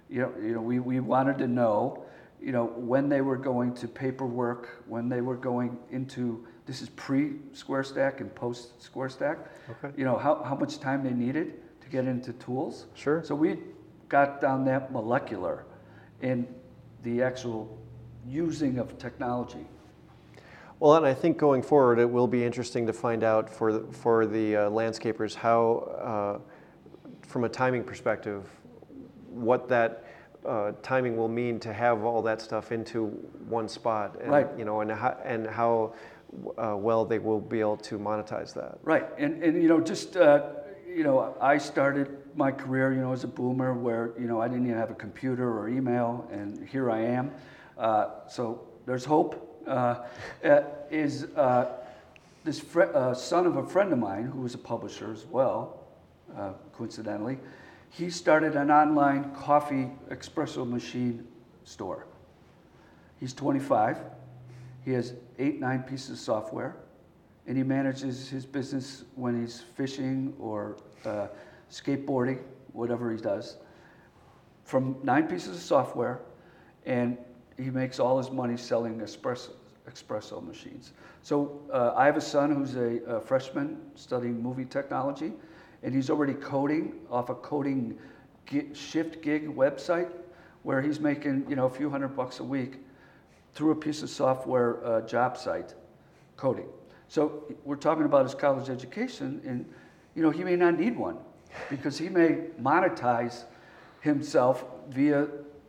you 0.10 0.22
know, 0.22 0.34
you 0.42 0.54
know, 0.54 0.62
we, 0.62 0.80
we 0.80 1.00
wanted 1.00 1.38
to 1.40 1.48
know, 1.48 2.06
you 2.42 2.52
know, 2.52 2.66
when 2.66 3.10
they 3.10 3.22
were 3.22 3.38
going 3.38 3.74
to 3.76 3.88
paperwork, 3.88 4.84
when 4.88 5.10
they 5.10 5.22
were 5.22 5.36
going 5.36 5.78
into, 5.92 6.46
this 6.66 6.82
is 6.82 6.90
pre-SquareStack 6.90 8.22
and 8.22 8.34
post-SquareStack. 8.34 9.38
Okay. 9.70 9.94
You 9.98 10.06
know, 10.06 10.18
how, 10.18 10.44
how 10.44 10.56
much 10.56 10.80
time 10.80 11.04
they 11.04 11.12
needed 11.12 11.54
to 11.88 11.92
get 11.92 12.08
into 12.08 12.34
tools. 12.34 12.86
Sure. 12.94 13.24
So 13.24 13.36
we 13.36 13.58
got 14.10 14.42
down 14.42 14.66
that 14.66 14.92
molecular 14.92 15.66
in 16.22 16.48
the 17.04 17.22
actual 17.22 17.78
using 18.28 18.78
of 18.78 18.98
technology. 18.98 19.66
Well, 20.80 20.96
and 20.96 21.06
I 21.06 21.14
think 21.14 21.38
going 21.38 21.64
forward, 21.64 21.98
it 21.98 22.10
will 22.10 22.28
be 22.28 22.44
interesting 22.44 22.86
to 22.88 22.94
find 22.94 23.24
out 23.24 23.50
for 23.50 23.74
the, 23.74 23.92
for 23.92 24.26
the 24.26 24.56
uh, 24.56 24.70
landscapers 24.70 25.34
how, 25.34 26.40
uh, 26.44 27.28
from 27.28 27.46
a 27.46 27.50
timing 27.50 27.84
perspective, 27.84 28.48
what 29.30 29.68
that 29.70 30.06
uh, 30.46 30.74
timing 30.84 31.18
will 31.18 31.28
mean 31.28 31.60
to 31.60 31.74
have 31.74 32.04
all 32.04 32.22
that 32.22 32.42
stuff 32.42 32.72
into 32.72 33.08
one 33.50 33.68
spot, 33.68 34.18
and, 34.22 34.30
Right. 34.30 34.48
You 34.58 34.66
know, 34.66 34.82
and 34.82 34.92
how, 34.92 35.18
and 35.26 35.48
how 35.48 35.94
uh, 36.58 36.76
well 36.78 37.06
they 37.06 37.20
will 37.20 37.42
be 37.42 37.60
able 37.60 37.78
to 37.78 37.98
monetize 37.98 38.54
that. 38.54 38.78
Right, 38.84 39.06
and, 39.18 39.44
and 39.44 39.62
you 39.62 39.68
know, 39.68 39.82
just, 39.82 40.16
uh, 40.16 40.50
you 40.88 41.04
know, 41.04 41.36
I 41.42 41.58
started 41.58 42.18
my 42.36 42.52
career, 42.52 42.94
you 42.94 43.02
know, 43.02 43.14
as 43.14 43.24
a 43.24 43.28
boomer 43.28 43.74
where, 43.74 44.12
you 44.20 44.28
know, 44.28 44.42
I 44.42 44.48
didn't 44.48 44.66
even 44.66 44.78
have 44.78 44.92
a 44.92 44.96
computer 44.96 45.58
or 45.58 45.70
email, 45.70 46.28
and 46.32 46.68
here 46.68 46.90
I 46.90 47.02
am. 47.02 47.32
Uh, 47.78 48.28
so 48.28 48.68
there's 48.86 49.06
hope. 49.06 49.44
Uh, 49.68 50.06
uh, 50.46 50.62
is 50.90 51.26
uh, 51.36 51.66
this 52.46 52.60
fr- 52.60 52.84
uh, 52.84 53.14
son 53.14 53.46
of 53.46 53.58
a 53.58 53.66
friend 53.66 53.92
of 53.92 54.00
mine 54.00 54.24
who 54.24 54.40
was 54.40 54.54
a 54.54 54.58
publisher 54.58 55.12
as 55.12 55.26
well, 55.26 55.82
uh, 56.38 56.54
coincidentally, 56.74 57.38
he 57.90 58.10
started 58.10 58.56
an 58.56 58.72
online 58.72 59.34
coffee 59.36 59.90
espresso 60.10 60.68
machine 60.68 61.28
store. 61.66 62.06
He's 63.20 63.34
25. 63.34 63.98
He 64.86 64.92
has 64.94 65.16
eight, 65.38 65.60
nine 65.60 65.84
pieces 65.84 66.12
of 66.12 66.20
software, 66.20 66.78
and 67.48 67.56
he 67.56 67.64
manages 67.64 68.30
his 68.30 68.46
business 68.46 69.06
when 69.16 69.42
he's 69.42 69.62
fishing 69.76 70.34
or 70.38 70.78
uh, 71.06 71.28
skateboarding, 71.72 72.40
whatever 72.74 73.12
he 73.12 73.18
does, 73.18 73.58
from 74.66 74.98
nine 75.02 75.28
pieces 75.28 75.56
of 75.56 75.62
software, 75.62 76.20
and 76.86 77.18
he 77.58 77.70
makes 77.70 78.00
all 78.00 78.18
his 78.18 78.30
money 78.30 78.58
selling 78.58 79.00
espresso, 79.00 79.52
espresso 79.90 80.46
machines. 80.46 80.92
So 81.24 81.62
uh, 81.72 81.94
I 81.96 82.06
have 82.06 82.18
a 82.18 82.22
son 82.22 82.54
who's 82.54 82.76
a, 82.76 83.02
a, 83.06 83.22
freshman 83.22 83.78
studying 83.96 84.42
movie 84.42 84.66
technology, 84.66 85.32
and 85.84 85.96
he's 85.96 86.10
already 86.10 86.34
coding 86.34 87.00
off 87.10 87.30
a 87.30 87.36
coding 87.36 87.98
shift 88.74 89.22
gig 89.22 89.48
website 89.48 90.10
where 90.64 90.82
he's 90.82 91.00
making 91.00 91.46
you 91.50 91.56
know 91.56 91.66
a 91.66 91.70
few 91.70 91.90
hundred 91.90 92.10
bucks 92.10 92.40
a 92.40 92.44
week 92.44 92.80
through 93.54 93.72
a 93.72 93.76
piece 93.76 94.04
of 94.04 94.10
software 94.10 94.86
uh, 94.86 95.02
job 95.02 95.38
site 95.38 95.74
coding. 96.36 96.68
So 97.08 97.44
we're 97.64 97.76
talking 97.76 98.06
about 98.06 98.24
his 98.24 98.36
college 98.36 98.70
education, 98.70 99.42
and 99.46 99.66
you 100.16 100.22
know 100.22 100.30
he 100.30 100.44
may 100.44 100.56
not 100.56 100.78
need 100.80 100.98
one 100.98 101.18
because 101.70 101.98
he 101.98 102.10
may 102.10 102.48
monetize 102.62 103.46
himself 104.02 104.66
via 104.90 105.28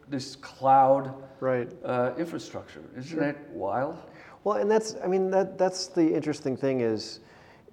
this 0.09 0.37
cloud 0.37 1.15
right. 1.41 1.71
uh, 1.85 2.13
infrastructure. 2.19 2.83
Isn't 2.97 3.11
sure. 3.11 3.21
that 3.21 3.51
wild? 3.51 3.99
Well, 4.45 4.57
and 4.57 4.71
that's 4.71 4.97
I 5.03 5.07
mean 5.07 5.31
that 5.31 5.59
that's 5.59 5.87
the 5.89 6.15
interesting 6.15 6.57
thing 6.57 6.81
is 6.81 7.21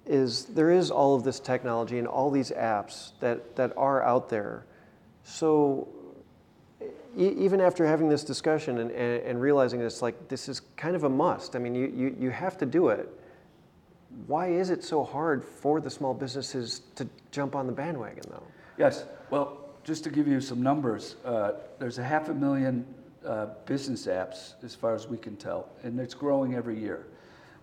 is 0.04 0.44
there 0.44 0.70
is 0.70 0.90
all 0.90 1.16
of 1.16 1.24
this 1.24 1.40
technology 1.40 1.98
and 1.98 2.06
all 2.06 2.30
these 2.30 2.50
apps 2.52 3.12
that 3.20 3.56
that 3.56 3.72
are 3.76 4.02
out 4.02 4.28
there. 4.28 4.64
So 5.24 5.88
even 7.16 7.60
after 7.60 7.86
having 7.86 8.08
this 8.08 8.22
discussion 8.22 8.78
and, 8.78 8.90
and, 8.90 9.22
and, 9.22 9.40
realizing 9.40 9.80
it's 9.80 10.02
like 10.02 10.28
this 10.28 10.50
is 10.50 10.60
kind 10.76 10.94
of 10.94 11.04
a 11.04 11.08
must. 11.08 11.56
I 11.56 11.58
mean, 11.58 11.74
you, 11.74 11.86
you, 11.86 12.16
you 12.20 12.30
have 12.30 12.58
to 12.58 12.66
do 12.66 12.88
it. 12.88 13.08
Why 14.26 14.48
is 14.48 14.70
it 14.70 14.82
so 14.82 15.04
hard 15.04 15.44
for 15.44 15.80
the 15.80 15.90
small 15.90 16.14
businesses 16.14 16.82
to 16.94 17.08
jump 17.30 17.54
on 17.54 17.66
the 17.66 17.72
bandwagon, 17.72 18.24
though? 18.30 18.46
Yes. 18.78 19.04
Well, 19.30 19.58
just 19.84 20.04
to 20.04 20.10
give 20.10 20.26
you 20.26 20.40
some 20.40 20.62
numbers, 20.62 21.16
uh, 21.24 21.52
there's 21.78 21.98
a 21.98 22.02
half 22.02 22.28
a 22.28 22.34
million 22.34 22.86
uh, 23.24 23.46
business 23.66 24.06
apps, 24.06 24.54
as 24.64 24.74
far 24.74 24.94
as 24.94 25.06
we 25.06 25.18
can 25.18 25.36
tell, 25.36 25.68
and 25.82 26.00
it's 26.00 26.14
growing 26.14 26.54
every 26.54 26.78
year 26.78 27.06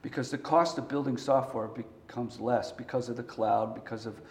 because 0.03 0.29
the 0.29 0.37
cost 0.37 0.77
of 0.77 0.87
building 0.87 1.17
software 1.17 1.67
becomes 1.67 2.39
less 2.39 2.71
because 2.71 3.09
of 3.09 3.15
the 3.15 3.23
cloud, 3.23 3.73
because 3.73 4.05
of 4.05 4.21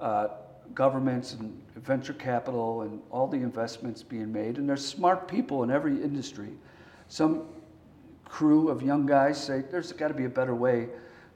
uh, 0.00 0.28
governments 0.72 1.34
and 1.34 1.60
venture 1.74 2.12
capital 2.14 2.82
and 2.82 3.02
all 3.10 3.26
the 3.26 3.36
investments 3.36 4.02
being 4.02 4.32
made. 4.32 4.56
And 4.56 4.68
there's 4.68 4.86
smart 4.86 5.28
people 5.28 5.62
in 5.64 5.70
every 5.70 6.00
industry. 6.02 6.50
Some 7.08 7.48
crew 8.24 8.68
of 8.68 8.82
young 8.82 9.04
guys 9.04 9.42
say 9.42 9.62
there's 9.70 9.92
got 9.92 10.08
to 10.08 10.14
be 10.14 10.24
a 10.24 10.30
better 10.30 10.54
way 10.54 10.88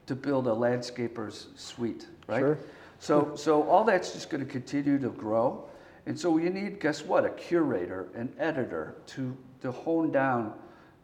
to 0.07 0.15
build 0.15 0.47
a 0.47 0.53
landscaper's 0.53 1.47
suite, 1.55 2.07
right? 2.27 2.39
Sure. 2.39 2.57
So, 2.99 3.35
so 3.35 3.63
all 3.63 3.83
that's 3.83 4.13
just 4.13 4.29
going 4.29 4.45
to 4.45 4.51
continue 4.51 4.99
to 4.99 5.09
grow. 5.09 5.65
And 6.05 6.19
so 6.19 6.37
you 6.37 6.49
need, 6.49 6.79
guess 6.79 7.03
what, 7.03 7.25
a 7.25 7.29
curator, 7.29 8.07
an 8.15 8.33
editor 8.39 8.95
to, 9.07 9.35
to 9.61 9.71
hone 9.71 10.11
down 10.11 10.53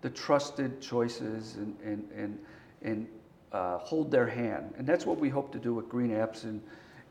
the 0.01 0.09
trusted 0.09 0.81
choices 0.81 1.55
and, 1.55 1.75
and, 1.83 2.09
and, 2.15 2.39
and 2.81 3.07
uh, 3.51 3.77
hold 3.79 4.11
their 4.11 4.27
hand. 4.27 4.73
And 4.77 4.85
that's 4.85 5.05
what 5.05 5.19
we 5.19 5.29
hope 5.29 5.51
to 5.53 5.59
do 5.59 5.73
with 5.73 5.89
Green 5.89 6.11
Apps 6.11 6.43
and 6.43 6.61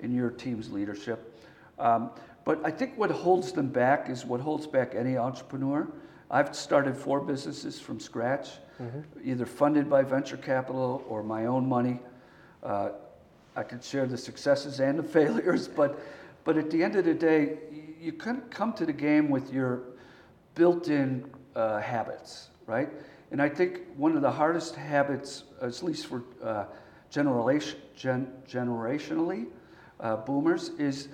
in 0.01 0.14
your 0.14 0.30
team's 0.30 0.70
leadership. 0.70 1.37
Um, 1.78 2.11
but 2.45 2.64
I 2.64 2.70
think 2.70 2.97
what 2.97 3.11
holds 3.11 3.53
them 3.53 3.68
back 3.68 4.09
is 4.09 4.24
what 4.24 4.41
holds 4.41 4.66
back 4.66 4.95
any 4.95 5.16
entrepreneur. 5.16 5.89
I've 6.30 6.55
started 6.55 6.97
four 6.97 7.20
businesses 7.20 7.80
from 7.80 7.99
scratch, 7.99 8.51
mm-hmm. 8.81 9.01
either 9.24 9.47
funded 9.47 9.89
by 9.89 10.03
venture 10.03 10.37
capital 10.37 11.05
or 11.09 11.22
my 11.22 11.47
own 11.47 11.68
money. 11.68 12.01
Uh, 12.62 12.91
I 13.55 13.62
can 13.62 13.81
share 13.81 14.07
the 14.07 14.18
successes 14.18 14.81
and 14.81 14.99
the 14.99 15.03
failures, 15.18 15.68
but, 15.68 15.99
but 16.45 16.57
at 16.57 16.70
the 16.70 16.83
end 16.83 16.97
of 16.97 17.05
the 17.05 17.14
day, 17.14 17.59
you 18.01 18.12
can 18.12 18.43
come 18.51 18.72
to 18.74 18.87
the 18.87 18.93
game 18.93 19.31
with 19.31 19.53
your 19.53 19.83
built 20.55 20.89
in 20.89 21.31
uh, 21.55 21.81
habits, 21.81 22.51
right? 22.66 22.91
And 23.31 23.43
I 23.43 23.49
think 23.49 23.81
one 23.97 24.14
of 24.16 24.22
the 24.22 24.31
hardest 24.31 24.77
habits, 24.77 25.45
at 25.61 25.83
least 25.83 26.07
for 26.07 26.22
uh, 26.43 26.66
generation, 27.11 27.81
gen, 27.97 28.33
generationally, 28.49 29.47
uh, 30.01 30.16
boomers 30.16 30.70
is 30.79 31.09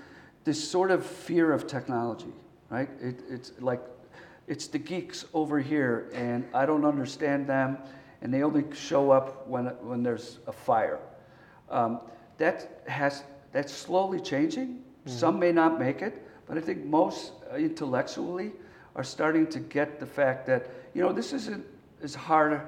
this 0.45 0.69
sort 0.69 0.91
of 0.91 1.07
fear 1.07 1.53
of 1.53 1.67
technology, 1.67 2.33
right? 2.69 2.91
It, 3.01 3.23
it's 3.29 3.53
like 3.61 3.81
it's 4.47 4.67
the 4.67 4.79
geeks 4.79 5.25
over 5.35 5.61
here, 5.61 6.11
and 6.13 6.45
I 6.53 6.67
don't 6.67 6.85
understand 6.85 7.47
them, 7.47 7.79
and 8.21 8.33
they 8.33 8.43
only 8.43 8.65
show 8.75 9.11
up 9.11 9.47
when, 9.47 9.67
when 9.81 10.03
there's 10.03 10.39
a 10.47 10.53
fire. 10.53 10.99
Um, 11.71 12.01
that 12.39 12.83
has 12.87 13.25
that's 13.53 13.73
slowly 13.73 14.21
changing. 14.21 14.69
Mm-hmm. 14.69 15.11
Some 15.11 15.39
may 15.39 15.53
not 15.53 15.79
make 15.79 16.03
it, 16.03 16.27
but 16.47 16.57
I 16.57 16.61
think 16.61 16.85
most 16.85 17.33
uh, 17.53 17.57
intellectually 17.57 18.53
are 18.97 19.05
starting 19.05 19.47
to 19.49 19.61
get 19.61 20.01
the 20.01 20.07
fact 20.07 20.47
that 20.47 20.69
you 20.95 21.03
know 21.03 21.13
this 21.13 21.33
isn't 21.33 21.65
as 22.03 22.15
hard 22.15 22.61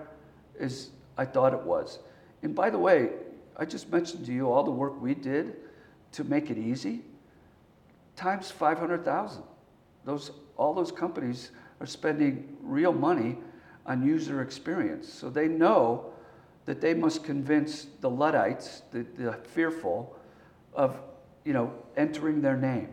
as 0.59 0.91
I 1.17 1.25
thought 1.25 1.53
it 1.53 1.63
was. 1.63 1.99
And 2.43 2.55
by 2.55 2.71
the 2.71 2.79
way, 2.79 3.11
I 3.57 3.65
just 3.65 3.91
mentioned 3.91 4.27
to 4.27 4.33
you 4.33 4.51
all 4.51 4.63
the 4.63 4.71
work 4.71 5.01
we 5.01 5.15
did 5.15 5.57
to 6.13 6.25
make 6.25 6.51
it 6.51 6.59
easy, 6.59 7.03
times 8.17 8.51
500,000. 8.51 9.43
Those, 10.05 10.31
all 10.57 10.75
those 10.75 10.93
companies 10.93 11.51
are 11.81 11.87
spending 11.87 12.57
real 12.63 12.93
money 12.93 13.37
on 13.87 14.05
user 14.05 14.43
experience. 14.43 15.13
So 15.13 15.29
they 15.29 15.49
know 15.49 16.13
that 16.65 16.81
they 16.81 16.95
must 16.95 17.25
convince 17.25 17.87
the 18.01 18.09
Luddites, 18.09 18.83
the, 18.91 19.05
the 19.17 19.33
fearful, 19.33 20.17
of 20.73 20.99
you 21.45 21.53
know, 21.53 21.73
entering 21.97 22.41
their 22.41 22.57
name 22.57 22.89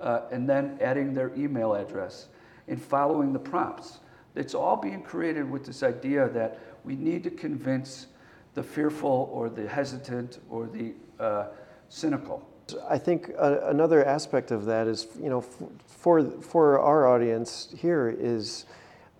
uh, 0.00 0.22
and 0.30 0.48
then 0.48 0.78
adding 0.80 1.12
their 1.12 1.34
email 1.34 1.74
address 1.74 2.28
and 2.68 2.80
following 2.80 3.32
the 3.32 3.38
prompts. 3.38 3.98
It's 4.34 4.54
all 4.54 4.76
being 4.76 5.02
created 5.02 5.48
with 5.50 5.64
this 5.64 5.82
idea 5.82 6.28
that 6.30 6.60
we 6.84 6.96
need 6.96 7.22
to 7.24 7.30
convince 7.30 8.06
the 8.54 8.62
fearful 8.62 9.30
or 9.32 9.48
the 9.48 9.68
hesitant 9.68 10.38
or 10.48 10.66
the 10.66 10.92
uh, 11.18 11.46
cynical. 11.88 12.48
I 12.88 12.98
think 12.98 13.30
uh, 13.38 13.60
another 13.64 14.04
aspect 14.04 14.50
of 14.50 14.64
that 14.66 14.86
is, 14.86 15.08
you 15.20 15.28
know, 15.28 15.42
for, 15.86 16.24
for 16.40 16.78
our 16.80 17.06
audience 17.06 17.74
here 17.76 18.14
is 18.18 18.66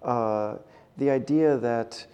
uh, 0.02 0.56
the 0.96 1.10
idea 1.10 1.56
that, 1.58 2.06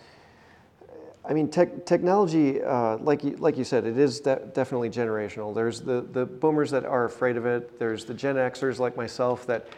I 1.29 1.33
mean, 1.33 1.49
tech, 1.49 1.87
technology, 1.87 2.63
uh, 2.63 2.97
like, 2.99 3.23
you, 3.25 3.37
like 3.37 3.57
you 3.57 3.65
said, 3.65 3.87
it 3.87 3.99
is 3.99 4.21
de- 4.21 4.41
definitely 4.55 4.91
generational. 4.91 5.55
There's 5.55 5.81
the, 5.81 6.01
the 6.01 6.27
boomers 6.27 6.71
that 6.71 6.85
are 6.85 7.05
afraid 7.05 7.37
of 7.37 7.47
it. 7.47 7.79
There's 7.79 8.05
the 8.05 8.15
Gen 8.15 8.37
Xers 8.37 8.79
like 8.79 8.97
myself 8.97 9.47
that 9.47 9.69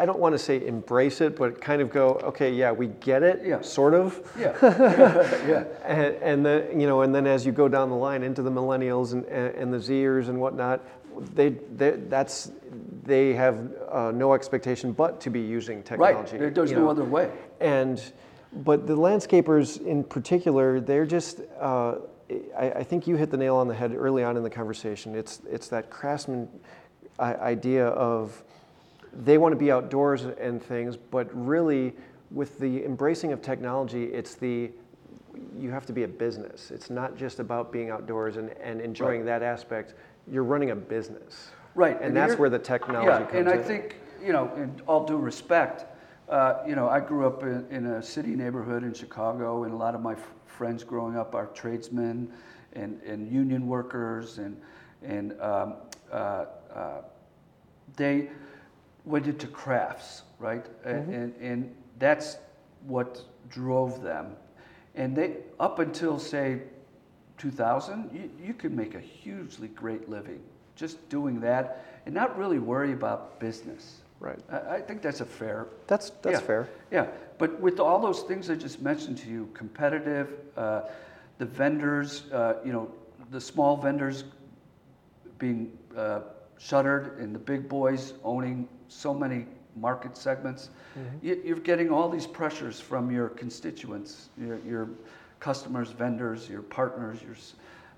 I 0.00 0.06
don't 0.06 0.18
want 0.18 0.32
to 0.32 0.38
say 0.38 0.66
embrace 0.66 1.20
it, 1.20 1.36
but 1.36 1.60
kind 1.60 1.82
of 1.82 1.90
go, 1.90 2.18
okay, 2.22 2.50
yeah, 2.50 2.72
we 2.72 2.86
get 2.86 3.22
it, 3.22 3.42
yeah. 3.44 3.60
sort 3.60 3.92
of. 3.92 4.18
Yeah, 4.38 4.56
yeah. 4.62 5.46
yeah. 5.46 5.64
And, 5.84 6.14
and 6.22 6.46
then, 6.46 6.80
you 6.80 6.86
know, 6.86 7.02
and 7.02 7.14
then 7.14 7.26
as 7.26 7.44
you 7.44 7.52
go 7.52 7.68
down 7.68 7.90
the 7.90 7.96
line 7.96 8.22
into 8.22 8.40
the 8.40 8.50
millennials 8.50 9.12
and, 9.12 9.26
and 9.26 9.70
the 9.70 9.76
Zers 9.76 10.30
and 10.30 10.40
whatnot, 10.40 10.80
they, 11.34 11.50
they 11.76 11.90
that's 11.90 12.52
they 13.04 13.34
have 13.34 13.58
uh, 13.90 14.10
no 14.12 14.32
expectation 14.32 14.92
but 14.92 15.20
to 15.20 15.28
be 15.28 15.40
using 15.40 15.82
technology. 15.82 16.38
Right. 16.38 16.54
There's 16.54 16.72
no 16.72 16.84
know. 16.84 16.90
other 16.90 17.04
way. 17.04 17.30
And 17.60 18.02
but 18.64 18.86
the 18.86 18.96
landscapers 18.96 19.84
in 19.84 20.02
particular, 20.02 20.80
they're 20.80 21.06
just. 21.06 21.40
Uh, 21.60 21.96
I, 22.56 22.70
I, 22.70 22.84
think 22.84 23.08
you 23.08 23.16
hit 23.16 23.32
the 23.32 23.36
nail 23.36 23.56
on 23.56 23.66
the 23.66 23.74
head 23.74 23.92
early 23.92 24.22
on 24.22 24.36
in 24.36 24.44
the 24.44 24.50
conversation. 24.50 25.16
It's 25.16 25.42
it's 25.50 25.68
that 25.68 25.90
craftsman 25.90 26.48
idea 27.18 27.88
of 27.88 28.42
they 29.12 29.38
want 29.38 29.52
to 29.52 29.56
be 29.56 29.70
outdoors 29.70 30.24
and 30.24 30.62
things, 30.62 30.96
but 30.96 31.28
really 31.32 31.94
with 32.30 32.58
the 32.58 32.84
embracing 32.84 33.32
of 33.32 33.42
technology, 33.42 34.04
it's 34.04 34.34
the 34.34 34.70
you 35.56 35.70
have 35.70 35.86
to 35.86 35.92
be 35.92 36.02
a 36.02 36.08
business. 36.08 36.70
It's 36.70 36.90
not 36.90 37.16
just 37.16 37.38
about 37.38 37.72
being 37.72 37.90
outdoors 37.90 38.36
and, 38.36 38.50
and 38.62 38.80
enjoying 38.80 39.20
right. 39.20 39.40
that 39.40 39.42
aspect. 39.42 39.94
You're 40.30 40.44
running 40.44 40.70
a 40.70 40.76
business. 40.76 41.50
Right. 41.74 41.96
And, 41.96 42.06
and 42.06 42.16
that's 42.16 42.36
where 42.36 42.50
the 42.50 42.58
technology 42.58 43.08
yeah, 43.08 43.26
comes 43.26 43.34
and 43.34 43.48
I 43.48 43.56
in. 43.56 43.62
think, 43.62 43.96
you 44.22 44.32
know, 44.32 44.52
in 44.56 44.80
all 44.86 45.04
due 45.04 45.16
respect, 45.16 45.86
uh, 46.28 46.62
you 46.66 46.76
know, 46.76 46.88
I 46.88 47.00
grew 47.00 47.26
up 47.26 47.42
in, 47.42 47.66
in, 47.70 47.86
a 47.86 48.02
city 48.02 48.36
neighborhood 48.36 48.84
in 48.84 48.92
Chicago, 48.94 49.64
and 49.64 49.72
a 49.72 49.76
lot 49.76 49.94
of 49.94 50.00
my 50.00 50.12
f- 50.12 50.32
friends 50.46 50.84
growing 50.84 51.16
up 51.16 51.34
are 51.34 51.46
tradesmen 51.46 52.30
and, 52.74 53.00
and 53.02 53.30
union 53.30 53.66
workers, 53.66 54.38
and, 54.38 54.60
and 55.02 55.32
um, 55.40 55.74
uh, 56.12 56.44
uh, 56.72 57.02
they, 57.96 58.28
went 59.10 59.26
into 59.26 59.46
crafts, 59.46 60.22
right? 60.38 60.64
Mm-hmm. 60.84 61.12
And, 61.12 61.34
and 61.40 61.74
that's 61.98 62.38
what 62.86 63.22
drove 63.50 64.02
them. 64.02 64.36
And 64.94 65.14
they, 65.16 65.36
up 65.58 65.78
until 65.78 66.18
say 66.18 66.62
2000, 67.38 68.10
you, 68.12 68.30
you 68.46 68.54
could 68.54 68.72
make 68.72 68.94
a 68.94 69.00
hugely 69.00 69.68
great 69.68 70.08
living 70.08 70.40
just 70.80 71.06
doing 71.10 71.40
that 71.40 71.84
and 72.06 72.14
not 72.14 72.36
really 72.38 72.58
worry 72.58 72.92
about 72.92 73.38
business. 73.38 73.98
Right. 74.18 74.38
I, 74.50 74.76
I 74.76 74.80
think 74.80 75.02
that's 75.02 75.20
a 75.20 75.26
fair. 75.26 75.66
That's 75.86 76.10
that's 76.22 76.40
yeah, 76.40 76.46
fair. 76.46 76.68
Yeah, 76.90 77.06
but 77.38 77.60
with 77.60 77.80
all 77.80 78.00
those 78.00 78.22
things 78.22 78.48
I 78.48 78.54
just 78.54 78.80
mentioned 78.80 79.18
to 79.18 79.28
you, 79.28 79.50
competitive, 79.52 80.28
uh, 80.56 80.82
the 81.38 81.44
vendors, 81.44 82.30
uh, 82.32 82.54
you 82.64 82.72
know, 82.72 82.90
the 83.30 83.40
small 83.40 83.76
vendors 83.76 84.24
being 85.38 85.72
uh, 85.96 86.20
shuttered 86.58 87.18
and 87.18 87.34
the 87.34 87.38
big 87.38 87.68
boys 87.68 88.14
owning 88.24 88.66
so 88.90 89.14
many 89.14 89.46
market 89.76 90.16
segments. 90.16 90.70
Mm-hmm. 90.98 91.26
You, 91.26 91.42
you're 91.44 91.58
getting 91.58 91.90
all 91.90 92.08
these 92.08 92.26
pressures 92.26 92.80
from 92.80 93.10
your 93.10 93.28
constituents, 93.28 94.28
your, 94.38 94.58
your 94.66 94.88
customers, 95.38 95.90
vendors, 95.90 96.48
your 96.48 96.62
partners, 96.62 97.22
your 97.22 97.36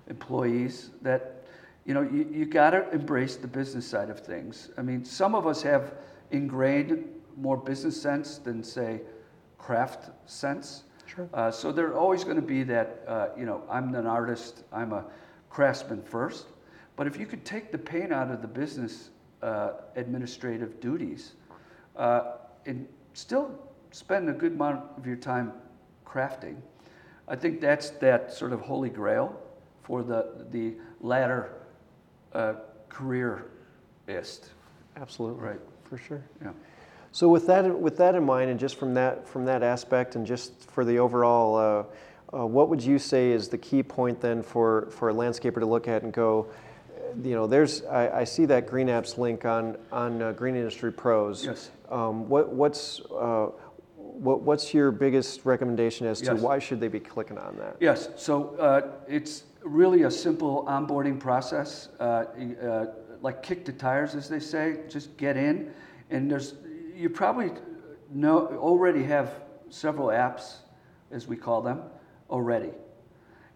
employees 0.07 0.91
that 1.01 1.45
you 1.85 1.93
know 1.93 2.01
you, 2.01 2.27
you 2.31 2.45
got 2.45 2.71
to 2.71 2.89
embrace 2.91 3.35
the 3.35 3.47
business 3.47 3.85
side 3.85 4.09
of 4.09 4.19
things. 4.19 4.69
I 4.77 4.81
mean, 4.81 5.03
some 5.03 5.35
of 5.35 5.47
us 5.47 5.61
have 5.63 5.95
ingrained 6.31 7.05
more 7.35 7.57
business 7.57 8.01
sense 8.01 8.37
than 8.37 8.63
say 8.63 9.01
craft 9.57 10.09
sense. 10.29 10.83
Sure. 11.05 11.29
Uh, 11.33 11.51
so 11.51 11.71
there's 11.71 11.95
always 11.95 12.23
going 12.23 12.37
to 12.37 12.41
be 12.41 12.63
that 12.63 13.03
uh, 13.07 13.27
you 13.37 13.45
know 13.45 13.63
I'm 13.69 13.93
an 13.95 14.07
artist, 14.07 14.63
I'm 14.71 14.93
a 14.93 15.05
craftsman 15.49 16.01
first. 16.01 16.45
But 16.95 17.07
if 17.07 17.17
you 17.17 17.25
could 17.25 17.43
take 17.43 17.71
the 17.71 17.77
pain 17.77 18.13
out 18.13 18.29
of 18.29 18.41
the 18.41 18.47
business 18.47 19.09
uh, 19.43 19.73
administrative 19.95 20.79
duties 20.79 21.33
uh, 21.97 22.37
and 22.65 22.87
still 23.13 23.51
spend 23.91 24.29
a 24.29 24.33
good 24.33 24.53
amount 24.53 24.83
of 24.97 25.05
your 25.05 25.17
time 25.17 25.51
crafting, 26.05 26.55
I 27.27 27.35
think 27.35 27.61
that's 27.61 27.89
that 27.91 28.31
sort 28.31 28.53
of 28.53 28.61
holy 28.61 28.89
grail 28.89 29.39
for 29.81 30.01
the, 30.01 30.47
the 30.51 30.75
latter 31.01 31.53
uh, 32.33 32.53
careerist. 32.89 34.51
Absolutely. 34.95 35.43
Right. 35.43 35.59
For 35.83 35.97
sure. 35.97 36.23
Yeah. 36.41 36.51
So 37.11 37.27
with 37.27 37.45
that, 37.47 37.79
with 37.79 37.97
that 37.97 38.15
in 38.15 38.23
mind, 38.23 38.49
and 38.49 38.59
just 38.59 38.77
from 38.77 38.93
that, 38.95 39.27
from 39.27 39.45
that 39.45 39.61
aspect, 39.61 40.15
and 40.15 40.25
just 40.25 40.71
for 40.71 40.83
the 40.83 40.97
overall, 40.97 41.55
uh, 41.55 41.83
uh, 42.35 42.47
what 42.47 42.69
would 42.69 42.81
you 42.81 42.97
say 42.97 43.31
is 43.31 43.49
the 43.49 43.57
key 43.57 43.83
point 43.83 44.19
then 44.19 44.41
for, 44.41 44.87
for 44.89 45.09
a 45.09 45.13
landscaper 45.13 45.59
to 45.59 45.65
look 45.65 45.87
at 45.87 46.01
and 46.01 46.11
go, 46.11 46.47
you 47.23 47.35
know, 47.35 47.47
there's, 47.47 47.83
I, 47.85 48.21
I 48.21 48.23
see 48.23 48.45
that 48.45 48.67
Green 48.67 48.87
Apps 48.87 49.17
link 49.17 49.45
on, 49.45 49.77
on 49.91 50.21
uh, 50.21 50.31
Green 50.31 50.55
Industry 50.55 50.91
Pros. 50.91 51.45
Yes. 51.45 51.69
Um, 51.89 52.27
what, 52.29 52.53
what's, 52.53 53.01
uh, 53.11 53.49
what, 53.95 54.41
what's 54.41 54.73
your 54.73 54.91
biggest 54.91 55.45
recommendation 55.45 56.07
as 56.07 56.19
to 56.21 56.33
Yes. 56.33 56.41
why 56.41 56.59
should 56.59 56.79
they 56.79 56.87
be 56.87 56.99
clicking 56.99 57.37
on 57.37 57.57
that? 57.57 57.77
Yes, 57.79 58.09
so 58.15 58.55
uh, 58.55 58.81
it's 59.07 59.43
really 59.63 60.03
a 60.03 60.11
simple 60.11 60.65
onboarding 60.67 61.19
process, 61.19 61.89
uh, 61.99 62.03
uh, 62.03 62.85
like 63.21 63.41
kick 63.41 63.65
the 63.65 63.71
tires, 63.71 64.15
as 64.15 64.29
they 64.29 64.39
say. 64.39 64.81
Just 64.89 65.17
get 65.17 65.37
in, 65.37 65.71
and 66.09 66.29
there's 66.29 66.55
you 66.95 67.09
probably 67.09 67.51
know 68.11 68.47
already 68.57 69.03
have 69.03 69.41
several 69.69 70.07
apps, 70.09 70.57
as 71.11 71.27
we 71.27 71.35
call 71.35 71.61
them, 71.61 71.81
already, 72.29 72.71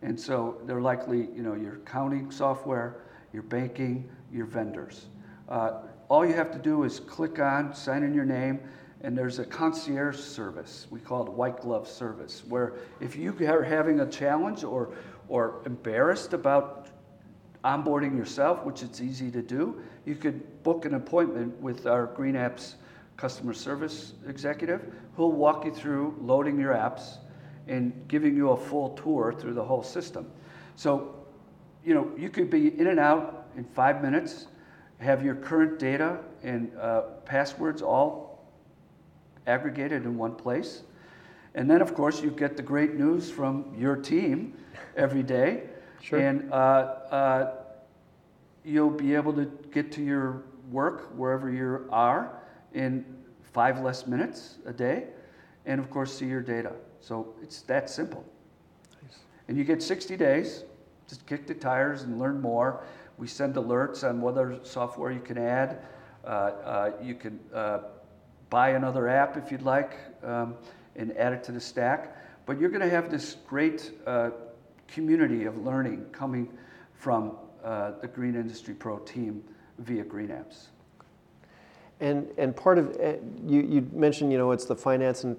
and 0.01 0.19
so 0.19 0.57
they're 0.65 0.81
likely 0.81 1.29
you 1.35 1.43
know 1.43 1.53
your 1.53 1.75
accounting 1.75 2.31
software, 2.31 3.01
your 3.33 3.43
banking, 3.43 4.09
your 4.31 4.45
vendors. 4.45 5.07
Uh, 5.49 5.81
all 6.09 6.25
you 6.25 6.33
have 6.33 6.51
to 6.51 6.59
do 6.59 6.83
is 6.83 6.99
click 6.99 7.39
on, 7.39 7.73
sign 7.73 8.03
in 8.03 8.13
your 8.13 8.25
name, 8.25 8.59
and 9.01 9.17
there's 9.17 9.39
a 9.39 9.45
concierge 9.45 10.17
service. 10.17 10.87
We 10.89 10.99
call 10.99 11.25
it 11.25 11.31
white 11.31 11.61
glove 11.61 11.87
service, 11.87 12.43
where 12.47 12.73
if 12.99 13.15
you 13.15 13.35
are 13.47 13.63
having 13.63 13.99
a 13.99 14.09
challenge 14.09 14.63
or, 14.63 14.93
or 15.27 15.61
embarrassed 15.65 16.33
about 16.33 16.89
onboarding 17.63 18.17
yourself, 18.17 18.63
which 18.63 18.81
it's 18.81 19.01
easy 19.01 19.29
to 19.31 19.41
do, 19.41 19.81
you 20.05 20.15
could 20.15 20.63
book 20.63 20.85
an 20.85 20.95
appointment 20.95 21.59
with 21.61 21.85
our 21.85 22.07
Green 22.07 22.35
Apps 22.35 22.75
customer 23.17 23.53
service 23.53 24.13
executive 24.27 24.93
who'll 25.15 25.31
walk 25.31 25.65
you 25.65 25.73
through 25.73 26.15
loading 26.21 26.59
your 26.59 26.73
apps 26.73 27.17
and 27.67 28.07
giving 28.07 28.35
you 28.35 28.51
a 28.51 28.57
full 28.57 28.89
tour 28.91 29.33
through 29.37 29.53
the 29.53 29.63
whole 29.63 29.83
system. 29.83 30.31
So, 30.75 31.16
you 31.87 31.93
know, 31.93 32.11
you 32.17 32.27
could 32.27 32.49
be 32.49 32.77
in 32.77 32.87
and 32.87 32.99
out 32.99 33.47
in 33.55 33.63
five 33.63 34.03
minutes, 34.03 34.47
have 34.99 35.23
your 35.23 35.35
current 35.35 35.79
data 35.79 36.17
and 36.43 36.69
uh, 36.77 37.03
passwords 37.23 37.81
all 37.81 38.45
aggregated 39.47 40.03
in 40.03 40.17
one 40.17 40.35
place. 40.35 40.81
And 41.55 41.71
then, 41.71 41.81
of 41.81 41.95
course, 41.95 42.21
you 42.21 42.29
get 42.29 42.57
the 42.57 42.61
great 42.61 42.95
news 42.95 43.31
from 43.31 43.73
your 43.73 43.95
team 43.95 44.53
every 44.97 45.23
day. 45.23 45.63
Sure. 46.01 46.19
And 46.19 46.51
uh, 46.51 46.55
uh, 46.55 47.55
you'll 48.65 48.89
be 48.89 49.15
able 49.15 49.31
to 49.31 49.45
get 49.71 49.89
to 49.93 50.03
your 50.03 50.43
work 50.69 51.13
wherever 51.15 51.49
you 51.49 51.87
are 51.89 52.37
in 52.73 53.05
five 53.53 53.79
less 53.79 54.05
minutes 54.05 54.57
a 54.65 54.73
day. 54.73 55.05
And 55.65 55.79
of 55.79 55.89
course, 55.89 56.17
see 56.17 56.25
your 56.25 56.41
data. 56.41 56.73
So 56.99 57.33
it's 57.41 57.61
that 57.61 57.89
simple. 57.89 58.25
Nice. 59.01 59.19
And 59.47 59.57
you 59.57 59.63
get 59.63 59.81
60 59.81 60.17
days. 60.17 60.65
Just 61.07 61.25
kick 61.25 61.47
the 61.47 61.53
tires 61.53 62.03
and 62.03 62.19
learn 62.19 62.41
more. 62.41 62.83
We 63.17 63.27
send 63.27 63.55
alerts 63.55 64.07
on 64.07 64.21
what 64.21 64.31
other 64.31 64.59
software 64.63 65.11
you 65.11 65.19
can 65.19 65.37
add. 65.37 65.79
Uh, 66.23 66.27
uh, 66.27 66.91
you 67.01 67.15
can 67.15 67.39
uh, 67.53 67.79
buy 68.49 68.71
another 68.71 69.07
app 69.07 69.37
if 69.37 69.51
you'd 69.51 69.61
like 69.61 69.97
um, 70.23 70.55
and 70.95 71.15
add 71.17 71.33
it 71.33 71.43
to 71.45 71.51
the 71.51 71.59
stack. 71.59 72.15
But 72.45 72.59
you're 72.59 72.69
going 72.69 72.81
to 72.81 72.89
have 72.89 73.09
this 73.09 73.37
great 73.47 73.91
uh, 74.05 74.31
community 74.87 75.45
of 75.45 75.57
learning 75.57 76.05
coming 76.11 76.51
from 76.93 77.37
uh, 77.63 77.91
the 78.01 78.07
Green 78.07 78.35
Industry 78.35 78.73
Pro 78.73 78.99
team 78.99 79.43
via 79.79 80.03
Green 80.03 80.29
Apps. 80.29 80.67
And, 81.99 82.27
and 82.37 82.55
part 82.55 82.77
of, 82.77 82.95
eh, 82.99 83.15
you, 83.45 83.61
you 83.61 83.89
mentioned, 83.91 84.31
you 84.31 84.37
know, 84.37 84.51
it's 84.51 84.65
the 84.65 84.75
finance 84.75 85.23
and 85.23 85.35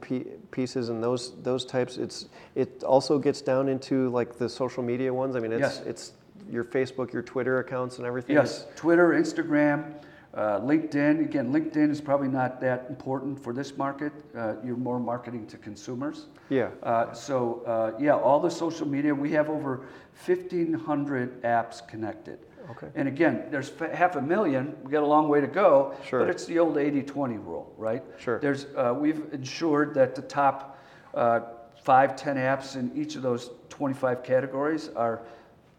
pieces 0.51 0.89
and 0.89 1.03
those, 1.03 1.41
those 1.43 1.65
types. 1.65 1.99
It's, 1.99 2.27
it 2.57 2.83
also 2.83 3.19
gets 3.19 3.41
down 3.41 3.69
into 3.69 4.09
like 4.11 4.37
the 4.39 4.49
social 4.49 4.83
media 4.83 5.15
ones. 5.15 5.37
I 5.37 5.41
mean, 5.41 5.53
it's, 5.53 5.61
Yes. 5.61 5.83
it's 5.87 6.13
your 6.51 6.65
Facebook, 6.65 7.13
your 7.13 7.23
Twitter 7.23 7.61
accounts 7.61 7.99
and 7.99 8.07
everything. 8.07 8.35
Yes, 8.35 8.67
Twitter, 8.75 9.11
Instagram, 9.11 9.95
uh, 10.35 10.59
LinkedIn. 10.61 11.21
Again, 11.25 11.53
LinkedIn 11.53 11.91
is 11.91 12.01
probably 12.01 12.29
not 12.29 12.61
that 12.61 12.87
important 12.89 13.39
for 13.43 13.53
this 13.53 13.77
market. 13.77 14.13
Uh, 14.37 14.55
you're 14.65 14.77
more 14.77 14.99
marketing 14.99 15.47
to 15.47 15.59
consumers. 15.59 16.27
Yeah. 16.49 16.71
Uh, 16.83 17.13
so, 17.13 17.63
uh, 17.67 17.93
yeah, 18.01 18.17
all 18.17 18.41
the 18.41 18.51
social 18.51 18.87
media, 18.89 19.15
we 19.15 19.31
have 19.33 19.49
over 19.49 19.87
1,500 20.27 21.43
apps 21.43 21.87
connected. 21.87 22.39
Okay. 22.71 22.89
And 22.95 23.09
again, 23.09 23.45
there's 23.51 23.73
half 23.95 24.17
a 24.17 24.23
million. 24.23 24.77
We 24.85 24.93
got 24.93 25.03
a 25.03 25.07
long 25.07 25.29
way 25.29 25.41
to 25.41 25.47
go. 25.47 25.95
Sure. 26.07 26.21
But 26.21 26.29
it's 26.29 26.45
the 26.45 26.59
old 26.59 26.77
80-20 26.77 27.45
rule, 27.45 27.73
right? 27.79 28.03
Sure. 28.19 28.39
There's, 28.39 28.67
uh, 28.77 28.95
we've 28.99 29.33
ensured 29.33 29.95
that 29.95 30.15
the 30.15 30.23
top 30.23 30.79
uh, 31.15 31.41
five, 31.83 32.17
10 32.17 32.37
apps 32.37 32.77
in 32.77 32.93
each 32.95 33.17
of 33.17 33.23
those 33.23 33.51
25 33.71 34.23
categories 34.23 34.91
are 34.95 35.23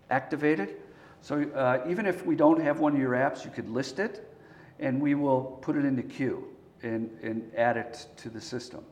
activated. 0.10 0.78
So 1.22 1.44
uh, 1.52 1.86
even 1.88 2.06
if 2.06 2.26
we 2.26 2.36
don't 2.36 2.60
have 2.62 2.80
one 2.80 2.94
of 2.94 3.00
your 3.00 3.12
apps, 3.12 3.46
you 3.46 3.52
could 3.52 3.70
list 3.70 4.00
it, 4.00 4.28
and 4.80 5.02
we 5.02 5.14
will 5.14 5.60
put 5.62 5.76
it 5.76 5.86
in 5.86 5.96
the 5.96 6.04
queue 6.04 6.48
and, 6.82 7.10
and 7.22 7.52
add 7.56 7.78
it 7.78 8.08
to 8.18 8.30
the 8.30 8.42
system. 8.42 8.84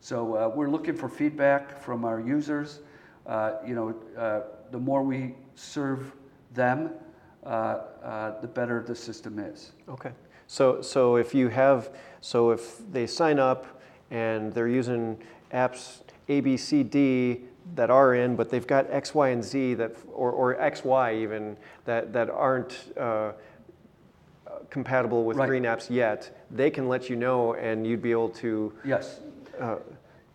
So 0.00 0.36
uh, 0.36 0.52
we're 0.54 0.70
looking 0.70 0.94
for 0.94 1.08
feedback 1.08 1.82
from 1.82 2.04
our 2.04 2.20
users. 2.20 2.80
Uh, 3.26 3.54
you 3.66 3.74
know, 3.74 3.94
uh, 4.16 4.42
the 4.70 4.78
more 4.78 5.02
we 5.02 5.34
serve 5.54 6.12
them, 6.52 6.90
the 7.44 8.50
better 8.54 8.82
the 8.82 8.94
system 8.94 9.38
is. 9.38 9.72
Okay. 9.88 10.12
So, 10.46 10.82
so 10.82 11.16
if 11.16 11.34
you 11.34 11.48
have, 11.48 11.90
so 12.20 12.50
if 12.50 12.78
they 12.90 13.06
sign 13.06 13.38
up 13.38 13.80
and 14.10 14.52
they're 14.52 14.68
using 14.68 15.16
apps 15.52 16.00
A, 16.28 16.40
B, 16.40 16.56
C, 16.56 16.82
D 16.82 17.42
that 17.76 17.88
are 17.90 18.14
in, 18.14 18.34
but 18.34 18.50
they've 18.50 18.66
got 18.66 18.90
X, 18.90 19.14
Y, 19.14 19.28
and 19.28 19.44
Z 19.44 19.74
that, 19.74 19.94
or, 20.12 20.32
or 20.32 20.60
X, 20.60 20.84
Y 20.84 21.14
even, 21.14 21.56
that, 21.84 22.12
that 22.12 22.30
aren't 22.30 22.92
uh, 22.98 23.32
compatible 24.70 25.24
with 25.24 25.36
Right. 25.36 25.46
Green 25.48 25.62
Apps 25.64 25.88
yet, 25.88 26.44
they 26.50 26.70
can 26.70 26.88
let 26.88 27.08
you 27.08 27.14
know 27.16 27.54
and 27.54 27.86
you'd 27.86 28.02
be 28.02 28.10
able 28.10 28.30
to, 28.30 28.72
Yes. 28.84 29.20
uh, 29.60 29.76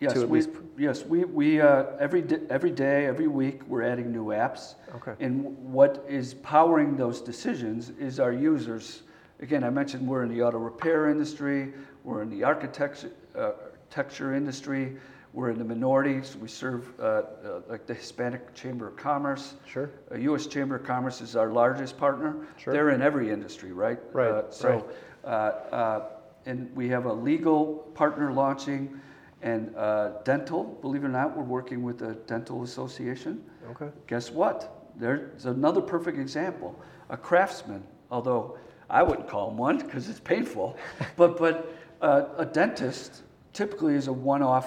Yes, 0.00 0.12
to 0.12 0.22
at 0.22 0.28
we, 0.28 0.40
least- 0.40 0.50
yes, 0.76 1.04
we, 1.04 1.24
we 1.24 1.60
uh, 1.60 1.84
every, 1.98 2.20
di- 2.22 2.40
every 2.50 2.70
day, 2.70 3.06
every 3.06 3.28
week, 3.28 3.62
we're 3.66 3.82
adding 3.82 4.12
new 4.12 4.26
apps. 4.26 4.74
Okay. 4.96 5.12
And 5.20 5.42
w- 5.44 5.56
what 5.62 6.04
is 6.08 6.34
powering 6.34 6.96
those 6.96 7.20
decisions 7.22 7.90
is 7.98 8.20
our 8.20 8.32
users. 8.32 9.02
Again, 9.40 9.64
I 9.64 9.70
mentioned 9.70 10.06
we're 10.06 10.22
in 10.22 10.28
the 10.28 10.42
auto 10.42 10.58
repair 10.58 11.08
industry, 11.08 11.72
we're 12.04 12.22
in 12.22 12.28
the 12.30 12.44
architecture, 12.44 13.10
uh, 13.34 13.52
architecture 13.88 14.34
industry, 14.34 14.96
we're 15.32 15.50
in 15.50 15.58
the 15.58 15.64
minorities. 15.64 16.36
We 16.40 16.48
serve 16.48 16.92
uh, 16.98 17.02
uh, 17.02 17.22
like 17.68 17.86
the 17.86 17.92
Hispanic 17.94 18.54
Chamber 18.54 18.88
of 18.88 18.96
Commerce. 18.96 19.54
Sure. 19.66 19.90
Uh, 20.10 20.16
U.S. 20.16 20.46
Chamber 20.46 20.76
of 20.76 20.84
Commerce 20.84 21.20
is 21.20 21.36
our 21.36 21.50
largest 21.52 21.98
partner. 21.98 22.46
Sure. 22.56 22.72
They're 22.72 22.90
in 22.90 23.02
every 23.02 23.30
industry, 23.30 23.72
right? 23.72 23.98
Right, 24.14 24.28
Uh, 24.30 24.50
so, 24.50 24.88
uh, 25.24 25.26
uh, 25.26 26.04
and 26.46 26.74
we 26.74 26.88
have 26.88 27.04
a 27.06 27.12
legal 27.12 27.90
partner 27.94 28.32
launching, 28.32 28.98
and 29.42 29.74
uh, 29.76 30.22
dental. 30.24 30.64
Believe 30.80 31.04
it 31.04 31.06
or 31.06 31.10
not, 31.10 31.36
we're 31.36 31.44
working 31.44 31.82
with 31.82 32.02
a 32.02 32.14
dental 32.26 32.62
association. 32.62 33.44
okay. 33.70 33.90
Guess 34.06 34.30
what? 34.30 34.90
There's 34.96 35.44
another 35.44 35.80
perfect 35.80 36.18
example. 36.18 36.78
A 37.10 37.16
craftsman, 37.16 37.84
although 38.10 38.56
I 38.88 39.02
wouldn't 39.02 39.28
call 39.28 39.50
him 39.50 39.56
one 39.56 39.78
because 39.78 40.08
it's 40.08 40.20
painful, 40.20 40.76
but 41.16 41.36
but 41.36 41.74
uh, 42.00 42.24
a 42.38 42.44
dentist 42.46 43.22
typically 43.52 43.94
is 43.94 44.06
a 44.06 44.12
one-off 44.12 44.66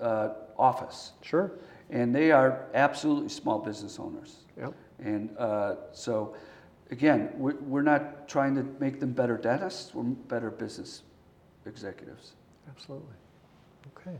uh, 0.00 0.30
office. 0.58 1.12
Sure. 1.22 1.52
and 1.90 2.14
they 2.14 2.30
are 2.30 2.66
absolutely 2.74 3.28
small 3.28 3.58
business 3.58 3.98
owners. 3.98 4.36
Yep. 4.56 4.74
And 5.00 5.36
uh, 5.38 5.76
so, 5.92 6.36
again, 6.90 7.30
we're, 7.36 7.56
we're 7.56 7.82
not 7.82 8.28
trying 8.28 8.54
to 8.54 8.62
make 8.78 9.00
them 9.00 9.12
better 9.12 9.36
dentists, 9.36 9.94
we're 9.94 10.04
better 10.04 10.50
business 10.50 11.02
executives. 11.66 12.34
Absolutely. 12.68 13.14
Okay. 13.88 14.16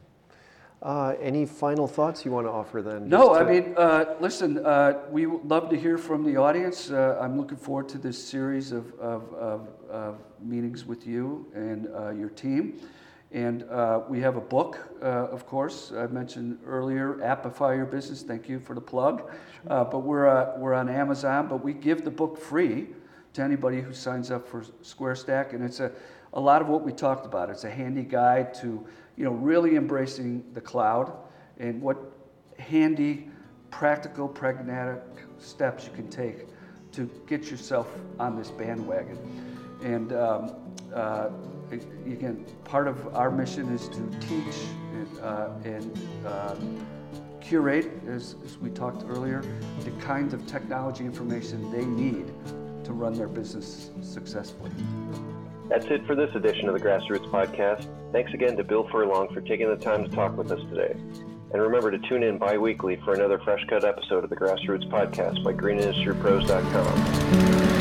Uh, 0.83 1.15
any 1.21 1.45
final 1.45 1.87
thoughts 1.87 2.25
you 2.25 2.31
want 2.31 2.47
to 2.47 2.51
offer 2.51 2.81
then? 2.81 3.09
No, 3.09 3.35
Just 3.35 3.41
I 3.41 3.53
mean, 3.53 3.75
uh, 3.77 4.17
listen, 4.19 4.65
uh, 4.65 5.01
we 5.11 5.27
would 5.27 5.45
love 5.45 5.69
to 5.71 5.77
hear 5.77 5.99
from 5.99 6.25
the 6.25 6.37
audience. 6.39 6.91
Uh, 6.91 7.19
I'm 7.21 7.37
looking 7.37 7.59
forward 7.59 7.89
to 7.91 7.99
this 7.99 8.23
series 8.23 8.73
of, 8.73 8.95
of, 8.99 9.35
of, 9.35 9.69
of 9.91 10.19
meetings 10.41 10.87
with 10.87 11.07
you 11.07 11.47
and 11.55 11.89
uh, 11.95 12.11
your 12.11 12.31
team. 12.31 12.81
And 13.33 13.63
uh, 13.65 14.01
we 14.09 14.21
have 14.21 14.37
a 14.37 14.41
book, 14.41 14.79
uh, 15.03 15.07
of 15.07 15.47
course, 15.47 15.93
I 15.97 16.07
mentioned 16.09 16.59
earlier, 16.67 17.15
Appify 17.23 17.77
Your 17.77 17.87
Business. 17.87 18.23
Thank 18.23 18.49
you 18.49 18.59
for 18.59 18.75
the 18.75 18.81
plug. 18.81 19.31
Uh, 19.69 19.85
but 19.85 20.01
we're, 20.01 20.27
uh, 20.27 20.59
we're 20.59 20.75
on 20.75 20.89
Amazon, 20.89 21.47
but 21.47 21.63
we 21.63 21.73
give 21.73 22.05
the 22.05 22.11
book 22.11 22.37
free 22.37 22.89
to 23.35 23.43
anybody 23.43 23.83
who 23.83 23.93
signs 23.93 24.33
up 24.33 24.49
for 24.49 24.63
SquareStack. 24.83 25.53
And 25.53 25.63
it's 25.63 25.79
a, 25.79 25.93
a 26.35 26.41
lot 26.41 26.63
of 26.63 26.69
what 26.69 26.83
we 26.83 26.93
talked 26.93 27.27
about. 27.27 27.51
It's 27.51 27.65
a 27.65 27.71
handy 27.71 28.03
guide 28.05 28.55
to, 28.55 28.87
you 29.17 29.25
know, 29.25 29.33
really 29.33 29.77
embracing 29.77 30.45
the 30.53 30.61
cloud 30.61 31.13
and 31.59 31.81
what 31.83 31.99
handy, 32.59 33.29
practical, 33.71 34.29
pragmatic 34.29 35.03
steps 35.39 35.87
you 35.87 35.93
can 35.93 36.09
take 36.09 36.47
to 36.93 37.11
get 37.27 37.51
yourself 37.51 37.89
on 38.19 38.37
this 38.37 38.51
bandwagon. 38.51 39.19
And 39.83 40.13
um, 40.13 40.55
uh, 40.95 41.31
again, 42.07 42.45
part 42.65 42.89
of 42.89 43.15
our 43.15 43.31
mission 43.31 43.73
is 43.73 43.89
to 43.89 44.11
teach 44.21 44.57
and, 44.93 45.21
uh, 45.21 45.51
and 45.65 46.27
uh, 46.27 46.57
curate, 47.41 47.91
as, 48.07 48.37
as 48.45 48.59
we 48.59 48.71
talked 48.71 49.05
earlier, 49.09 49.43
the 49.85 49.91
kinds 50.03 50.35
of 50.35 50.47
technology 50.47 51.05
information 51.05 51.71
they 51.71 51.85
need 51.85 52.33
to 52.85 52.93
run 52.93 53.15
their 53.15 53.29
business 53.29 53.91
successfully. 54.03 54.71
That's 55.71 55.87
it 55.87 56.05
for 56.05 56.15
this 56.17 56.35
edition 56.35 56.69
of 56.69 56.75
the 56.75 56.81
Grassroots 56.81 57.31
Podcast. 57.31 57.87
Thanks 58.11 58.35
again 58.35 58.57
to 58.57 58.65
Bill 58.65 58.89
Furlong 58.91 59.33
for 59.33 59.41
taking 59.41 59.69
the 59.69 59.77
time 59.77 60.03
to 60.03 60.11
talk 60.11 60.37
with 60.37 60.51
us 60.51 60.59
today. 60.69 60.97
And 61.53 61.63
remember 61.63 61.93
to 61.93 61.99
tune 62.09 62.25
in 62.25 62.39
bi 62.39 62.59
weekly 62.59 62.97
for 63.05 63.15
another 63.15 63.39
fresh 63.39 63.65
cut 63.69 63.85
episode 63.85 64.25
of 64.25 64.31
the 64.31 64.37
Grassroots 64.37 64.91
Podcast 64.91 65.45
by 65.45 65.53
GreenIndustryPros.com. 65.53 67.80